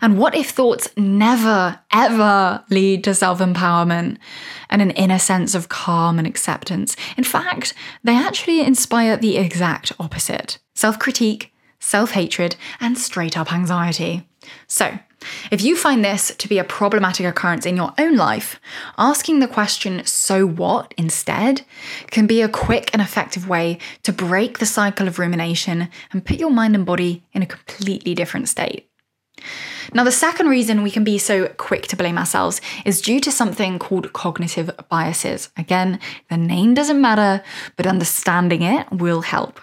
and 0.00 0.18
what 0.18 0.34
if 0.34 0.50
thoughts 0.50 0.88
never, 0.96 1.80
ever 1.92 2.64
lead 2.70 3.04
to 3.04 3.14
self 3.14 3.40
empowerment 3.40 4.18
and 4.70 4.82
an 4.82 4.90
inner 4.92 5.18
sense 5.18 5.54
of 5.54 5.68
calm 5.68 6.18
and 6.18 6.26
acceptance? 6.26 6.96
In 7.16 7.24
fact, 7.24 7.74
they 8.04 8.16
actually 8.16 8.60
inspire 8.60 9.16
the 9.16 9.36
exact 9.36 9.92
opposite 9.98 10.58
self 10.74 10.98
critique, 10.98 11.52
self 11.80 12.12
hatred, 12.12 12.56
and 12.80 12.96
straight 12.96 13.36
up 13.36 13.52
anxiety. 13.52 14.26
So, 14.66 14.98
if 15.50 15.62
you 15.62 15.76
find 15.76 16.04
this 16.04 16.34
to 16.36 16.48
be 16.48 16.58
a 16.58 16.64
problematic 16.64 17.26
occurrence 17.26 17.66
in 17.66 17.76
your 17.76 17.92
own 17.98 18.16
life, 18.16 18.60
asking 18.96 19.40
the 19.40 19.48
question, 19.48 20.04
so 20.04 20.46
what, 20.46 20.94
instead, 20.96 21.62
can 22.10 22.26
be 22.26 22.40
a 22.40 22.48
quick 22.48 22.90
and 22.92 23.02
effective 23.02 23.48
way 23.48 23.78
to 24.04 24.12
break 24.12 24.58
the 24.58 24.66
cycle 24.66 25.08
of 25.08 25.18
rumination 25.18 25.88
and 26.12 26.24
put 26.24 26.38
your 26.38 26.50
mind 26.50 26.76
and 26.76 26.86
body 26.86 27.24
in 27.32 27.42
a 27.42 27.46
completely 27.46 28.14
different 28.14 28.48
state. 28.48 28.88
Now, 29.94 30.04
the 30.04 30.12
second 30.12 30.48
reason 30.48 30.82
we 30.82 30.90
can 30.90 31.04
be 31.04 31.18
so 31.18 31.48
quick 31.56 31.86
to 31.88 31.96
blame 31.96 32.18
ourselves 32.18 32.60
is 32.84 33.00
due 33.00 33.20
to 33.20 33.32
something 33.32 33.78
called 33.78 34.12
cognitive 34.12 34.70
biases. 34.88 35.50
Again, 35.56 35.98
the 36.28 36.36
name 36.36 36.74
doesn't 36.74 37.00
matter, 37.00 37.42
but 37.76 37.86
understanding 37.86 38.62
it 38.62 38.90
will 38.92 39.22
help. 39.22 39.60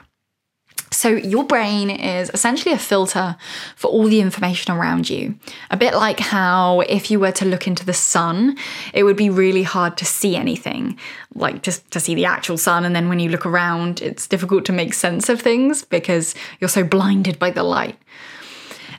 So, 0.91 1.09
your 1.09 1.43
brain 1.43 1.89
is 1.89 2.31
essentially 2.33 2.73
a 2.73 2.79
filter 2.79 3.35
for 3.75 3.89
all 3.89 4.05
the 4.07 4.21
information 4.21 4.73
around 4.73 5.09
you. 5.09 5.37
A 5.69 5.77
bit 5.77 5.93
like 5.93 6.19
how, 6.19 6.79
if 6.81 7.11
you 7.11 7.19
were 7.19 7.33
to 7.33 7.45
look 7.45 7.67
into 7.67 7.85
the 7.85 7.93
sun, 7.93 8.57
it 8.93 9.03
would 9.03 9.17
be 9.17 9.29
really 9.29 9.63
hard 9.63 9.97
to 9.97 10.05
see 10.05 10.37
anything, 10.37 10.97
like 11.33 11.63
just 11.63 11.89
to 11.91 11.99
see 11.99 12.15
the 12.15 12.25
actual 12.25 12.57
sun. 12.57 12.85
And 12.85 12.95
then 12.95 13.09
when 13.09 13.19
you 13.19 13.29
look 13.29 13.45
around, 13.45 14.01
it's 14.01 14.25
difficult 14.25 14.63
to 14.65 14.71
make 14.71 14.93
sense 14.93 15.27
of 15.27 15.41
things 15.41 15.83
because 15.83 16.33
you're 16.59 16.69
so 16.69 16.83
blinded 16.83 17.39
by 17.39 17.51
the 17.51 17.63
light 17.63 17.97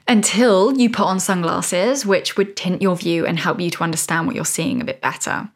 until 0.08 0.76
you 0.76 0.90
put 0.90 1.06
on 1.06 1.20
sunglasses, 1.20 2.06
which 2.06 2.36
would 2.36 2.56
tint 2.56 2.82
your 2.82 2.96
view 2.96 3.26
and 3.26 3.38
help 3.38 3.60
you 3.60 3.70
to 3.70 3.82
understand 3.82 4.26
what 4.26 4.36
you're 4.36 4.44
seeing 4.44 4.80
a 4.80 4.84
bit 4.84 5.00
better. 5.00 5.50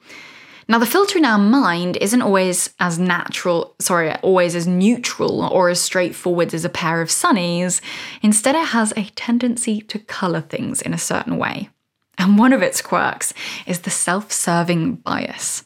Now, 0.69 0.79
the 0.79 0.87
filter 0.87 1.19
in 1.19 1.25
our 1.25 1.39
mind 1.39 1.97
isn't 1.97 2.23
always 2.23 2.73
as 2.79 2.97
natural, 2.97 3.75
sorry, 3.81 4.15
always 4.17 4.55
as 4.55 4.69
neutral 4.69 5.43
or 5.43 5.69
as 5.69 5.81
straightforward 5.81 6.55
as 6.55 6.65
a 6.65 6.69
pair 6.69 7.01
of 7.01 7.09
sunnies. 7.09 7.81
Instead, 8.23 8.55
it 8.55 8.69
has 8.69 8.93
a 8.97 9.11
tendency 9.17 9.81
to 9.81 9.99
colour 9.99 10.41
things 10.41 10.81
in 10.81 10.95
a 10.95 10.99
certain 10.99 11.39
way. 11.39 11.71
And 12.19 12.39
one 12.39 12.53
of 12.53 12.63
its 12.63 12.83
quirks 12.83 13.35
is 13.67 13.81
the 13.81 13.91
self 13.91 14.31
serving 14.31 14.97
bias. 14.97 15.65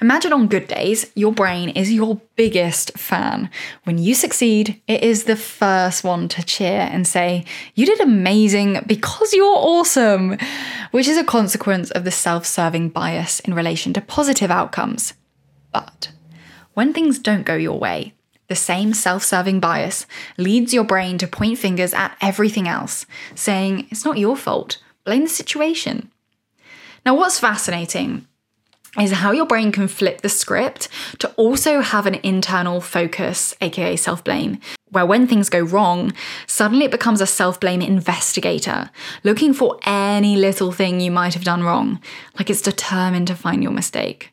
Imagine 0.00 0.32
on 0.32 0.48
good 0.48 0.66
days, 0.66 1.12
your 1.14 1.30
brain 1.30 1.68
is 1.68 1.92
your 1.92 2.18
biggest 2.34 2.96
fan. 2.96 3.50
When 3.84 3.98
you 3.98 4.14
succeed, 4.14 4.80
it 4.88 5.02
is 5.02 5.24
the 5.24 5.36
first 5.36 6.04
one 6.04 6.26
to 6.28 6.42
cheer 6.42 6.88
and 6.90 7.06
say, 7.06 7.44
You 7.74 7.84
did 7.84 8.00
amazing 8.00 8.80
because 8.86 9.34
you're 9.34 9.44
awesome, 9.44 10.38
which 10.90 11.06
is 11.06 11.18
a 11.18 11.24
consequence 11.24 11.90
of 11.90 12.04
the 12.04 12.10
self 12.10 12.46
serving 12.46 12.90
bias 12.90 13.40
in 13.40 13.52
relation 13.52 13.92
to 13.92 14.00
positive 14.00 14.50
outcomes. 14.50 15.12
But 15.70 16.12
when 16.72 16.94
things 16.94 17.18
don't 17.18 17.44
go 17.44 17.54
your 17.54 17.78
way, 17.78 18.14
the 18.48 18.56
same 18.56 18.94
self 18.94 19.22
serving 19.22 19.60
bias 19.60 20.06
leads 20.38 20.72
your 20.72 20.84
brain 20.84 21.18
to 21.18 21.26
point 21.26 21.58
fingers 21.58 21.92
at 21.92 22.16
everything 22.22 22.66
else, 22.66 23.04
saying, 23.34 23.86
It's 23.90 24.06
not 24.06 24.16
your 24.16 24.36
fault, 24.38 24.78
blame 25.04 25.24
the 25.24 25.28
situation. 25.28 26.10
Now, 27.04 27.16
what's 27.16 27.38
fascinating 27.38 28.26
is 28.98 29.12
how 29.12 29.30
your 29.30 29.46
brain 29.46 29.70
can 29.70 29.86
flip 29.86 30.20
the 30.20 30.28
script 30.28 30.88
to 31.18 31.30
also 31.34 31.80
have 31.80 32.06
an 32.06 32.16
internal 32.22 32.80
focus, 32.80 33.54
aka 33.60 33.94
self 33.96 34.24
blame, 34.24 34.58
where 34.90 35.06
when 35.06 35.26
things 35.26 35.48
go 35.48 35.60
wrong, 35.60 36.12
suddenly 36.46 36.86
it 36.86 36.90
becomes 36.90 37.20
a 37.20 37.26
self 37.26 37.60
blame 37.60 37.82
investigator, 37.82 38.90
looking 39.22 39.54
for 39.54 39.78
any 39.84 40.36
little 40.36 40.72
thing 40.72 41.00
you 41.00 41.10
might 41.10 41.34
have 41.34 41.44
done 41.44 41.62
wrong, 41.62 42.00
like 42.38 42.50
it's 42.50 42.62
determined 42.62 43.28
to 43.28 43.36
find 43.36 43.62
your 43.62 43.72
mistake. 43.72 44.32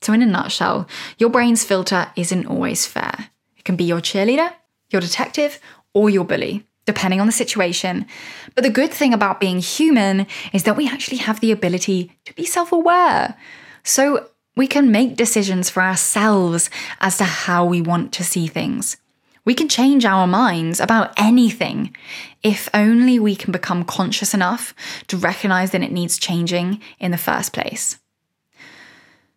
So, 0.00 0.12
in 0.12 0.22
a 0.22 0.26
nutshell, 0.26 0.88
your 1.18 1.30
brain's 1.30 1.64
filter 1.64 2.10
isn't 2.16 2.46
always 2.46 2.86
fair. 2.86 3.30
It 3.56 3.64
can 3.64 3.76
be 3.76 3.84
your 3.84 4.00
cheerleader, 4.00 4.54
your 4.90 5.00
detective, 5.00 5.60
or 5.92 6.08
your 6.08 6.24
bully 6.24 6.64
depending 6.86 7.20
on 7.20 7.26
the 7.26 7.32
situation. 7.34 8.06
But 8.54 8.64
the 8.64 8.70
good 8.70 8.90
thing 8.90 9.12
about 9.12 9.40
being 9.40 9.58
human 9.58 10.26
is 10.54 10.62
that 10.62 10.74
we 10.74 10.88
actually 10.88 11.18
have 11.18 11.38
the 11.40 11.52
ability 11.52 12.16
to 12.24 12.32
be 12.34 12.46
self 12.46 12.72
aware. 12.72 13.36
So 13.82 14.28
we 14.56 14.66
can 14.66 14.90
make 14.90 15.16
decisions 15.16 15.70
for 15.70 15.82
ourselves 15.82 16.68
as 17.00 17.16
to 17.18 17.24
how 17.24 17.64
we 17.64 17.80
want 17.80 18.12
to 18.14 18.24
see 18.24 18.46
things. 18.46 18.96
We 19.44 19.54
can 19.54 19.68
change 19.68 20.04
our 20.04 20.26
minds 20.26 20.78
about 20.78 21.12
anything 21.16 21.96
if 22.42 22.68
only 22.74 23.18
we 23.18 23.34
can 23.34 23.50
become 23.50 23.84
conscious 23.84 24.34
enough 24.34 24.74
to 25.06 25.16
recognize 25.16 25.70
that 25.70 25.82
it 25.82 25.92
needs 25.92 26.18
changing 26.18 26.82
in 26.98 27.12
the 27.12 27.16
first 27.16 27.52
place. 27.52 27.98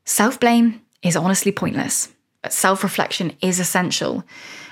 Self 0.04 0.40
blame 0.40 0.82
is 1.02 1.16
honestly 1.16 1.52
pointless, 1.52 2.10
but 2.42 2.52
self 2.52 2.84
reflection 2.84 3.34
is 3.42 3.60
essential. 3.60 4.24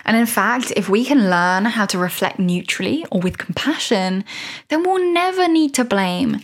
And 0.04 0.18
in 0.18 0.26
fact, 0.26 0.74
if 0.76 0.90
we 0.90 1.06
can 1.06 1.30
learn 1.30 1.66
how 1.66 1.86
to 1.86 1.98
reflect 1.98 2.40
neutrally 2.40 3.06
or 3.12 3.22
with 3.22 3.38
compassion, 3.38 4.26
then 4.70 4.84
we'll 4.84 5.14
never 5.14 5.48
need 5.48 5.74
to 5.76 5.86
blame. 5.86 6.40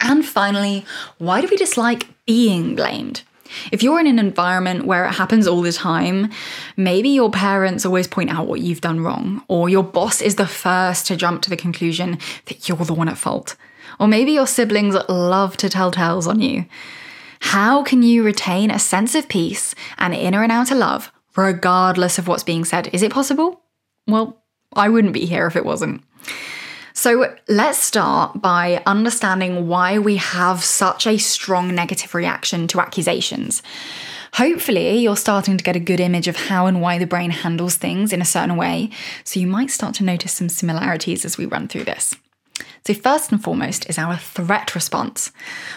And 0.00 0.26
finally, 0.26 0.84
why 1.18 1.40
do 1.40 1.48
we 1.48 1.56
dislike 1.56 2.08
being 2.26 2.74
blamed? 2.74 3.22
If 3.70 3.82
you're 3.82 4.00
in 4.00 4.06
an 4.06 4.18
environment 4.18 4.86
where 4.86 5.04
it 5.04 5.12
happens 5.12 5.46
all 5.46 5.62
the 5.62 5.72
time, 5.72 6.30
maybe 6.76 7.10
your 7.10 7.30
parents 7.30 7.84
always 7.84 8.08
point 8.08 8.30
out 8.30 8.46
what 8.46 8.60
you've 8.60 8.80
done 8.80 9.00
wrong, 9.00 9.44
or 9.48 9.68
your 9.68 9.84
boss 9.84 10.20
is 10.20 10.36
the 10.36 10.46
first 10.46 11.06
to 11.06 11.16
jump 11.16 11.42
to 11.42 11.50
the 11.50 11.56
conclusion 11.56 12.18
that 12.46 12.68
you're 12.68 12.78
the 12.78 12.94
one 12.94 13.08
at 13.08 13.18
fault, 13.18 13.56
or 14.00 14.08
maybe 14.08 14.32
your 14.32 14.46
siblings 14.46 14.96
love 15.08 15.56
to 15.58 15.68
tell 15.68 15.90
tales 15.90 16.26
on 16.26 16.40
you. 16.40 16.64
How 17.40 17.82
can 17.82 18.02
you 18.02 18.22
retain 18.24 18.70
a 18.70 18.78
sense 18.78 19.14
of 19.14 19.28
peace 19.28 19.74
and 19.98 20.14
inner 20.14 20.42
and 20.42 20.50
outer 20.50 20.74
love, 20.74 21.12
regardless 21.36 22.18
of 22.18 22.26
what's 22.26 22.42
being 22.42 22.64
said? 22.64 22.88
Is 22.92 23.02
it 23.02 23.12
possible? 23.12 23.60
Well, 24.06 24.42
I 24.72 24.88
wouldn't 24.88 25.12
be 25.14 25.26
here 25.26 25.46
if 25.46 25.54
it 25.54 25.64
wasn't. 25.64 26.02
So 26.96 27.34
let's 27.48 27.78
start 27.78 28.40
by 28.40 28.80
understanding 28.86 29.66
why 29.66 29.98
we 29.98 30.16
have 30.16 30.62
such 30.62 31.08
a 31.08 31.18
strong 31.18 31.74
negative 31.74 32.14
reaction 32.14 32.68
to 32.68 32.80
accusations. 32.80 33.64
Hopefully, 34.34 34.98
you're 34.98 35.16
starting 35.16 35.58
to 35.58 35.64
get 35.64 35.74
a 35.74 35.80
good 35.80 35.98
image 35.98 36.28
of 36.28 36.36
how 36.36 36.66
and 36.66 36.80
why 36.80 36.98
the 36.98 37.06
brain 37.06 37.30
handles 37.30 37.74
things 37.74 38.12
in 38.12 38.22
a 38.22 38.24
certain 38.24 38.56
way, 38.56 38.90
so 39.24 39.40
you 39.40 39.48
might 39.48 39.70
start 39.70 39.96
to 39.96 40.04
notice 40.04 40.32
some 40.32 40.48
similarities 40.48 41.24
as 41.24 41.36
we 41.36 41.46
run 41.46 41.66
through 41.66 41.84
this. 41.84 42.14
So, 42.86 42.92
first 42.92 43.32
and 43.32 43.42
foremost 43.42 43.88
is 43.88 43.96
our 43.96 44.18
threat 44.18 44.74
response. 44.74 45.32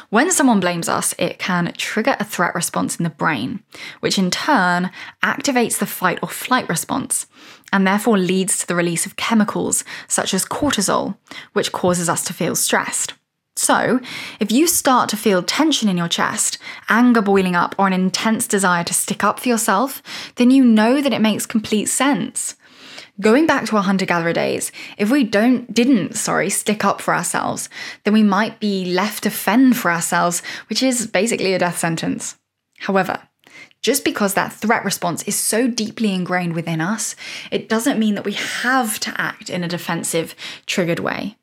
When 0.10 0.30
someone 0.30 0.60
blames 0.60 0.90
us, 0.90 1.14
it 1.18 1.40
can 1.40 1.72
trigger 1.78 2.18
a 2.20 2.26
threat 2.26 2.54
response 2.54 2.98
in 2.98 3.06
the 3.06 3.10
brain, 3.10 3.64
which 4.02 4.18
in 4.18 4.30
turn 4.30 4.92
activates 5.24 5.78
the 5.78 5.86
fight 5.86 6.20
or 6.22 6.28
flight 6.28 6.68
response 6.68 7.26
and 7.72 7.88
therefore 7.88 8.18
leads 8.18 8.58
to 8.58 8.68
the 8.68 8.76
release 8.76 9.06
of 9.06 9.16
chemicals 9.16 9.86
such 10.08 10.34
as 10.34 10.46
cortisol, 10.46 11.18
which 11.54 11.72
causes 11.72 12.10
us 12.10 12.24
to 12.26 12.34
feel 12.34 12.56
stressed. 12.56 13.14
So, 13.56 14.00
if 14.40 14.52
you 14.52 14.68
start 14.68 15.10
to 15.10 15.18
feel 15.18 15.42
tension 15.42 15.90
in 15.90 15.98
your 15.98 16.08
chest, 16.08 16.58
anger 16.90 17.22
boiling 17.22 17.56
up, 17.56 17.74
or 17.80 17.88
an 17.88 17.94
intense 17.94 18.48
desire 18.48 18.84
to 18.84 18.94
stick 18.94 19.24
up 19.24 19.40
for 19.40 19.50
yourself, 19.50 20.04
then 20.36 20.52
you 20.52 20.64
know 20.64 21.02
that 21.02 21.14
it 21.14 21.22
makes 21.22 21.46
complete 21.46 21.86
sense. 21.86 22.56
Going 23.20 23.48
back 23.48 23.66
to 23.66 23.78
our 23.78 23.84
hunter 23.84 24.06
gatherer 24.06 24.34
days, 24.34 24.72
if 24.98 25.10
we 25.10 25.24
don't 25.24 25.74
didn't, 25.74 26.16
sorry, 26.16 26.52
stick 26.52 26.86
up 26.86 27.02
for 27.02 27.16
ourselves, 27.16 27.68
then 28.04 28.14
we 28.14 28.22
might 28.22 28.60
be 28.60 28.86
left 28.86 29.24
to 29.24 29.32
fend 29.32 29.76
for 29.76 29.92
ourselves, 29.92 30.44
which 30.70 30.84
is 30.84 31.08
basically 31.08 31.56
a 31.56 31.60
death 31.60 31.80
sentence. 31.80 32.38
However, 32.80 33.22
just 33.82 34.06
because 34.06 34.36
that 34.36 34.54
threat 34.54 34.86
response 34.86 35.24
is 35.24 35.36
so 35.36 35.68
deeply 35.68 36.14
ingrained 36.14 36.54
within 36.54 36.80
us, 36.80 37.16
it 37.50 37.68
doesn't 37.68 37.98
mean 37.98 38.14
that 38.14 38.26
we 38.26 38.34
have 38.34 39.00
to 39.00 39.20
act 39.20 39.50
in 39.50 39.64
a 39.64 39.68
defensive, 39.68 40.36
triggered 40.68 41.00
way. 41.00 41.38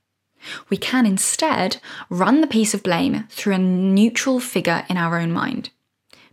We 0.68 0.76
can 0.76 1.06
instead 1.06 1.78
run 2.08 2.40
the 2.40 2.46
piece 2.46 2.74
of 2.74 2.84
blame 2.84 3.24
through 3.30 3.54
a 3.54 3.58
neutral 3.58 4.38
figure 4.38 4.84
in 4.88 4.96
our 4.96 5.18
own 5.18 5.32
mind, 5.32 5.70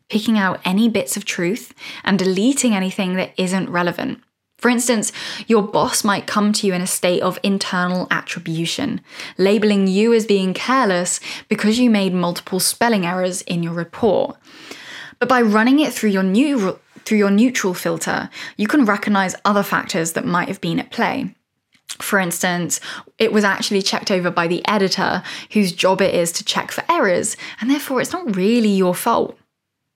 picking 0.07 0.37
out 0.37 0.59
any 0.65 0.87
bits 0.87 1.17
of 1.17 1.25
truth 1.25 1.73
and 2.03 2.19
deleting 2.19 2.75
anything 2.75 3.15
that 3.15 3.33
isn't 3.37 3.69
relevant. 3.69 4.21
For 4.61 4.69
instance, 4.69 5.11
your 5.47 5.63
boss 5.63 6.03
might 6.03 6.27
come 6.27 6.53
to 6.53 6.67
you 6.67 6.73
in 6.73 6.81
a 6.81 6.87
state 6.87 7.23
of 7.23 7.39
internal 7.41 8.07
attribution, 8.11 9.01
labeling 9.39 9.87
you 9.87 10.13
as 10.13 10.27
being 10.27 10.53
careless 10.53 11.19
because 11.49 11.79
you 11.79 11.89
made 11.89 12.13
multiple 12.13 12.59
spelling 12.59 13.03
errors 13.03 13.41
in 13.41 13.63
your 13.63 13.73
report. 13.73 14.37
But 15.17 15.27
by 15.27 15.41
running 15.41 15.79
it 15.79 15.91
through 15.91 16.11
your 16.11 16.23
new 16.23 16.79
through 17.03 17.17
your 17.17 17.31
neutral 17.31 17.73
filter, 17.73 18.29
you 18.55 18.67
can 18.67 18.85
recognize 18.85 19.35
other 19.43 19.63
factors 19.63 20.11
that 20.11 20.25
might 20.25 20.47
have 20.47 20.61
been 20.61 20.79
at 20.79 20.91
play. 20.91 21.33
For 21.99 22.19
instance, 22.19 22.79
it 23.17 23.33
was 23.33 23.43
actually 23.43 23.81
checked 23.81 24.11
over 24.11 24.29
by 24.29 24.47
the 24.47 24.65
editor, 24.67 25.23
whose 25.53 25.71
job 25.71 26.01
it 26.01 26.13
is 26.13 26.31
to 26.33 26.45
check 26.45 26.71
for 26.71 26.83
errors, 26.87 27.35
and 27.59 27.71
therefore 27.71 27.99
it's 27.99 28.13
not 28.13 28.35
really 28.35 28.69
your 28.69 28.93
fault. 28.93 29.35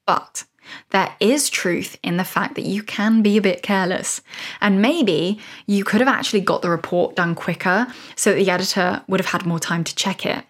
But 0.08 0.46
there 0.90 1.16
is 1.20 1.50
truth 1.50 1.98
in 2.04 2.18
the 2.18 2.24
fact 2.24 2.56
that 2.56 2.66
you 2.66 2.84
can 2.84 3.22
be 3.22 3.38
a 3.38 3.42
bit 3.42 3.62
careless. 3.62 4.22
And 4.62 4.82
maybe 4.82 5.40
you 5.66 5.84
could 5.84 6.02
have 6.02 6.08
actually 6.08 6.42
got 6.42 6.62
the 6.62 6.70
report 6.70 7.16
done 7.16 7.36
quicker 7.36 7.88
so 8.16 8.32
that 8.32 8.38
the 8.38 8.50
editor 8.50 9.04
would 9.08 9.20
have 9.20 9.30
had 9.30 9.46
more 9.46 9.60
time 9.60 9.84
to 9.84 9.96
check 9.96 10.26
it. 10.26 10.46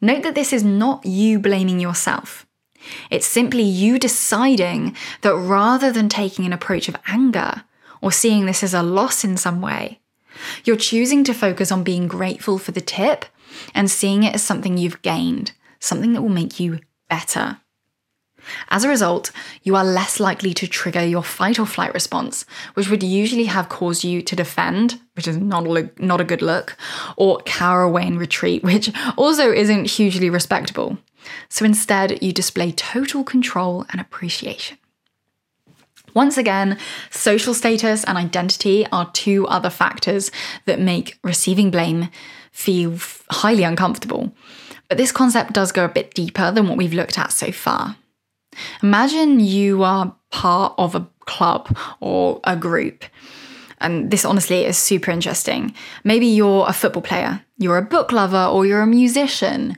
Note 0.00 0.22
that 0.22 0.34
this 0.34 0.52
is 0.52 0.64
not 0.64 1.04
you 1.04 1.38
blaming 1.38 1.80
yourself. 1.80 2.46
It's 3.10 3.26
simply 3.26 3.62
you 3.62 3.98
deciding 3.98 4.96
that 5.20 5.34
rather 5.34 5.92
than 5.92 6.08
taking 6.08 6.46
an 6.46 6.52
approach 6.52 6.88
of 6.88 6.96
anger 7.06 7.64
or 8.00 8.10
seeing 8.10 8.46
this 8.46 8.62
as 8.62 8.72
a 8.72 8.82
loss 8.82 9.24
in 9.24 9.36
some 9.36 9.60
way, 9.60 10.00
you're 10.64 10.76
choosing 10.76 11.22
to 11.24 11.34
focus 11.34 11.70
on 11.70 11.84
being 11.84 12.08
grateful 12.08 12.58
for 12.58 12.72
the 12.72 12.80
tip 12.80 13.26
and 13.74 13.90
seeing 13.90 14.22
it 14.22 14.34
as 14.34 14.42
something 14.42 14.78
you've 14.78 15.02
gained, 15.02 15.52
something 15.78 16.14
that 16.14 16.22
will 16.22 16.30
make 16.30 16.58
you 16.58 16.80
better. 17.08 17.58
As 18.68 18.84
a 18.84 18.88
result, 18.88 19.30
you 19.62 19.76
are 19.76 19.84
less 19.84 20.20
likely 20.20 20.54
to 20.54 20.66
trigger 20.66 21.04
your 21.04 21.22
fight 21.22 21.58
or 21.58 21.66
flight 21.66 21.94
response, 21.94 22.44
which 22.74 22.88
would 22.88 23.02
usually 23.02 23.44
have 23.44 23.68
caused 23.68 24.04
you 24.04 24.22
to 24.22 24.36
defend, 24.36 25.00
which 25.14 25.28
is 25.28 25.36
not 25.36 25.66
a, 25.66 25.90
not 25.98 26.20
a 26.20 26.24
good 26.24 26.42
look, 26.42 26.76
or 27.16 27.38
cower 27.38 27.82
away 27.82 28.06
and 28.06 28.18
retreat, 28.18 28.62
which 28.64 28.90
also 29.16 29.52
isn't 29.52 29.86
hugely 29.86 30.30
respectable. 30.30 30.98
So 31.48 31.64
instead, 31.64 32.22
you 32.22 32.32
display 32.32 32.72
total 32.72 33.24
control 33.24 33.86
and 33.90 34.00
appreciation. 34.00 34.78
Once 36.14 36.36
again, 36.36 36.76
social 37.10 37.54
status 37.54 38.02
and 38.04 38.18
identity 38.18 38.86
are 38.90 39.10
two 39.12 39.46
other 39.46 39.70
factors 39.70 40.30
that 40.64 40.80
make 40.80 41.18
receiving 41.22 41.70
blame 41.70 42.08
feel 42.50 42.96
highly 43.30 43.62
uncomfortable. 43.62 44.32
But 44.88 44.98
this 44.98 45.12
concept 45.12 45.52
does 45.52 45.70
go 45.70 45.84
a 45.84 45.88
bit 45.88 46.14
deeper 46.14 46.50
than 46.50 46.68
what 46.68 46.76
we've 46.76 46.92
looked 46.92 47.18
at 47.18 47.32
so 47.32 47.52
far. 47.52 47.96
Imagine 48.82 49.40
you 49.40 49.82
are 49.82 50.14
part 50.30 50.74
of 50.78 50.94
a 50.94 51.06
club 51.26 51.76
or 52.00 52.40
a 52.44 52.56
group. 52.56 53.04
And 53.80 54.10
this 54.10 54.24
honestly 54.24 54.64
is 54.64 54.76
super 54.76 55.10
interesting. 55.10 55.74
Maybe 56.04 56.26
you're 56.26 56.68
a 56.68 56.72
football 56.72 57.02
player, 57.02 57.42
you're 57.58 57.78
a 57.78 57.82
book 57.82 58.12
lover, 58.12 58.44
or 58.44 58.66
you're 58.66 58.82
a 58.82 58.86
musician. 58.86 59.76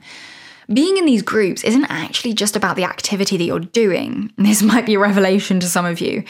Being 0.71 0.97
in 0.97 1.05
these 1.05 1.21
groups 1.21 1.63
isn't 1.63 1.85
actually 1.85 2.33
just 2.33 2.55
about 2.55 2.75
the 2.75 2.83
activity 2.85 3.37
that 3.37 3.43
you're 3.43 3.59
doing. 3.59 4.31
This 4.37 4.61
might 4.61 4.85
be 4.85 4.95
a 4.95 4.99
revelation 4.99 5.59
to 5.61 5.67
some 5.67 5.85
of 5.85 6.01
you, 6.01 6.23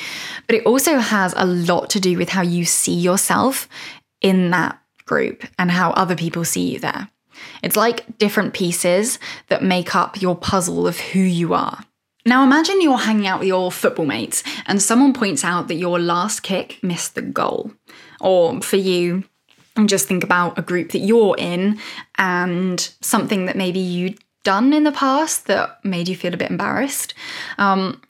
but 0.47 0.55
it 0.55 0.65
also 0.65 0.97
has 0.99 1.33
a 1.35 1.45
lot 1.45 1.89
to 1.91 1.99
do 1.99 2.17
with 2.17 2.29
how 2.29 2.41
you 2.41 2.65
see 2.65 2.93
yourself 2.93 3.67
in 4.21 4.51
that 4.51 4.79
group 5.05 5.43
and 5.57 5.71
how 5.71 5.91
other 5.91 6.15
people 6.15 6.45
see 6.45 6.73
you 6.73 6.79
there. 6.79 7.09
It's 7.61 7.75
like 7.75 8.17
different 8.17 8.53
pieces 8.53 9.19
that 9.49 9.63
make 9.63 9.95
up 9.95 10.21
your 10.21 10.35
puzzle 10.35 10.87
of 10.87 10.99
who 10.99 11.19
you 11.19 11.53
are. 11.53 11.83
Now 12.25 12.43
imagine 12.43 12.81
you're 12.81 12.97
hanging 12.97 13.27
out 13.27 13.39
with 13.39 13.49
your 13.49 13.71
football 13.71 14.05
mates 14.05 14.43
and 14.65 14.81
someone 14.81 15.13
points 15.13 15.43
out 15.43 15.67
that 15.67 15.75
your 15.75 15.99
last 15.99 16.41
kick 16.41 16.81
missed 16.81 17.15
the 17.15 17.21
goal. 17.21 17.71
Or 18.21 18.61
for 18.61 18.77
you, 18.77 19.25
just 19.85 20.07
think 20.07 20.23
about 20.23 20.57
a 20.57 20.61
group 20.61 20.91
that 20.91 20.99
you're 20.99 21.35
in 21.37 21.79
and 22.17 22.79
something 23.01 23.45
that 23.47 23.57
maybe 23.57 23.79
you'd 23.79 24.19
done 24.43 24.71
in 24.73 24.83
the 24.83 24.91
past 24.91 25.47
that 25.47 25.83
made 25.83 26.07
you 26.07 26.15
feel 26.15 26.33
a 26.33 26.37
bit 26.37 26.51
embarrassed. 26.51 27.13
Um, 27.57 28.01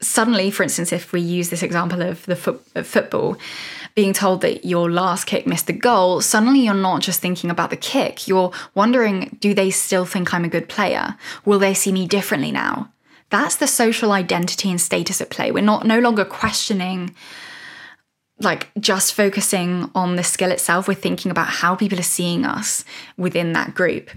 suddenly, 0.00 0.50
for 0.50 0.62
instance, 0.62 0.92
if 0.92 1.12
we 1.12 1.20
use 1.20 1.50
this 1.50 1.62
example 1.62 2.02
of 2.02 2.24
the 2.26 2.36
fo- 2.36 2.60
of 2.74 2.86
football, 2.86 3.36
being 3.94 4.12
told 4.12 4.40
that 4.40 4.64
your 4.64 4.90
last 4.90 5.24
kick 5.26 5.46
missed 5.46 5.68
the 5.68 5.72
goal, 5.72 6.20
suddenly 6.20 6.60
you're 6.60 6.74
not 6.74 7.00
just 7.00 7.20
thinking 7.20 7.48
about 7.48 7.70
the 7.70 7.76
kick. 7.76 8.26
You're 8.26 8.50
wondering, 8.74 9.36
do 9.40 9.54
they 9.54 9.70
still 9.70 10.04
think 10.04 10.34
I'm 10.34 10.44
a 10.44 10.48
good 10.48 10.68
player? 10.68 11.16
Will 11.44 11.58
they 11.58 11.74
see 11.74 11.92
me 11.92 12.06
differently 12.06 12.50
now? 12.50 12.90
That's 13.30 13.56
the 13.56 13.66
social 13.66 14.12
identity 14.12 14.70
and 14.70 14.80
status 14.80 15.20
at 15.20 15.30
play. 15.30 15.50
We're 15.50 15.64
not 15.64 15.86
no 15.86 15.98
longer 15.98 16.24
questioning 16.24 17.14
like 18.40 18.70
just 18.78 19.14
focusing 19.14 19.90
on 19.94 20.16
the 20.16 20.24
skill 20.24 20.50
itself, 20.50 20.88
we're 20.88 20.94
thinking 20.94 21.30
about 21.30 21.48
how 21.48 21.74
people 21.74 21.98
are 21.98 22.02
seeing 22.02 22.44
us 22.44 22.84
within 23.16 23.52
that 23.52 23.74
group. 23.74 24.10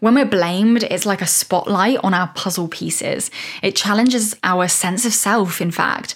When 0.00 0.14
we're 0.14 0.24
blamed, 0.24 0.82
it's 0.84 1.04
like 1.04 1.20
a 1.20 1.26
spotlight 1.26 1.98
on 2.02 2.14
our 2.14 2.28
puzzle 2.28 2.68
pieces. 2.68 3.30
It 3.62 3.76
challenges 3.76 4.34
our 4.42 4.66
sense 4.66 5.04
of 5.04 5.12
self, 5.12 5.60
in 5.60 5.70
fact, 5.70 6.14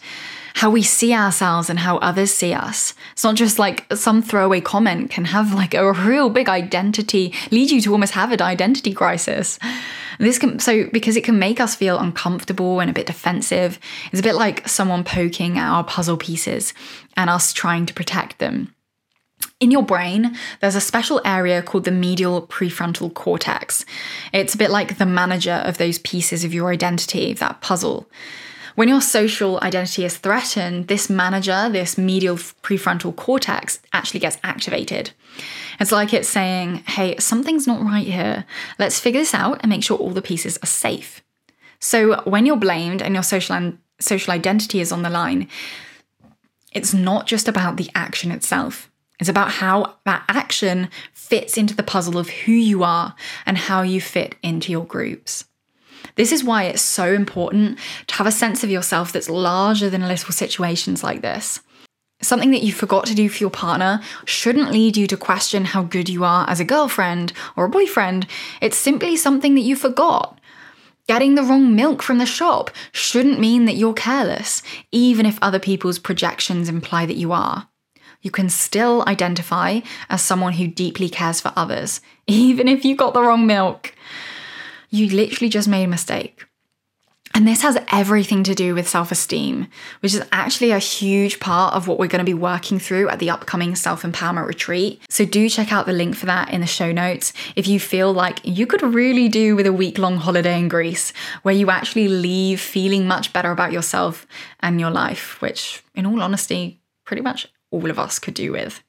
how 0.54 0.70
we 0.70 0.82
see 0.82 1.12
ourselves 1.12 1.68
and 1.68 1.80
how 1.80 1.98
others 1.98 2.32
see 2.32 2.52
us. 2.52 2.94
It's 3.12 3.24
not 3.24 3.34
just 3.34 3.58
like 3.58 3.86
some 3.92 4.22
throwaway 4.22 4.60
comment 4.60 5.10
can 5.10 5.26
have 5.26 5.52
like 5.52 5.74
a 5.74 5.92
real 5.92 6.30
big 6.30 6.48
identity, 6.48 7.34
lead 7.50 7.70
you 7.70 7.80
to 7.82 7.92
almost 7.92 8.12
have 8.12 8.30
an 8.30 8.40
identity 8.40 8.94
crisis. 8.94 9.58
This 10.20 10.38
can 10.38 10.60
so 10.60 10.88
because 10.92 11.16
it 11.16 11.24
can 11.24 11.40
make 11.40 11.58
us 11.58 11.74
feel 11.74 11.98
uncomfortable 11.98 12.78
and 12.78 12.88
a 12.88 12.94
bit 12.94 13.06
defensive. 13.06 13.80
It's 14.12 14.20
a 14.20 14.22
bit 14.22 14.36
like 14.36 14.68
someone 14.68 15.02
poking 15.02 15.58
at 15.58 15.68
our 15.68 15.82
puzzle 15.82 16.16
pieces 16.16 16.72
and 17.16 17.28
us 17.28 17.52
trying 17.52 17.86
to 17.86 17.94
protect 17.94 18.38
them. 18.38 18.72
In 19.58 19.72
your 19.72 19.82
brain, 19.82 20.36
there's 20.60 20.76
a 20.76 20.80
special 20.80 21.20
area 21.24 21.62
called 21.62 21.84
the 21.84 21.90
medial 21.90 22.46
prefrontal 22.46 23.12
cortex. 23.12 23.84
It's 24.32 24.54
a 24.54 24.58
bit 24.58 24.70
like 24.70 24.98
the 24.98 25.06
manager 25.06 25.62
of 25.64 25.78
those 25.78 25.98
pieces 25.98 26.44
of 26.44 26.54
your 26.54 26.70
identity, 26.70 27.32
that 27.34 27.60
puzzle. 27.60 28.08
When 28.74 28.88
your 28.88 29.00
social 29.00 29.60
identity 29.62 30.04
is 30.04 30.16
threatened, 30.16 30.88
this 30.88 31.08
manager, 31.08 31.68
this 31.68 31.96
medial 31.96 32.36
prefrontal 32.36 33.14
cortex, 33.14 33.80
actually 33.92 34.18
gets 34.18 34.38
activated. 34.42 35.12
It's 35.78 35.92
like 35.92 36.12
it's 36.12 36.28
saying, 36.28 36.76
hey, 36.86 37.16
something's 37.18 37.68
not 37.68 37.84
right 37.84 38.06
here. 38.06 38.44
Let's 38.78 38.98
figure 38.98 39.20
this 39.20 39.34
out 39.34 39.60
and 39.62 39.70
make 39.70 39.84
sure 39.84 39.96
all 39.96 40.10
the 40.10 40.22
pieces 40.22 40.58
are 40.60 40.66
safe. 40.66 41.22
So 41.78 42.20
when 42.22 42.46
you're 42.46 42.56
blamed 42.56 43.00
and 43.00 43.14
your 43.14 43.22
social, 43.22 43.54
and 43.54 43.78
social 44.00 44.32
identity 44.32 44.80
is 44.80 44.90
on 44.90 45.02
the 45.02 45.10
line, 45.10 45.48
it's 46.72 46.92
not 46.92 47.28
just 47.28 47.46
about 47.46 47.76
the 47.76 47.90
action 47.94 48.32
itself. 48.32 48.90
It's 49.20 49.28
about 49.28 49.52
how 49.52 49.98
that 50.04 50.24
action 50.28 50.88
fits 51.12 51.56
into 51.56 51.76
the 51.76 51.84
puzzle 51.84 52.18
of 52.18 52.28
who 52.28 52.52
you 52.52 52.82
are 52.82 53.14
and 53.46 53.56
how 53.56 53.82
you 53.82 54.00
fit 54.00 54.34
into 54.42 54.72
your 54.72 54.84
groups. 54.84 55.44
This 56.16 56.32
is 56.32 56.44
why 56.44 56.64
it's 56.64 56.82
so 56.82 57.12
important 57.12 57.78
to 58.06 58.14
have 58.14 58.26
a 58.26 58.32
sense 58.32 58.62
of 58.62 58.70
yourself 58.70 59.12
that's 59.12 59.28
larger 59.28 59.90
than 59.90 60.06
little 60.06 60.32
situations 60.32 61.02
like 61.02 61.22
this. 61.22 61.60
Something 62.22 62.52
that 62.52 62.62
you 62.62 62.72
forgot 62.72 63.06
to 63.06 63.14
do 63.14 63.28
for 63.28 63.38
your 63.38 63.50
partner 63.50 64.00
shouldn't 64.24 64.70
lead 64.70 64.96
you 64.96 65.06
to 65.08 65.16
question 65.16 65.64
how 65.64 65.82
good 65.82 66.08
you 66.08 66.24
are 66.24 66.48
as 66.48 66.60
a 66.60 66.64
girlfriend 66.64 67.32
or 67.56 67.64
a 67.64 67.70
boyfriend. 67.70 68.26
It's 68.60 68.76
simply 68.76 69.16
something 69.16 69.54
that 69.56 69.62
you 69.62 69.76
forgot. 69.76 70.38
Getting 71.06 71.34
the 71.34 71.42
wrong 71.42 71.76
milk 71.76 72.02
from 72.02 72.16
the 72.16 72.24
shop 72.24 72.70
shouldn't 72.92 73.38
mean 73.38 73.66
that 73.66 73.76
you're 73.76 73.92
careless, 73.92 74.62
even 74.90 75.26
if 75.26 75.38
other 75.42 75.58
people's 75.58 75.98
projections 75.98 76.68
imply 76.68 77.04
that 77.04 77.16
you 77.16 77.32
are. 77.32 77.68
You 78.22 78.30
can 78.30 78.48
still 78.48 79.04
identify 79.06 79.80
as 80.08 80.22
someone 80.22 80.54
who 80.54 80.66
deeply 80.66 81.10
cares 81.10 81.42
for 81.42 81.52
others, 81.56 82.00
even 82.26 82.68
if 82.68 82.86
you 82.86 82.96
got 82.96 83.12
the 83.12 83.22
wrong 83.22 83.46
milk. 83.46 83.94
You 84.94 85.08
literally 85.08 85.48
just 85.48 85.66
made 85.66 85.82
a 85.82 85.88
mistake. 85.88 86.44
And 87.34 87.48
this 87.48 87.62
has 87.62 87.76
everything 87.88 88.44
to 88.44 88.54
do 88.54 88.76
with 88.76 88.88
self 88.88 89.10
esteem, 89.10 89.66
which 89.98 90.14
is 90.14 90.22
actually 90.30 90.70
a 90.70 90.78
huge 90.78 91.40
part 91.40 91.74
of 91.74 91.88
what 91.88 91.98
we're 91.98 92.06
going 92.06 92.24
to 92.24 92.24
be 92.24 92.32
working 92.32 92.78
through 92.78 93.08
at 93.08 93.18
the 93.18 93.28
upcoming 93.28 93.74
self 93.74 94.02
empowerment 94.02 94.46
retreat. 94.46 95.02
So, 95.08 95.24
do 95.24 95.48
check 95.48 95.72
out 95.72 95.86
the 95.86 95.92
link 95.92 96.14
for 96.14 96.26
that 96.26 96.52
in 96.52 96.60
the 96.60 96.68
show 96.68 96.92
notes 96.92 97.32
if 97.56 97.66
you 97.66 97.80
feel 97.80 98.12
like 98.12 98.38
you 98.44 98.68
could 98.68 98.82
really 98.82 99.28
do 99.28 99.56
with 99.56 99.66
a 99.66 99.72
week 99.72 99.98
long 99.98 100.18
holiday 100.18 100.56
in 100.56 100.68
Greece 100.68 101.12
where 101.42 101.56
you 101.56 101.70
actually 101.70 102.06
leave 102.06 102.60
feeling 102.60 103.08
much 103.08 103.32
better 103.32 103.50
about 103.50 103.72
yourself 103.72 104.28
and 104.60 104.78
your 104.78 104.92
life, 104.92 105.40
which, 105.42 105.82
in 105.96 106.06
all 106.06 106.22
honesty, 106.22 106.78
pretty 107.04 107.22
much 107.22 107.48
all 107.72 107.90
of 107.90 107.98
us 107.98 108.20
could 108.20 108.34
do 108.34 108.52
with. 108.52 108.80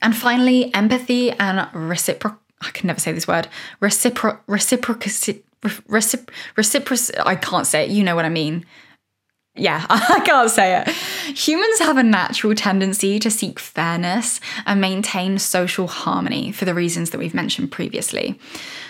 And 0.00 0.16
finally, 0.16 0.72
empathy 0.72 1.32
and 1.32 1.68
reciprocal. 1.74 2.38
I 2.62 2.70
can 2.70 2.86
never 2.86 3.00
say 3.00 3.12
this 3.12 3.28
word. 3.28 3.48
Recipro- 3.80 4.38
reciprocity 4.46 5.42
recipro- 5.62 6.28
reciprocity. 6.56 7.18
I 7.18 7.36
can't 7.36 7.66
say 7.66 7.84
it. 7.84 7.90
You 7.90 8.04
know 8.04 8.16
what 8.16 8.24
I 8.24 8.30
mean. 8.30 8.64
Yeah, 9.54 9.86
I 9.90 10.20
can't 10.24 10.50
say 10.50 10.80
it. 10.80 10.88
Humans 10.88 11.78
have 11.80 11.96
a 11.96 12.02
natural 12.02 12.54
tendency 12.54 13.18
to 13.18 13.30
seek 13.30 13.58
fairness 13.58 14.38
and 14.66 14.80
maintain 14.80 15.38
social 15.38 15.86
harmony 15.86 16.52
for 16.52 16.66
the 16.66 16.74
reasons 16.74 17.10
that 17.10 17.18
we've 17.18 17.34
mentioned 17.34 17.72
previously. 17.72 18.38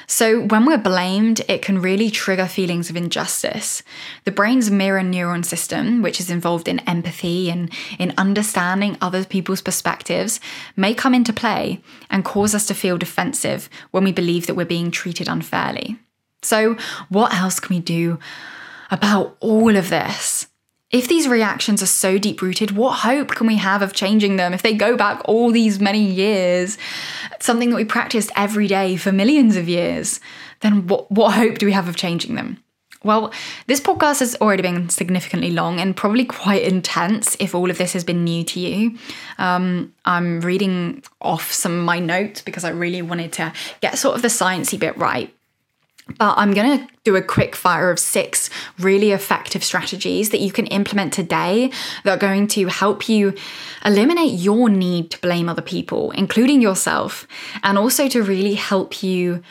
So, 0.08 0.42
when 0.46 0.64
we're 0.66 0.78
blamed, 0.78 1.42
it 1.48 1.62
can 1.62 1.82
really 1.82 2.10
trigger 2.10 2.46
feelings 2.46 2.90
of 2.90 2.96
injustice. 2.96 3.82
The 4.24 4.30
brain's 4.30 4.70
mirror 4.70 5.02
neuron 5.02 5.44
system, 5.44 6.00
which 6.00 6.20
is 6.20 6.30
involved 6.30 6.68
in 6.68 6.78
empathy 6.80 7.50
and 7.50 7.72
in 7.98 8.14
understanding 8.16 8.96
other 9.00 9.24
people's 9.24 9.62
perspectives, 9.62 10.38
may 10.76 10.94
come 10.94 11.14
into 11.14 11.32
play 11.32 11.82
and 12.08 12.24
cause 12.24 12.54
us 12.54 12.66
to 12.66 12.74
feel 12.74 12.98
defensive 12.98 13.68
when 13.90 14.04
we 14.04 14.12
believe 14.12 14.46
that 14.46 14.54
we're 14.54 14.64
being 14.64 14.92
treated 14.92 15.28
unfairly. 15.28 15.98
So, 16.42 16.76
what 17.08 17.34
else 17.34 17.58
can 17.58 17.74
we 17.74 17.82
do 17.82 18.20
about 18.90 19.36
all 19.40 19.76
of 19.76 19.90
this? 19.90 20.46
If 20.96 21.08
these 21.08 21.28
reactions 21.28 21.82
are 21.82 21.86
so 21.86 22.16
deep 22.16 22.40
rooted, 22.40 22.70
what 22.70 23.00
hope 23.00 23.28
can 23.28 23.46
we 23.46 23.56
have 23.56 23.82
of 23.82 23.92
changing 23.92 24.36
them 24.36 24.54
if 24.54 24.62
they 24.62 24.72
go 24.72 24.96
back 24.96 25.20
all 25.26 25.50
these 25.50 25.78
many 25.78 26.02
years? 26.02 26.78
Something 27.38 27.68
that 27.68 27.76
we 27.76 27.84
practiced 27.84 28.30
every 28.34 28.66
day 28.66 28.96
for 28.96 29.12
millions 29.12 29.56
of 29.56 29.68
years, 29.68 30.20
then 30.60 30.86
what, 30.86 31.12
what 31.12 31.34
hope 31.34 31.58
do 31.58 31.66
we 31.66 31.72
have 31.72 31.86
of 31.86 31.96
changing 31.96 32.34
them? 32.34 32.62
Well, 33.04 33.30
this 33.66 33.78
podcast 33.78 34.20
has 34.20 34.36
already 34.36 34.62
been 34.62 34.88
significantly 34.88 35.50
long 35.50 35.80
and 35.80 35.94
probably 35.94 36.24
quite 36.24 36.62
intense 36.62 37.36
if 37.38 37.54
all 37.54 37.70
of 37.70 37.76
this 37.76 37.92
has 37.92 38.02
been 38.02 38.24
new 38.24 38.42
to 38.44 38.58
you. 38.58 38.98
Um, 39.36 39.92
I'm 40.06 40.40
reading 40.40 41.02
off 41.20 41.52
some 41.52 41.78
of 41.78 41.84
my 41.84 41.98
notes 41.98 42.40
because 42.40 42.64
I 42.64 42.70
really 42.70 43.02
wanted 43.02 43.34
to 43.34 43.52
get 43.82 43.98
sort 43.98 44.16
of 44.16 44.22
the 44.22 44.28
sciencey 44.28 44.80
bit 44.80 44.96
right. 44.96 45.35
But 46.18 46.38
I'm 46.38 46.54
going 46.54 46.78
to 46.78 46.88
do 47.02 47.16
a 47.16 47.22
quick 47.22 47.56
fire 47.56 47.90
of 47.90 47.98
six 47.98 48.48
really 48.78 49.10
effective 49.10 49.64
strategies 49.64 50.30
that 50.30 50.40
you 50.40 50.52
can 50.52 50.66
implement 50.66 51.12
today 51.12 51.70
that 52.04 52.16
are 52.16 52.20
going 52.20 52.46
to 52.48 52.68
help 52.68 53.08
you 53.08 53.34
eliminate 53.84 54.32
your 54.32 54.68
need 54.68 55.10
to 55.10 55.20
blame 55.20 55.48
other 55.48 55.62
people, 55.62 56.12
including 56.12 56.62
yourself, 56.62 57.26
and 57.64 57.76
also 57.76 58.08
to 58.08 58.22
really 58.22 58.54
help 58.54 59.02
you 59.02 59.42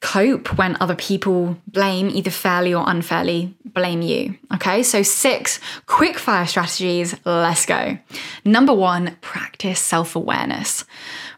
cope 0.00 0.56
when 0.56 0.76
other 0.80 0.94
people 0.94 1.56
blame, 1.66 2.08
either 2.10 2.30
fairly 2.30 2.72
or 2.72 2.84
unfairly, 2.86 3.54
blame 3.64 4.02
you. 4.02 4.36
Okay, 4.54 4.82
so 4.82 5.02
six 5.02 5.58
quick 5.86 6.18
fire 6.18 6.46
strategies. 6.46 7.16
Let's 7.24 7.66
go. 7.66 7.98
Number 8.44 8.72
one, 8.72 9.16
practice 9.20 9.80
self 9.80 10.14
awareness. 10.14 10.84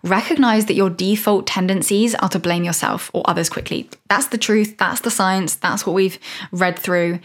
Recognize 0.02 0.66
that 0.66 0.74
your 0.74 0.90
default 0.90 1.46
tendencies 1.46 2.14
are 2.16 2.28
to 2.28 2.38
blame 2.38 2.64
yourself 2.64 3.10
or 3.12 3.22
others 3.26 3.48
quickly. 3.50 3.88
That's 4.08 4.28
the 4.28 4.38
truth, 4.38 4.78
that's 4.78 5.00
the 5.00 5.10
science, 5.10 5.54
that's 5.56 5.86
what 5.86 5.94
we've 5.94 6.18
read 6.52 6.78
through. 6.78 7.20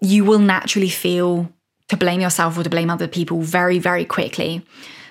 You 0.00 0.24
will 0.24 0.38
naturally 0.38 0.88
feel 0.88 1.52
to 1.88 1.96
blame 1.96 2.20
yourself 2.20 2.56
or 2.56 2.62
to 2.62 2.70
blame 2.70 2.90
other 2.90 3.08
people 3.08 3.40
very, 3.40 3.78
very 3.78 4.04
quickly. 4.04 4.64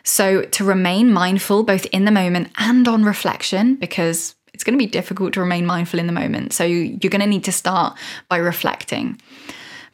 So, 0.04 0.44
to 0.44 0.64
remain 0.64 1.12
mindful 1.12 1.64
both 1.64 1.86
in 1.88 2.06
the 2.06 2.12
moment 2.12 2.52
and 2.58 2.88
on 2.88 3.04
reflection, 3.04 3.76
because 3.76 4.36
it's 4.60 4.64
going 4.66 4.78
to 4.78 4.86
be 4.86 4.92
difficult 4.92 5.34
to 5.34 5.40
remain 5.40 5.66
mindful 5.66 6.00
in 6.02 6.08
the 6.08 6.12
moment. 6.12 6.52
So 6.52 6.66
you're 6.66 6.98
going 7.10 7.22
to 7.22 7.28
need 7.28 7.46
to 7.46 7.52
start 7.52 7.98
by 8.28 8.36
reflecting. 8.36 9.18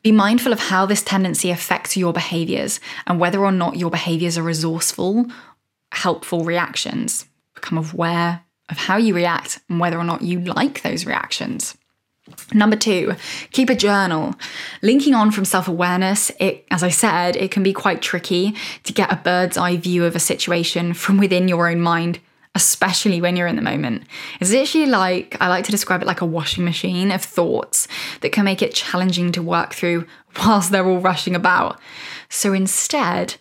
Be 0.01 0.11
mindful 0.11 0.51
of 0.51 0.59
how 0.59 0.87
this 0.87 1.03
tendency 1.03 1.51
affects 1.51 1.95
your 1.95 2.13
behaviors 2.13 2.79
and 3.05 3.19
whether 3.19 3.43
or 3.43 3.51
not 3.51 3.77
your 3.77 3.91
behaviors 3.91 4.39
are 4.39 4.43
resourceful, 4.43 5.27
helpful 5.95 6.43
reactions. 6.43 7.25
Become 7.53 7.77
aware 7.77 8.43
of 8.69 8.77
how 8.77 8.97
you 8.97 9.15
react 9.15 9.59
and 9.69 9.79
whether 9.79 9.97
or 9.97 10.03
not 10.03 10.21
you 10.21 10.39
like 10.39 10.81
those 10.81 11.05
reactions. 11.05 11.77
Number 12.53 12.75
two, 12.75 13.13
keep 13.51 13.69
a 13.69 13.75
journal. 13.75 14.33
Linking 14.81 15.13
on 15.13 15.31
from 15.31 15.45
self 15.45 15.67
awareness, 15.67 16.31
as 16.71 16.81
I 16.81 16.89
said, 16.89 17.35
it 17.35 17.51
can 17.51 17.61
be 17.61 17.73
quite 17.73 18.01
tricky 18.01 18.55
to 18.83 18.93
get 18.93 19.11
a 19.11 19.17
bird's 19.17 19.57
eye 19.57 19.77
view 19.77 20.05
of 20.05 20.15
a 20.15 20.19
situation 20.19 20.93
from 20.93 21.17
within 21.17 21.47
your 21.47 21.69
own 21.69 21.81
mind 21.81 22.19
especially 22.55 23.19
when 23.19 23.35
you're 23.35 23.47
in 23.47 23.57
the 23.57 23.61
moment. 23.61 24.03
It's 24.39 24.51
literally 24.51 24.87
like, 24.87 25.35
I 25.41 25.49
like 25.49 25.65
to 25.65 25.71
describe 25.71 26.01
it 26.01 26.07
like 26.07 26.21
a 26.21 26.25
washing 26.25 26.63
machine 26.63 27.11
of 27.11 27.21
thoughts 27.21 27.87
that 28.21 28.31
can 28.31 28.45
make 28.45 28.61
it 28.61 28.73
challenging 28.73 29.33
to 29.33 29.43
work 29.43 29.73
through 29.73 30.07
whilst 30.39 30.71
they're 30.71 30.87
all 30.87 30.99
rushing 30.99 31.35
about. 31.35 31.79
So 32.29 32.53
instead, 32.53 33.35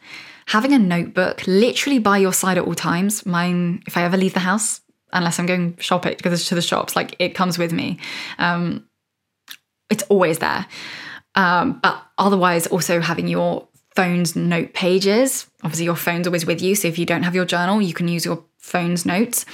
having 0.47 0.73
a 0.73 0.79
notebook 0.79 1.47
literally 1.47 1.99
by 1.99 2.19
your 2.19 2.33
side 2.33 2.59
at 2.59 2.65
all 2.65 2.75
times, 2.75 3.25
mine, 3.25 3.83
if 3.87 3.97
I 3.97 4.03
ever 4.03 4.17
leave 4.17 4.35
the 4.35 4.41
house, 4.41 4.81
unless 5.13 5.39
I'm 5.39 5.47
going 5.47 5.77
shopping 5.79 6.15
because 6.17 6.47
to 6.49 6.55
the 6.55 6.63
shops, 6.63 6.97
like 6.97 7.17
it 7.19 7.35
comes 7.35 7.59
with 7.59 7.73
me. 7.73 7.99
Um, 8.39 8.87
it's 9.91 10.03
always 10.05 10.39
there. 10.39 10.67
Um, 11.35 11.81
but 11.83 12.03
otherwise, 12.19 12.67
also 12.67 13.01
having 13.01 13.29
your 13.29 13.67
phone's 13.95 14.35
note 14.35 14.75
pages. 14.75 15.47
Obviously, 15.63 15.85
your 15.85 15.97
phone's 15.97 16.27
always 16.27 16.47
with 16.47 16.61
you. 16.61 16.75
So 16.75 16.89
if 16.89 16.99
you 16.99 17.07
don't 17.07 17.23
have 17.23 17.35
your 17.35 17.45
journal, 17.45 17.81
you 17.81 17.95
can 17.95 18.09
use 18.09 18.25
your 18.25 18.45
phone's 18.59 19.07
notes. 19.07 19.45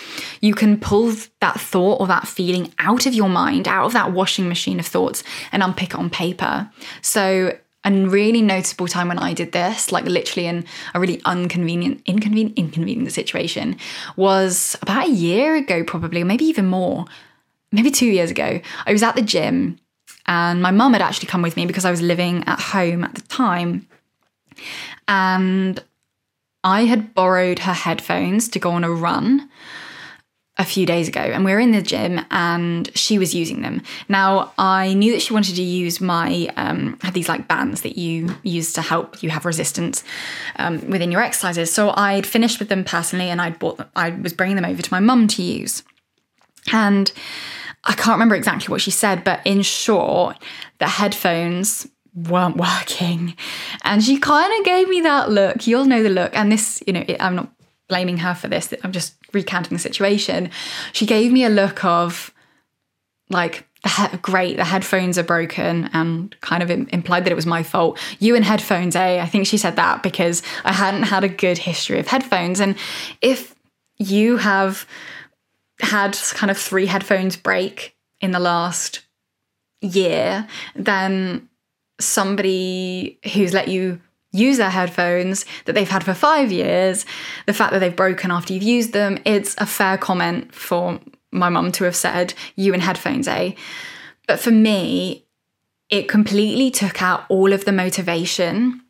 You 0.40 0.55
can 0.55 0.79
pull 0.79 1.12
that 1.40 1.61
thought 1.61 2.00
or 2.00 2.07
that 2.07 2.26
feeling 2.26 2.72
out 2.79 3.07
of 3.07 3.14
your 3.14 3.29
mind, 3.29 3.68
out 3.68 3.87
of 3.87 3.92
that 3.92 4.12
washing 4.12 4.48
machine 4.48 4.81
of 4.81 4.87
thoughts, 4.87 5.22
and 5.53 5.62
unpick 5.62 5.90
it 5.90 5.96
on 5.96 6.11
paper. 6.11 6.70
So 7.03 7.59
a 7.84 7.90
really 7.90 8.42
noticeable 8.42 8.88
time 8.88 9.08
when 9.08 9.18
I 9.18 9.32
did 9.32 9.52
this, 9.52 9.90
like 9.90 10.04
literally 10.04 10.46
in 10.46 10.64
a 10.94 11.00
really 11.00 11.20
inconvenient, 11.26 12.02
inconvenient, 12.04 12.58
inconvenient 12.58 13.12
situation, 13.12 13.76
was 14.16 14.76
about 14.82 15.08
a 15.08 15.10
year 15.10 15.56
ago, 15.56 15.82
probably, 15.84 16.22
or 16.22 16.26
maybe 16.26 16.44
even 16.44 16.66
more, 16.66 17.06
maybe 17.72 17.90
two 17.90 18.06
years 18.06 18.30
ago. 18.30 18.60
I 18.86 18.92
was 18.92 19.02
at 19.02 19.16
the 19.16 19.22
gym 19.22 19.78
and 20.26 20.60
my 20.60 20.70
mum 20.70 20.92
had 20.92 21.02
actually 21.02 21.28
come 21.28 21.42
with 21.42 21.56
me 21.56 21.66
because 21.66 21.84
I 21.84 21.90
was 21.90 22.02
living 22.02 22.44
at 22.46 22.60
home 22.60 23.02
at 23.04 23.14
the 23.14 23.22
time. 23.22 23.86
And 25.08 25.82
I 26.62 26.84
had 26.84 27.14
borrowed 27.14 27.60
her 27.60 27.72
headphones 27.72 28.48
to 28.50 28.58
go 28.58 28.72
on 28.72 28.84
a 28.84 28.90
run 28.90 29.48
a 30.60 30.64
few 30.64 30.84
days 30.84 31.08
ago 31.08 31.20
and 31.20 31.42
we 31.42 31.52
were 31.52 31.58
in 31.58 31.72
the 31.72 31.80
gym 31.80 32.20
and 32.30 32.94
she 32.94 33.18
was 33.18 33.34
using 33.34 33.62
them. 33.62 33.80
Now, 34.10 34.52
I 34.58 34.92
knew 34.92 35.10
that 35.12 35.22
she 35.22 35.32
wanted 35.32 35.56
to 35.56 35.62
use 35.62 36.02
my, 36.02 36.50
um, 36.58 36.98
had 37.00 37.14
these 37.14 37.30
like 37.30 37.48
bands 37.48 37.80
that 37.80 37.96
you 37.96 38.36
use 38.42 38.74
to 38.74 38.82
help 38.82 39.22
you 39.22 39.30
have 39.30 39.46
resistance 39.46 40.04
um, 40.56 40.86
within 40.90 41.10
your 41.10 41.22
exercises. 41.22 41.72
So 41.72 41.94
I'd 41.96 42.26
finished 42.26 42.58
with 42.58 42.68
them 42.68 42.84
personally 42.84 43.30
and 43.30 43.40
I'd 43.40 43.58
bought 43.58 43.78
them, 43.78 43.88
I 43.96 44.10
was 44.10 44.34
bringing 44.34 44.56
them 44.56 44.66
over 44.66 44.82
to 44.82 44.92
my 44.92 45.00
mum 45.00 45.28
to 45.28 45.42
use. 45.42 45.82
And 46.70 47.10
I 47.84 47.94
can't 47.94 48.16
remember 48.16 48.34
exactly 48.34 48.70
what 48.70 48.82
she 48.82 48.90
said, 48.90 49.24
but 49.24 49.40
in 49.46 49.62
short, 49.62 50.36
the 50.78 50.88
headphones 50.88 51.88
weren't 52.14 52.56
working. 52.58 53.34
And 53.82 54.04
she 54.04 54.18
kind 54.18 54.52
of 54.58 54.66
gave 54.66 54.90
me 54.90 55.00
that 55.00 55.30
look. 55.30 55.66
You'll 55.66 55.86
know 55.86 56.02
the 56.02 56.10
look. 56.10 56.36
And 56.36 56.52
this, 56.52 56.82
you 56.86 56.92
know, 56.92 57.04
I'm 57.18 57.34
not 57.34 57.50
blaming 57.90 58.16
her 58.18 58.35
for 58.35 58.48
this. 58.48 58.72
I'm 58.83 58.92
just 58.92 59.14
recanting 59.35 59.76
the 59.76 59.83
situation. 59.83 60.50
She 60.92 61.05
gave 61.05 61.31
me 61.31 61.44
a 61.44 61.50
look 61.50 61.85
of 61.85 62.33
like, 63.29 63.66
great, 64.22 64.57
the 64.57 64.64
headphones 64.64 65.18
are 65.18 65.22
broken, 65.22 65.90
and 65.92 66.35
kind 66.40 66.62
of 66.62 66.70
implied 66.70 67.24
that 67.24 67.33
it 67.33 67.37
was 67.37 67.46
my 67.46 67.62
fault. 67.62 67.98
You 68.18 68.37
and 68.37 68.44
headphones, 68.44 68.96
eh? 68.96 69.20
I 69.22 69.26
think 69.26 69.46
she 69.46 69.57
said 69.57 69.76
that 69.76 70.03
because 70.03 70.42
I 70.64 70.72
hadn't 70.72 71.05
had 71.05 71.24
a 71.24 71.29
good 71.29 71.59
history 71.59 71.98
of 71.98 72.07
headphones. 72.07 72.61
And 72.61 72.76
if 73.20 73.55
you 73.98 74.38
have 74.38 74.87
had 75.81 76.18
kind 76.33 76.50
of 76.50 76.59
three 76.59 76.87
headphones 76.87 77.37
break 77.37 77.96
in 78.20 78.33
the 78.33 78.40
last 78.40 79.00
year, 79.81 80.46
then 80.74 81.48
somebody 81.98 83.18
who's 83.33 83.55
let 83.55 83.68
you 83.68 84.00
use 84.32 84.58
their 84.58 84.70
headphones 84.70 85.44
that 85.64 85.74
they've 85.74 85.88
had 85.88 86.04
for 86.04 86.14
five 86.14 86.52
years, 86.52 87.04
the 87.46 87.52
fact 87.52 87.72
that 87.72 87.80
they've 87.80 87.94
broken 87.94 88.30
after 88.30 88.52
you've 88.52 88.62
used 88.62 88.92
them, 88.92 89.18
it's 89.24 89.54
a 89.58 89.66
fair 89.66 89.98
comment 89.98 90.54
for 90.54 91.00
my 91.32 91.48
mum 91.48 91.72
to 91.72 91.84
have 91.84 91.96
said, 91.96 92.34
you 92.56 92.72
and 92.72 92.82
headphones, 92.82 93.28
eh? 93.28 93.52
But 94.26 94.40
for 94.40 94.50
me, 94.50 95.26
it 95.88 96.08
completely 96.08 96.70
took 96.70 97.02
out 97.02 97.24
all 97.28 97.52
of 97.52 97.64
the 97.64 97.72
motivation 97.72 98.82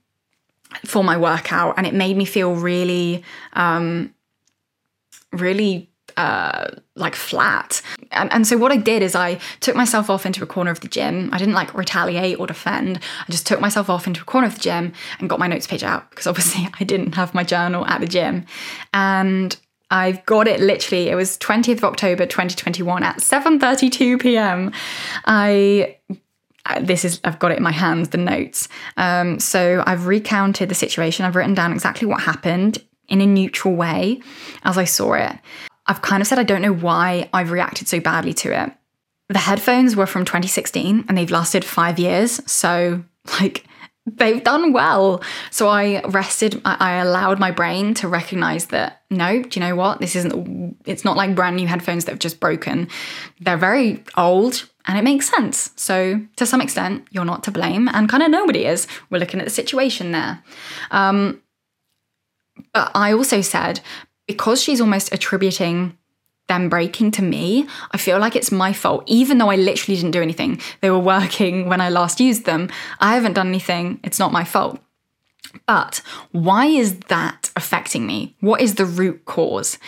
for 0.85 1.03
my 1.03 1.17
workout 1.17 1.75
and 1.77 1.87
it 1.87 1.95
made 1.95 2.17
me 2.17 2.25
feel 2.25 2.55
really, 2.55 3.25
um, 3.55 4.15
really 5.33 5.90
uh, 6.17 6.69
like 6.97 7.15
flat. 7.15 7.83
And, 8.13 8.33
and 8.33 8.47
so 8.47 8.57
what 8.57 8.73
I 8.73 8.77
did 8.77 9.03
is 9.03 9.15
I 9.15 9.39
took 9.61 9.77
myself 9.77 10.11
off 10.11 10.27
into 10.27 10.43
a 10.43 10.47
corner 10.47 10.71
of 10.71 10.81
the 10.81 10.89
gym. 10.89 11.31
I 11.33 11.39
didn't 11.39 11.55
like 11.55 11.75
retaliate 11.75 12.39
or 12.39 12.47
defend. 12.47 12.99
I 12.99 13.31
just 13.31 13.47
took 13.47 13.61
myself 13.61 13.89
off 13.89 14.07
into 14.07 14.23
a 14.23 14.25
corner 14.25 14.47
of 14.47 14.55
the 14.55 14.61
gym 14.61 14.93
and 15.19 15.31
got 15.31 15.39
my 15.39 15.47
notes 15.47 15.67
page 15.67 15.83
out 15.83 16.11
because 16.11 16.27
obviously 16.27 16.69
I 16.81 16.85
didn't 16.85 17.15
have 17.15 17.35
my 17.35 17.45
journal 17.45 17.87
at 17.87 18.01
the 18.01 18.07
gym. 18.07 18.47
And 18.93 19.57
I've 19.91 20.25
got 20.25 20.47
it 20.47 20.61
literally. 20.61 21.09
It 21.09 21.17
was 21.17 21.37
20th 21.39 21.79
of 21.79 21.85
October 21.85 22.25
2021 22.25 23.03
at 23.03 23.17
7:32 23.17 24.21
p.m. 24.21 24.73
I 25.25 25.97
this 26.81 27.05
is 27.05 27.21
I've 27.25 27.39
got 27.39 27.51
it 27.51 27.57
in 27.57 27.63
my 27.63 27.73
hands 27.73 28.11
the 28.11 28.19
notes. 28.19 28.69
Um, 28.97 29.41
so 29.41 29.83
I've 29.87 30.07
recounted 30.07 30.69
the 30.69 30.75
situation. 30.75 31.25
I've 31.25 31.35
written 31.35 31.55
down 31.55 31.73
exactly 31.73 32.07
what 32.07 32.21
happened 32.21 32.79
in 33.09 33.21
a 33.21 33.27
neutral 33.27 33.75
way 33.75 34.21
as 34.63 34.79
I 34.79 34.85
saw 34.85 35.15
it. 35.15 35.37
I've 35.91 36.03
kind 36.03 36.21
of 36.21 36.29
said 36.29 36.39
I 36.39 36.45
don't 36.45 36.63
know 36.63 36.73
why 36.73 37.29
I've 37.33 37.51
reacted 37.51 37.89
so 37.89 37.99
badly 37.99 38.33
to 38.35 38.63
it. 38.63 38.73
The 39.29 39.41
headphones 39.41 39.97
were 39.97 40.07
from 40.07 40.25
2016 40.25 41.05
and 41.09 41.19
they've 41.19 41.31
lasted 41.31 41.65
five 41.65 41.99
years. 41.99 42.41
So, 42.49 43.03
like, 43.41 43.65
they've 44.07 44.43
done 44.43 44.73
well. 44.73 45.21
So 45.51 45.67
I 45.67 46.01
rested, 46.03 46.61
I 46.65 46.99
allowed 46.99 47.41
my 47.41 47.51
brain 47.51 47.95
to 47.95 48.07
recognize 48.07 48.67
that 48.67 49.03
no, 49.11 49.43
do 49.43 49.59
you 49.59 49.67
know 49.67 49.75
what? 49.75 49.99
This 49.99 50.15
isn't, 50.15 50.77
it's 50.87 51.05
not 51.05 51.17
like 51.17 51.35
brand 51.35 51.57
new 51.57 51.67
headphones 51.67 52.05
that 52.05 52.13
have 52.13 52.21
just 52.21 52.39
broken. 52.39 52.87
They're 53.41 53.57
very 53.57 54.05
old 54.17 54.71
and 54.87 54.97
it 54.97 55.03
makes 55.03 55.29
sense. 55.29 55.73
So 55.75 56.25
to 56.37 56.47
some 56.47 56.61
extent, 56.61 57.09
you're 57.11 57.25
not 57.25 57.43
to 57.45 57.51
blame 57.51 57.89
and 57.89 58.09
kind 58.09 58.23
of 58.23 58.31
nobody 58.31 58.65
is. 58.65 58.87
We're 59.11 59.19
looking 59.19 59.41
at 59.41 59.47
the 59.47 59.51
situation 59.51 60.13
there. 60.13 60.41
Um, 60.93 61.43
but 62.73 62.93
I 62.95 63.13
also 63.13 63.41
said, 63.41 63.81
because 64.31 64.63
she's 64.63 64.81
almost 64.81 65.13
attributing 65.13 65.99
them 66.47 66.69
breaking 66.69 67.11
to 67.11 67.23
me, 67.23 67.67
I 67.91 67.97
feel 67.97 68.21
like 68.21 68.37
it's 68.37 68.53
my 68.53 68.73
fault, 68.73 69.03
even 69.07 69.39
though 69.39 69.51
I 69.51 69.57
literally 69.57 69.97
didn't 69.97 70.13
do 70.13 70.23
anything. 70.23 70.61
They 70.81 70.91
were 70.91 71.01
working 71.17 71.69
when 71.71 71.81
I 71.81 71.89
last 71.89 72.21
used 72.21 72.45
them. 72.45 72.71
I 73.01 73.15
haven't 73.15 73.33
done 73.33 73.49
anything. 73.49 73.99
It's 74.05 74.21
not 74.21 74.31
my 74.31 74.45
fault. 74.45 74.79
But 75.67 76.01
why 76.31 76.67
is 76.67 77.01
that 77.09 77.51
affecting 77.57 78.07
me? 78.07 78.37
What 78.39 78.61
is 78.61 78.77
the 78.77 78.87
root 78.87 79.25
cause? 79.25 79.79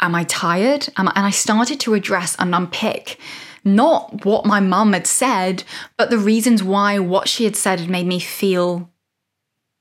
Am 0.00 0.16
I 0.16 0.24
tired? 0.24 0.88
Am 0.96 1.06
I, 1.06 1.12
and 1.14 1.26
I 1.26 1.30
started 1.30 1.78
to 1.80 1.94
address 1.94 2.34
and 2.40 2.56
unpick 2.56 3.20
not 3.62 4.24
what 4.24 4.46
my 4.46 4.58
mum 4.58 4.94
had 4.94 5.06
said, 5.06 5.62
but 5.96 6.10
the 6.10 6.18
reasons 6.18 6.62
why 6.62 6.98
what 6.98 7.28
she 7.28 7.44
had 7.44 7.54
said 7.54 7.78
had 7.78 7.90
made 7.90 8.06
me 8.06 8.18
feel 8.18 8.90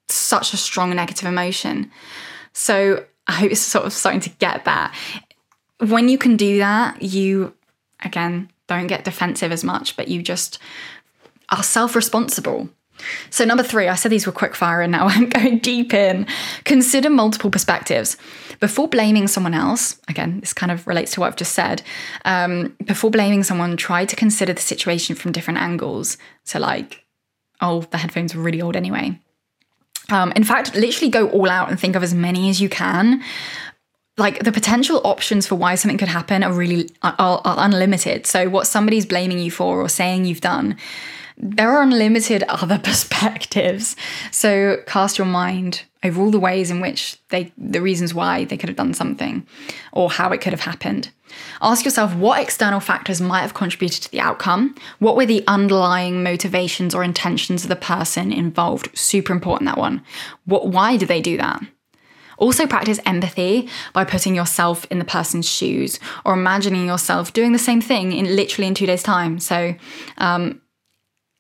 such 0.10 0.54
a 0.54 0.58
strong 0.58 0.96
negative 0.96 1.28
emotion. 1.28 1.92
So 2.54 3.06
I 3.28 3.34
hope 3.34 3.52
it's 3.52 3.62
sort 3.62 3.86
of 3.86 3.94
starting 3.94 4.22
to 4.22 4.30
get 4.30 4.66
that. 4.66 4.94
When 5.80 6.10
you 6.10 6.18
can 6.18 6.38
do 6.38 6.60
that, 6.60 7.02
you, 7.02 7.54
again, 8.04 8.50
don't 8.68 8.88
get 8.88 9.04
defensive 9.04 9.52
as 9.52 9.64
much, 9.64 9.96
but 9.98 10.08
you 10.08 10.22
just 10.22 10.60
are 11.50 11.64
self 11.64 11.96
responsible. 11.96 12.70
So, 13.30 13.44
number 13.44 13.64
three, 13.64 13.88
I 13.88 13.96
said 13.96 14.12
these 14.12 14.26
were 14.26 14.32
quick 14.32 14.56
fire 14.56 14.82
and 14.82 14.92
now 14.92 15.08
I'm 15.08 15.30
going 15.30 15.60
deep 15.60 15.94
in. 15.94 16.28
Consider 16.64 17.10
multiple 17.10 17.52
perspectives. 17.52 18.18
Before 18.60 18.88
blaming 18.88 19.28
someone 19.28 19.54
else, 19.54 20.00
again, 20.08 20.40
this 20.40 20.54
kind 20.54 20.72
of 20.72 20.88
relates 20.88 21.12
to 21.14 21.20
what 21.20 21.28
I've 21.28 21.36
just 21.36 21.54
said. 21.54 21.82
Um, 22.24 22.76
before 22.86 23.12
blaming 23.12 23.44
someone, 23.44 23.76
try 23.76 24.06
to 24.06 24.16
consider 24.16 24.54
the 24.54 24.62
situation 24.62 25.16
from 25.16 25.34
different 25.34 25.60
angles. 25.60 26.18
So, 26.46 26.60
like, 26.60 27.06
oh, 27.62 27.82
the 27.82 27.98
headphones 27.98 28.34
are 28.34 28.40
really 28.40 28.62
old 28.62 28.76
anyway. 28.76 29.20
Um, 30.10 30.32
in 30.34 30.44
fact, 30.44 30.76
literally 30.76 31.10
go 31.10 31.30
all 31.30 31.50
out 31.50 31.70
and 31.70 31.80
think 31.80 31.96
of 31.96 32.04
as 32.04 32.14
many 32.14 32.50
as 32.50 32.62
you 32.62 32.70
can. 32.70 33.24
Like 34.18 34.44
the 34.44 34.52
potential 34.52 35.02
options 35.04 35.46
for 35.46 35.56
why 35.56 35.76
something 35.76 35.98
could 35.98 36.08
happen 36.08 36.42
are 36.44 36.54
really 36.54 36.90
are, 37.02 37.16
are 37.20 37.56
unlimited. 37.58 38.26
So 38.26 38.50
what 38.50 38.66
somebody's 38.66 39.06
blaming 39.06 39.40
you 39.40 39.52
for 39.52 39.82
or 39.82 39.90
saying 39.90 40.26
you've 40.26 40.42
done, 40.42 40.78
there 41.38 41.72
are 41.72 41.82
unlimited 41.82 42.44
other 42.44 42.80
perspectives. 42.84 43.96
So 44.32 44.78
cast 44.86 45.18
your 45.18 45.28
mind 45.28 45.84
over 46.04 46.22
all 46.22 46.32
the 46.32 46.40
ways 46.40 46.70
in 46.70 46.82
which 46.82 47.18
they, 47.30 47.52
the 47.58 47.82
reasons 47.82 48.14
why 48.14 48.46
they 48.46 48.58
could 48.58 48.70
have 48.70 48.78
done 48.78 48.94
something 48.94 49.46
or 49.92 50.10
how 50.10 50.32
it 50.32 50.42
could 50.42 50.54
have 50.54 50.62
happened. 50.62 51.10
Ask 51.62 51.84
yourself 51.84 52.16
what 52.16 52.42
external 52.42 52.80
factors 52.80 53.20
might 53.20 53.42
have 53.42 53.54
contributed 53.54 54.04
to 54.04 54.12
the 54.12 54.20
outcome. 54.20 54.76
What 55.00 55.16
were 55.16 55.26
the 55.26 55.44
underlying 55.48 56.24
motivations 56.24 56.94
or 56.96 57.04
intentions 57.04 57.64
of 57.64 57.70
the 57.70 57.76
person 57.76 58.32
involved? 58.32 58.96
Super 58.98 59.34
important, 59.34 59.68
that 59.68 59.78
one. 59.78 60.04
What, 60.46 60.68
why 60.68 60.96
did 60.98 61.08
they 61.08 61.22
do 61.22 61.38
that? 61.38 61.62
Also, 62.38 62.68
practice 62.68 63.00
empathy 63.06 63.70
by 63.94 64.04
putting 64.04 64.36
yourself 64.36 64.86
in 64.92 65.00
the 65.00 65.06
person's 65.06 65.48
shoes 65.48 66.00
or 66.26 66.34
imagining 66.34 66.86
yourself 66.86 67.32
doing 67.32 67.54
the 67.54 67.60
same 67.60 67.82
thing 67.82 68.12
in 68.12 68.36
literally 68.36 68.68
in 68.68 68.74
two 68.74 68.86
days' 68.86 69.04
time. 69.04 69.40
So, 69.40 69.76
um, 70.18 70.62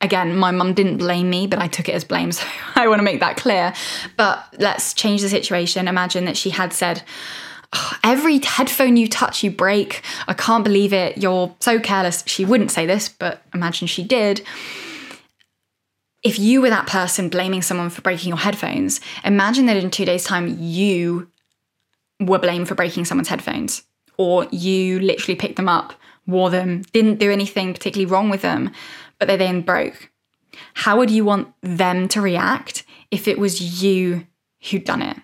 again, 0.01 0.35
my 0.35 0.51
mum 0.51 0.73
didn't 0.73 0.97
blame 0.97 1.29
me, 1.29 1.47
but 1.47 1.59
I 1.59 1.67
took 1.67 1.89
it 1.89 1.95
as 1.95 2.03
blame. 2.03 2.31
So 2.35 2.45
I 2.75 2.87
want 2.87 2.99
to 2.99 3.03
make 3.03 3.19
that 3.19 3.37
clear. 3.37 3.73
But 4.17 4.45
let's 4.59 4.93
change 4.93 5.21
the 5.21 5.29
situation. 5.29 5.87
Imagine 5.87 6.25
that 6.25 6.37
she 6.37 6.49
had 6.49 6.73
said, 6.73 7.03
oh, 7.73 7.93
every 8.03 8.39
headphone 8.39 8.97
you 8.97 9.07
touch, 9.07 9.43
you 9.43 9.51
break. 9.51 10.01
I 10.27 10.33
can't 10.33 10.63
believe 10.63 10.93
it. 10.93 11.17
You're 11.17 11.55
so 11.59 11.79
careless. 11.79 12.23
She 12.27 12.45
wouldn't 12.45 12.71
say 12.71 12.85
this, 12.85 13.09
but 13.09 13.43
imagine 13.53 13.87
she 13.87 14.03
did. 14.03 14.45
If 16.23 16.39
you 16.39 16.61
were 16.61 16.69
that 16.69 16.87
person 16.87 17.29
blaming 17.29 17.61
someone 17.61 17.89
for 17.89 18.01
breaking 18.01 18.29
your 18.29 18.37
headphones, 18.37 18.99
imagine 19.23 19.67
that 19.67 19.77
in 19.77 19.91
two 19.91 20.05
days' 20.05 20.23
time, 20.23 20.57
you 20.59 21.29
were 22.19 22.39
blamed 22.39 22.67
for 22.67 22.75
breaking 22.75 23.05
someone's 23.05 23.27
headphones, 23.27 23.83
or 24.17 24.47
you 24.51 24.99
literally 24.99 25.35
picked 25.35 25.55
them 25.55 25.69
up, 25.69 25.93
wore 26.27 26.49
them, 26.49 26.83
didn't 26.93 27.19
do 27.19 27.31
anything 27.31 27.73
particularly 27.73 28.11
wrong 28.11 28.29
with 28.29 28.41
them, 28.41 28.71
but 29.19 29.27
they 29.27 29.37
then 29.37 29.61
broke. 29.61 30.11
How 30.73 30.97
would 30.97 31.11
you 31.11 31.25
want 31.25 31.53
them 31.61 32.07
to 32.09 32.21
react 32.21 32.83
if 33.11 33.27
it 33.27 33.37
was 33.37 33.83
you 33.83 34.27
who'd 34.69 34.85
done 34.85 35.01
it? 35.01 35.17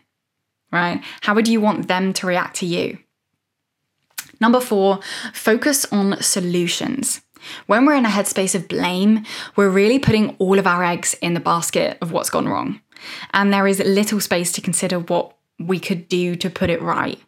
right? 0.71 1.03
How 1.21 1.35
would 1.35 1.47
you 1.47 1.61
want 1.61 1.87
them 1.87 2.13
to 2.13 2.27
react 2.27 2.57
to 2.57 2.65
you? 2.65 2.97
Number 4.39 4.59
four, 4.59 4.99
focus 5.33 5.85
on 5.91 6.21
solutions. 6.21 7.21
When 7.67 7.85
we're 7.85 7.95
in 7.95 8.05
a 8.05 8.09
headspace 8.09 8.55
of 8.55 8.67
blame, 8.67 9.25
we're 9.55 9.69
really 9.69 9.99
putting 9.99 10.35
all 10.37 10.57
of 10.57 10.67
our 10.67 10.83
eggs 10.83 11.15
in 11.21 11.33
the 11.33 11.39
basket 11.39 11.97
of 12.01 12.11
what's 12.11 12.29
gone 12.29 12.47
wrong. 12.47 12.81
And 13.33 13.51
there 13.51 13.67
is 13.67 13.79
little 13.79 14.19
space 14.19 14.51
to 14.53 14.61
consider 14.61 14.99
what 14.99 15.35
we 15.59 15.79
could 15.79 16.07
do 16.07 16.35
to 16.35 16.49
put 16.49 16.69
it 16.69 16.81
right. 16.81 17.19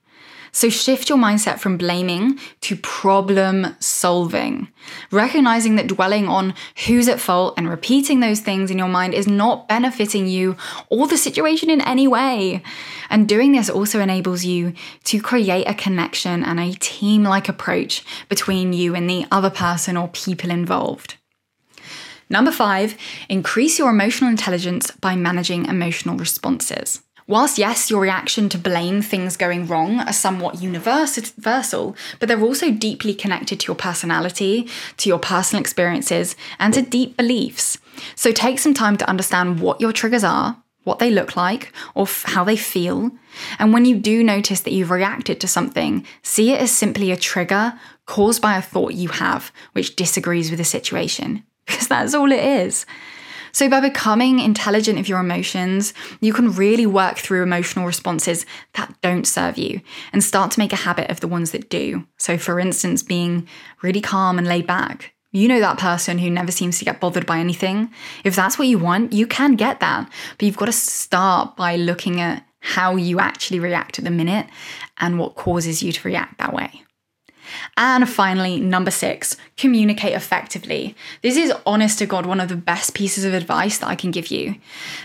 So 0.55 0.69
shift 0.69 1.09
your 1.09 1.17
mindset 1.17 1.59
from 1.59 1.77
blaming 1.77 2.39
to 2.61 2.75
problem 2.77 3.75
solving, 3.79 4.67
recognizing 5.11 5.75
that 5.75 5.87
dwelling 5.87 6.27
on 6.27 6.53
who's 6.85 7.07
at 7.07 7.19
fault 7.19 7.55
and 7.57 7.67
repeating 7.67 8.19
those 8.19 8.39
things 8.39 8.69
in 8.69 8.77
your 8.77 8.87
mind 8.87 9.15
is 9.15 9.27
not 9.27 9.67
benefiting 9.67 10.27
you 10.27 10.55
or 10.89 11.07
the 11.07 11.17
situation 11.17 11.71
in 11.71 11.81
any 11.81 12.07
way. 12.07 12.61
And 13.09 13.27
doing 13.27 13.51
this 13.51 13.69
also 13.69 13.99
enables 13.99 14.45
you 14.45 14.73
to 15.05 15.19
create 15.19 15.67
a 15.67 15.73
connection 15.73 16.43
and 16.43 16.59
a 16.59 16.73
team 16.73 17.23
like 17.23 17.49
approach 17.49 18.03
between 18.29 18.73
you 18.73 18.95
and 18.95 19.09
the 19.09 19.25
other 19.31 19.49
person 19.49 19.97
or 19.97 20.07
people 20.07 20.51
involved. 20.51 21.17
Number 22.29 22.51
five, 22.51 22.97
increase 23.29 23.77
your 23.77 23.89
emotional 23.89 24.29
intelligence 24.29 24.89
by 24.91 25.15
managing 25.15 25.65
emotional 25.65 26.17
responses. 26.17 27.02
Whilst, 27.27 27.57
yes, 27.57 27.89
your 27.89 28.01
reaction 28.01 28.49
to 28.49 28.57
blame 28.57 29.01
things 29.01 29.37
going 29.37 29.67
wrong 29.67 29.99
are 30.01 30.13
somewhat 30.13 30.61
universal, 30.61 31.95
but 32.19 32.27
they're 32.27 32.41
also 32.41 32.71
deeply 32.71 33.13
connected 33.13 33.59
to 33.61 33.67
your 33.67 33.75
personality, 33.75 34.67
to 34.97 35.09
your 35.09 35.19
personal 35.19 35.61
experiences, 35.61 36.35
and 36.59 36.73
to 36.73 36.81
deep 36.81 37.15
beliefs. 37.15 37.77
So 38.15 38.31
take 38.31 38.59
some 38.59 38.73
time 38.73 38.97
to 38.97 39.09
understand 39.09 39.61
what 39.61 39.79
your 39.79 39.93
triggers 39.93 40.23
are, 40.23 40.57
what 40.83 40.99
they 40.99 41.09
look 41.09 41.35
like, 41.35 41.71
or 41.95 42.03
f- 42.03 42.23
how 42.27 42.43
they 42.43 42.57
feel. 42.57 43.11
And 43.57 43.71
when 43.71 43.85
you 43.85 43.97
do 43.97 44.23
notice 44.23 44.61
that 44.61 44.73
you've 44.73 44.91
reacted 44.91 45.39
to 45.41 45.47
something, 45.47 46.05
see 46.21 46.51
it 46.51 46.61
as 46.61 46.71
simply 46.71 47.11
a 47.11 47.17
trigger 47.17 47.79
caused 48.05 48.41
by 48.41 48.57
a 48.57 48.61
thought 48.61 48.93
you 48.93 49.09
have 49.09 49.51
which 49.71 49.95
disagrees 49.95 50.49
with 50.49 50.59
the 50.59 50.65
situation, 50.65 51.43
because 51.65 51.87
that's 51.87 52.13
all 52.13 52.31
it 52.31 52.43
is. 52.43 52.85
So, 53.53 53.69
by 53.69 53.79
becoming 53.79 54.39
intelligent 54.39 54.99
of 54.99 55.07
your 55.07 55.19
emotions, 55.19 55.93
you 56.19 56.33
can 56.33 56.51
really 56.51 56.87
work 56.87 57.17
through 57.17 57.43
emotional 57.43 57.85
responses 57.85 58.47
that 58.73 58.93
don't 59.01 59.27
serve 59.27 59.59
you 59.59 59.81
and 60.11 60.23
start 60.23 60.51
to 60.51 60.59
make 60.59 60.73
a 60.73 60.77
habit 60.77 61.11
of 61.11 61.19
the 61.19 61.27
ones 61.27 61.51
that 61.51 61.69
do. 61.69 62.05
So, 62.17 62.37
for 62.37 62.59
instance, 62.59 63.03
being 63.03 63.47
really 63.83 64.01
calm 64.01 64.39
and 64.39 64.47
laid 64.47 64.65
back. 64.65 65.13
You 65.31 65.47
know 65.47 65.59
that 65.59 65.79
person 65.79 66.17
who 66.19 66.29
never 66.29 66.51
seems 66.51 66.79
to 66.79 66.85
get 66.85 66.99
bothered 66.99 67.25
by 67.25 67.39
anything. 67.39 67.91
If 68.23 68.35
that's 68.35 68.57
what 68.57 68.67
you 68.67 68.77
want, 68.79 69.13
you 69.13 69.27
can 69.27 69.55
get 69.55 69.79
that. 69.79 70.09
But 70.37 70.45
you've 70.45 70.57
got 70.57 70.65
to 70.65 70.71
start 70.71 71.55
by 71.55 71.75
looking 71.75 72.21
at 72.21 72.45
how 72.59 72.95
you 72.95 73.19
actually 73.19 73.59
react 73.59 73.99
at 73.99 74.05
the 74.05 74.11
minute 74.11 74.47
and 74.97 75.19
what 75.19 75.35
causes 75.35 75.83
you 75.83 75.91
to 75.91 76.07
react 76.07 76.37
that 76.39 76.53
way. 76.53 76.82
And 77.77 78.07
finally, 78.09 78.59
number 78.59 78.91
six, 78.91 79.37
communicate 79.57 80.13
effectively. 80.13 80.95
This 81.21 81.37
is 81.37 81.53
honest 81.65 81.99
to 81.99 82.05
God 82.05 82.25
one 82.25 82.39
of 82.39 82.49
the 82.49 82.55
best 82.55 82.93
pieces 82.93 83.25
of 83.25 83.33
advice 83.33 83.77
that 83.79 83.87
I 83.87 83.95
can 83.95 84.11
give 84.11 84.27
you. 84.27 84.55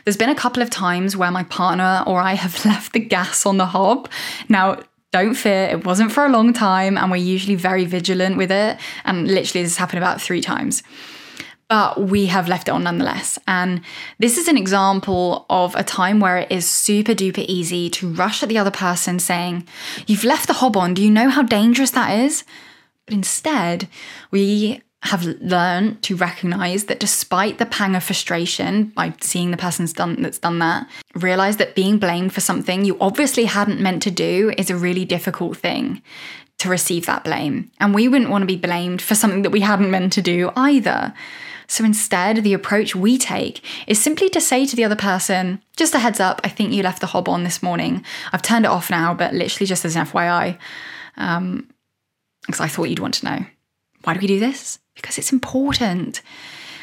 There's 0.05 0.17
been 0.17 0.31
a 0.31 0.35
couple 0.35 0.63
of 0.63 0.71
times 0.71 1.17
where 1.17 1.31
my 1.31 1.45
partner 1.45 2.03
or 2.07 2.21
I 2.21 2.35
have 2.35 2.65
left 2.65 2.93
the 2.93 3.01
gas 3.01 3.47
on 3.47 3.57
the 3.57 3.67
hob. 3.67 4.09
Now, 4.49 4.81
don't 5.11 5.35
fear, 5.35 5.65
it 5.65 5.87
wasn't 5.87 6.13
for 6.13 6.27
a 6.27 6.29
long 6.29 6.53
time, 6.53 6.99
and 6.99 7.11
we're 7.11 7.17
usually 7.17 7.55
very 7.55 7.87
vigilant 7.87 8.37
with 8.37 8.51
it. 8.51 8.79
And 9.05 9.27
literally, 9.27 9.63
this 9.65 9.79
happened 9.79 9.99
about 9.99 10.21
three 10.21 10.43
times 10.43 10.83
but 11.69 12.01
we 12.01 12.27
have 12.27 12.49
left 12.49 12.69
it 12.69 12.73
on 12.73 12.85
nonetheless. 12.85 13.39
And 13.47 13.83
this 14.19 14.39
is 14.39 14.49
an 14.49 14.57
example 14.57 15.45
of 15.51 15.75
a 15.75 15.85
time 15.85 16.19
where 16.19 16.39
it 16.39 16.51
is 16.51 16.69
super 16.69 17.13
duper 17.13 17.45
easy 17.47 17.91
to 17.91 18.09
rush 18.09 18.43
at 18.43 18.49
the 18.49 18.59
other 18.59 18.71
person 18.71 19.19
saying, 19.19 19.67
You've 20.07 20.25
left 20.25 20.47
the 20.47 20.55
hob 20.55 20.77
on, 20.77 20.95
do 20.95 21.03
you 21.03 21.11
know 21.11 21.29
how 21.29 21.43
dangerous 21.43 21.91
that 21.93 22.19
is? 22.19 22.45
But 23.05 23.15
instead, 23.15 23.89
we 24.31 24.83
have 25.03 25.25
learned 25.25 26.03
to 26.03 26.17
recognize 26.17 26.87
that 26.87 26.99
despite 26.99 27.59
the 27.59 27.67
pang 27.67 27.95
of 27.95 28.03
frustration 28.03 28.85
by 28.85 29.15
seeing 29.21 29.51
the 29.51 29.57
person's 29.57 29.93
done 29.93 30.21
that's 30.23 30.39
done 30.39 30.59
that, 30.59 30.89
realize 31.15 31.59
that 31.59 31.75
being 31.75 31.99
blamed 31.99 32.33
for 32.33 32.41
something 32.41 32.85
you 32.85 32.97
obviously 33.01 33.45
hadn't 33.45 33.81
meant 33.81 34.03
to 34.03 34.11
do 34.11 34.53
is 34.59 34.71
a 34.71 34.77
really 34.77 35.05
difficult 35.05 35.57
thing 35.57 36.03
to 36.59 36.69
receive 36.69 37.07
that 37.07 37.23
blame. 37.23 37.71
And 37.79 37.95
we 37.95 38.09
wouldn't 38.09 38.31
want 38.31 38.43
to 38.43 38.47
be 38.47 38.57
blamed 38.57 39.01
for 39.01 39.15
something 39.15 39.43
that 39.43 39.51
we 39.51 39.61
hadn't 39.61 39.91
meant 39.91 40.13
to 40.15 40.23
do 40.23 40.51
either. 40.57 41.15
So 41.69 41.85
instead, 41.85 42.39
the 42.39 42.55
approach 42.55 42.97
we 42.97 43.19
take 43.19 43.63
is 43.87 44.03
simply 44.03 44.31
to 44.31 44.41
say 44.41 44.65
to 44.65 44.75
the 44.75 44.85
other 44.85 44.97
person, 44.97 45.63
just 45.77 45.95
a 45.95 45.99
heads 45.99 46.19
up, 46.19 46.41
I 46.43 46.49
think 46.49 46.73
you 46.73 46.83
left 46.83 47.01
the 47.01 47.07
hob 47.07 47.29
on 47.29 47.45
this 47.45 47.63
morning. 47.63 48.05
I've 48.33 48.43
turned 48.43 48.65
it 48.65 48.71
off 48.71 48.91
now, 48.91 49.13
but 49.13 49.35
literally 49.35 49.67
just 49.67 49.85
as 49.85 49.95
an 49.95 50.07
FYI, 50.07 50.59
um, 51.19 51.69
because 52.47 52.61
I 52.61 52.69
thought 52.69 52.89
you'd 52.89 53.01
want 53.01 53.15
to 53.15 53.27
know. 53.27 53.47
Why 54.05 54.15
do 54.15 54.21
we 54.21 54.27
do 54.27 54.41
this? 54.41 54.79
Because 54.95 55.19
it's 55.19 55.33
important. 55.33 56.23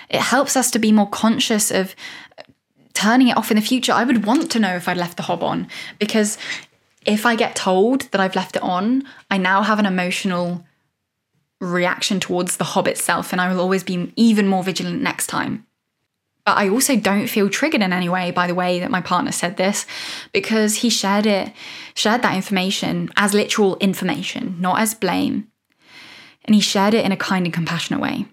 It 0.09 0.21
helps 0.21 0.55
us 0.55 0.69
to 0.71 0.79
be 0.79 0.91
more 0.91 1.09
conscious 1.09 1.71
of 1.71 1.95
turning 2.93 3.29
it 3.29 3.37
off 3.37 3.49
in 3.49 3.57
the 3.57 3.61
future. 3.61 3.91
I 3.91 4.03
would 4.03 4.25
want 4.25 4.51
to 4.51 4.59
know 4.59 4.75
if 4.75 4.87
I'd 4.87 4.97
left 4.97 5.17
the 5.17 5.23
hob 5.23 5.41
on 5.41 5.67
because 5.97 6.37
if 7.05 7.25
I 7.25 7.35
get 7.35 7.55
told 7.55 8.03
that 8.11 8.21
I've 8.21 8.35
left 8.35 8.55
it 8.55 8.61
on, 8.61 9.03
I 9.31 9.37
now 9.37 9.63
have 9.63 9.79
an 9.79 9.85
emotional 9.87 10.63
reaction 11.65 12.19
towards 12.19 12.57
the 12.57 12.63
hob 12.63 12.87
itself, 12.87 13.31
and 13.31 13.41
I 13.41 13.51
will 13.51 13.59
always 13.59 13.83
be 13.83 14.13
even 14.15 14.47
more 14.47 14.63
vigilant 14.63 15.01
next 15.01 15.27
time. 15.27 15.65
But 16.45 16.57
I 16.57 16.69
also 16.69 16.95
don't 16.95 17.27
feel 17.27 17.49
triggered 17.49 17.81
in 17.81 17.91
any 17.91 18.07
way 18.07 18.29
by 18.29 18.45
the 18.45 18.53
way 18.53 18.79
that 18.79 18.91
my 18.91 19.01
partner 19.01 19.31
said 19.31 19.57
this 19.57 19.87
because 20.31 20.77
he 20.77 20.89
shared 20.89 21.25
it, 21.25 21.51
shared 21.95 22.21
that 22.21 22.35
information 22.35 23.09
as 23.17 23.33
literal 23.33 23.77
information, 23.77 24.55
not 24.59 24.79
as 24.79 24.93
blame. 24.93 25.47
And 26.43 26.53
he 26.53 26.61
shared 26.61 26.93
it 26.93 27.03
in 27.03 27.11
a 27.11 27.17
kind 27.17 27.47
and 27.47 27.53
compassionate 27.53 27.99
way. 27.99 28.27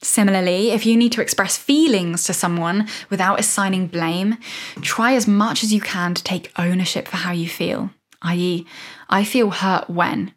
Similarly, 0.00 0.70
if 0.70 0.86
you 0.86 0.96
need 0.96 1.10
to 1.12 1.22
express 1.22 1.56
feelings 1.56 2.24
to 2.24 2.32
someone 2.32 2.86
without 3.10 3.40
assigning 3.40 3.88
blame, 3.88 4.36
try 4.82 5.14
as 5.14 5.26
much 5.26 5.64
as 5.64 5.72
you 5.72 5.80
can 5.80 6.14
to 6.14 6.22
take 6.22 6.52
ownership 6.56 7.08
for 7.08 7.16
how 7.16 7.32
you 7.32 7.48
feel, 7.48 7.90
i.e., 8.22 8.66
I 9.08 9.24
feel 9.24 9.50
hurt 9.50 9.90
when, 9.90 10.34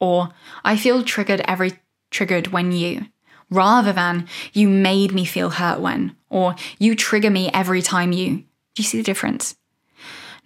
or 0.00 0.30
I 0.64 0.76
feel 0.76 1.04
triggered 1.04 1.42
every 1.46 1.78
triggered 2.14 2.48
when 2.48 2.72
you, 2.72 3.06
rather 3.50 3.92
than 3.92 4.26
you 4.52 4.68
made 4.68 5.12
me 5.12 5.24
feel 5.24 5.50
hurt 5.50 5.80
when, 5.80 6.16
or 6.30 6.54
you 6.78 6.94
trigger 6.94 7.30
me 7.30 7.50
every 7.52 7.82
time 7.82 8.12
you. 8.12 8.36
Do 8.36 8.82
you 8.82 8.84
see 8.84 8.98
the 8.98 9.04
difference? 9.04 9.56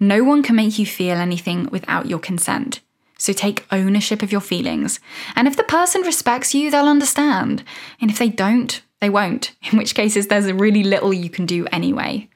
No 0.01 0.25
one 0.25 0.43
can 0.43 0.57
make 0.57 0.79
you 0.79 0.87
feel 0.87 1.17
anything 1.17 1.69
without 1.71 2.07
your 2.07 2.19
consent. 2.19 2.81
So 3.19 3.33
take 3.33 3.67
ownership 3.73 4.23
of 4.23 4.31
your 4.31 4.41
feelings. 4.41 5.01
And 5.35 5.49
if 5.49 5.57
the 5.57 5.65
person 5.65 6.03
respects 6.03 6.55
you, 6.55 6.71
they'll 6.71 6.87
understand. 6.87 7.65
And 8.01 8.11
if 8.11 8.19
they 8.19 8.29
don't, 8.29 8.81
they 9.01 9.11
won't, 9.11 9.55
in 9.71 9.79
which 9.79 9.95
cases 9.95 10.29
there's 10.29 10.51
really 10.53 10.85
little 10.85 11.13
you 11.13 11.29
can 11.29 11.47
do 11.47 11.67
anyway. 11.73 12.29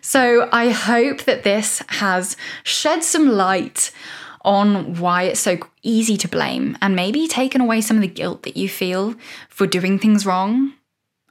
So 0.00 0.48
I 0.52 0.70
hope 0.70 1.22
that 1.22 1.44
this 1.44 1.80
has 1.86 2.36
shed 2.64 3.04
some 3.04 3.28
light 3.28 3.92
on 4.44 4.96
why 4.96 5.24
it's 5.24 5.40
so 5.40 5.58
easy 5.82 6.16
to 6.16 6.28
blame 6.28 6.76
and 6.82 6.96
maybe 6.96 7.26
taken 7.28 7.60
away 7.60 7.80
some 7.80 7.96
of 7.96 8.02
the 8.02 8.08
guilt 8.08 8.42
that 8.42 8.56
you 8.56 8.68
feel 8.68 9.14
for 9.48 9.66
doing 9.66 9.98
things 9.98 10.26
wrong. 10.26 10.72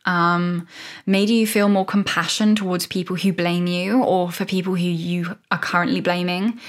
Um, 0.06 0.68
maybe 1.06 1.34
you 1.34 1.46
feel 1.46 1.70
more 1.70 1.86
compassion 1.86 2.56
towards 2.56 2.88
people 2.88 3.16
who 3.16 3.34
blame 3.34 3.68
you 3.68 4.04
or 4.04 4.32
for 4.32 4.46
people 4.46 4.76
who 4.76 4.88
you 4.88 5.38
are 5.52 5.60
currently 5.60 6.02
blaming. 6.02 6.60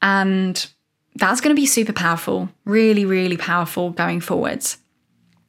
And 0.00 0.66
that's 1.16 1.40
going 1.40 1.54
to 1.54 1.60
be 1.60 1.66
super 1.66 1.92
powerful, 1.92 2.50
really, 2.64 3.04
really 3.04 3.36
powerful 3.36 3.90
going 3.90 4.20
forwards. 4.20 4.78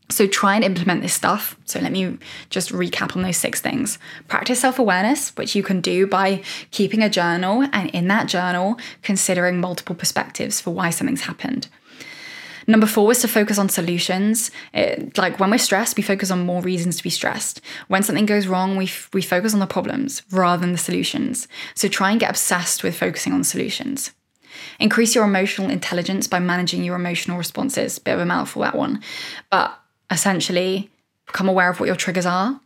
So 0.10 0.28
try 0.28 0.56
and 0.56 0.64
implement 0.64 1.02
this 1.02 1.14
stuff. 1.14 1.58
So 1.66 1.80
let 1.80 1.92
me 1.92 2.18
just 2.50 2.72
recap 2.72 3.16
on 3.16 3.24
those 3.24 3.38
six 3.38 3.60
things. 3.60 3.98
Practice 4.28 4.60
self 4.60 4.78
awareness, 4.78 5.30
which 5.36 5.56
you 5.56 5.64
can 5.64 5.82
do 5.82 6.06
by 6.06 6.44
keeping 6.72 7.02
a 7.02 7.10
journal 7.10 7.68
and 7.74 7.90
in 7.90 8.08
that 8.10 8.28
journal, 8.28 8.78
considering 9.02 9.60
multiple 9.60 9.96
perspectives 9.96 10.62
for 10.62 10.72
why 10.72 10.92
something's 10.92 11.22
happened. 11.22 11.68
Number 12.68 12.88
four 12.88 13.12
is 13.12 13.20
to 13.22 13.28
focus 13.28 13.60
on 13.60 13.70
solutions. 13.70 14.50
It, 14.74 15.18
like 15.18 15.40
when 15.40 15.52
we're 15.52 15.58
stressed, 15.60 15.98
we 15.98 16.04
focus 16.04 16.32
on 16.32 16.46
more 16.46 16.62
reasons 16.62 16.98
to 16.98 17.04
be 17.04 17.12
stressed. 17.12 17.62
When 17.88 18.02
something 18.02 18.26
goes 18.26 18.48
wrong, 18.48 18.76
we, 18.76 18.86
f- 18.86 19.10
we 19.14 19.22
focus 19.22 19.54
on 19.54 19.60
the 19.60 19.68
problems 19.68 20.24
rather 20.32 20.62
than 20.62 20.72
the 20.72 20.78
solutions. 20.78 21.48
So 21.76 21.88
try 21.88 22.12
and 22.12 22.20
get 22.20 22.32
obsessed 22.32 22.84
with 22.84 22.98
focusing 22.98 23.34
on 23.34 23.44
solutions. 23.44 24.12
Increase 24.80 25.14
your 25.14 25.26
emotional 25.26 25.70
intelligence 25.70 26.28
by 26.28 26.40
managing 26.40 26.84
your 26.84 26.96
emotional 26.96 27.38
responses. 27.38 28.00
Bit 28.00 28.14
of 28.14 28.20
a 28.20 28.26
mouthful, 28.26 28.64
that 28.64 28.76
one. 28.76 29.02
But 29.52 29.80
essentially, 30.12 30.90
become 31.26 31.50
aware 31.50 31.70
of 31.70 31.80
what 31.80 31.88
your 31.88 31.96
triggers 31.96 32.26
are. 32.26 32.60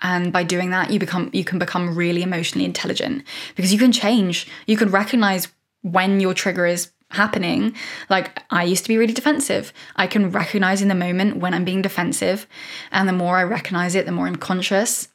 And 0.00 0.32
by 0.32 0.42
doing 0.42 0.70
that, 0.70 0.90
you 0.90 0.98
become 0.98 1.30
you 1.32 1.44
can 1.44 1.58
become 1.58 1.96
really 1.96 2.22
emotionally 2.22 2.64
intelligent 2.64 3.24
because 3.54 3.72
you 3.72 3.78
can 3.78 3.92
change. 3.92 4.46
You 4.66 4.76
can 4.76 4.90
recognize 4.90 5.48
when 5.82 6.20
your 6.20 6.34
trigger 6.34 6.66
is 6.66 6.90
happening. 7.10 7.74
Like 8.10 8.42
I 8.50 8.64
used 8.64 8.84
to 8.84 8.88
be 8.88 8.98
really 8.98 9.14
defensive. 9.14 9.72
I 9.94 10.06
can 10.06 10.30
recognize 10.30 10.82
in 10.82 10.88
the 10.88 10.94
moment 10.94 11.38
when 11.38 11.54
I'm 11.54 11.64
being 11.64 11.82
defensive. 11.82 12.46
And 12.90 13.08
the 13.08 13.12
more 13.12 13.38
I 13.38 13.44
recognize 13.44 13.94
it, 13.94 14.06
the 14.06 14.12
more 14.12 14.26
I'm 14.26 14.36
conscious, 14.36 15.08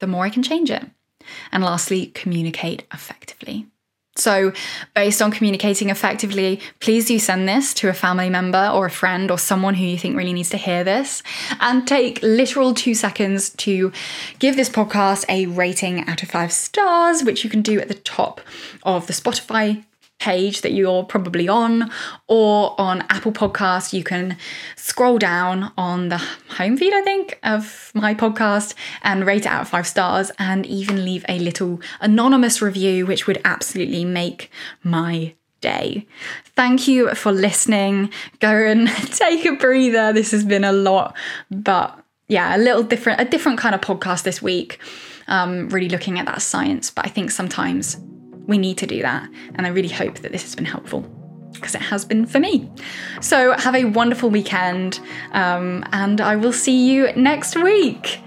the 0.00 0.06
more 0.06 0.24
I 0.24 0.30
can 0.30 0.42
change 0.42 0.70
it. 0.70 0.84
And 1.50 1.64
lastly, 1.64 2.06
communicate 2.08 2.84
effectively. 2.92 3.66
So, 4.16 4.52
based 4.94 5.20
on 5.20 5.32
communicating 5.32 5.90
effectively, 5.90 6.60
please 6.78 7.06
do 7.06 7.18
send 7.18 7.48
this 7.48 7.74
to 7.74 7.88
a 7.88 7.92
family 7.92 8.30
member 8.30 8.70
or 8.72 8.86
a 8.86 8.90
friend 8.90 9.28
or 9.28 9.38
someone 9.38 9.74
who 9.74 9.84
you 9.84 9.98
think 9.98 10.16
really 10.16 10.32
needs 10.32 10.50
to 10.50 10.56
hear 10.56 10.84
this. 10.84 11.24
And 11.60 11.86
take 11.86 12.22
literal 12.22 12.74
two 12.74 12.94
seconds 12.94 13.50
to 13.50 13.90
give 14.38 14.54
this 14.54 14.68
podcast 14.68 15.24
a 15.28 15.46
rating 15.46 16.08
out 16.08 16.22
of 16.22 16.30
five 16.30 16.52
stars, 16.52 17.24
which 17.24 17.42
you 17.42 17.50
can 17.50 17.60
do 17.60 17.80
at 17.80 17.88
the 17.88 17.94
top 17.94 18.40
of 18.84 19.08
the 19.08 19.12
Spotify 19.12 19.82
page 20.24 20.62
that 20.62 20.72
you're 20.72 21.04
probably 21.04 21.48
on, 21.48 21.90
or 22.28 22.74
on 22.80 23.02
Apple 23.10 23.30
Podcasts, 23.30 23.92
you 23.92 24.02
can 24.02 24.38
scroll 24.74 25.18
down 25.18 25.70
on 25.76 26.08
the 26.08 26.16
home 26.56 26.78
feed, 26.78 26.94
I 26.94 27.02
think, 27.02 27.38
of 27.42 27.90
my 27.94 28.14
podcast 28.14 28.72
and 29.02 29.26
rate 29.26 29.44
it 29.44 29.48
out 29.48 29.68
five 29.68 29.86
stars 29.86 30.30
and 30.38 30.64
even 30.64 31.04
leave 31.04 31.26
a 31.28 31.38
little 31.38 31.82
anonymous 32.00 32.62
review, 32.62 33.04
which 33.04 33.26
would 33.26 33.38
absolutely 33.44 34.06
make 34.06 34.50
my 34.82 35.34
day. 35.60 36.06
Thank 36.56 36.88
you 36.88 37.14
for 37.14 37.30
listening. 37.30 38.10
Go 38.40 38.48
and 38.48 38.88
take 39.10 39.44
a 39.44 39.52
breather. 39.56 40.14
This 40.14 40.30
has 40.30 40.44
been 40.44 40.64
a 40.64 40.72
lot, 40.72 41.14
but 41.50 41.98
yeah, 42.28 42.56
a 42.56 42.58
little 42.58 42.82
different, 42.82 43.20
a 43.20 43.26
different 43.26 43.58
kind 43.58 43.74
of 43.74 43.82
podcast 43.82 44.22
this 44.22 44.40
week. 44.40 44.78
Um, 45.28 45.68
really 45.68 45.88
looking 45.90 46.18
at 46.18 46.26
that 46.26 46.40
science, 46.40 46.90
but 46.90 47.06
I 47.06 47.08
think 47.08 47.30
sometimes 47.30 47.98
we 48.46 48.58
need 48.58 48.78
to 48.78 48.86
do 48.86 49.02
that. 49.02 49.28
And 49.54 49.66
I 49.66 49.70
really 49.70 49.88
hope 49.88 50.18
that 50.18 50.32
this 50.32 50.42
has 50.42 50.54
been 50.54 50.64
helpful 50.64 51.00
because 51.52 51.74
it 51.74 51.82
has 51.82 52.04
been 52.04 52.26
for 52.26 52.40
me. 52.40 52.70
So 53.20 53.52
have 53.52 53.74
a 53.74 53.84
wonderful 53.86 54.28
weekend, 54.28 55.00
um, 55.32 55.84
and 55.92 56.20
I 56.20 56.36
will 56.36 56.52
see 56.52 56.90
you 56.90 57.12
next 57.14 57.56
week. 57.56 58.20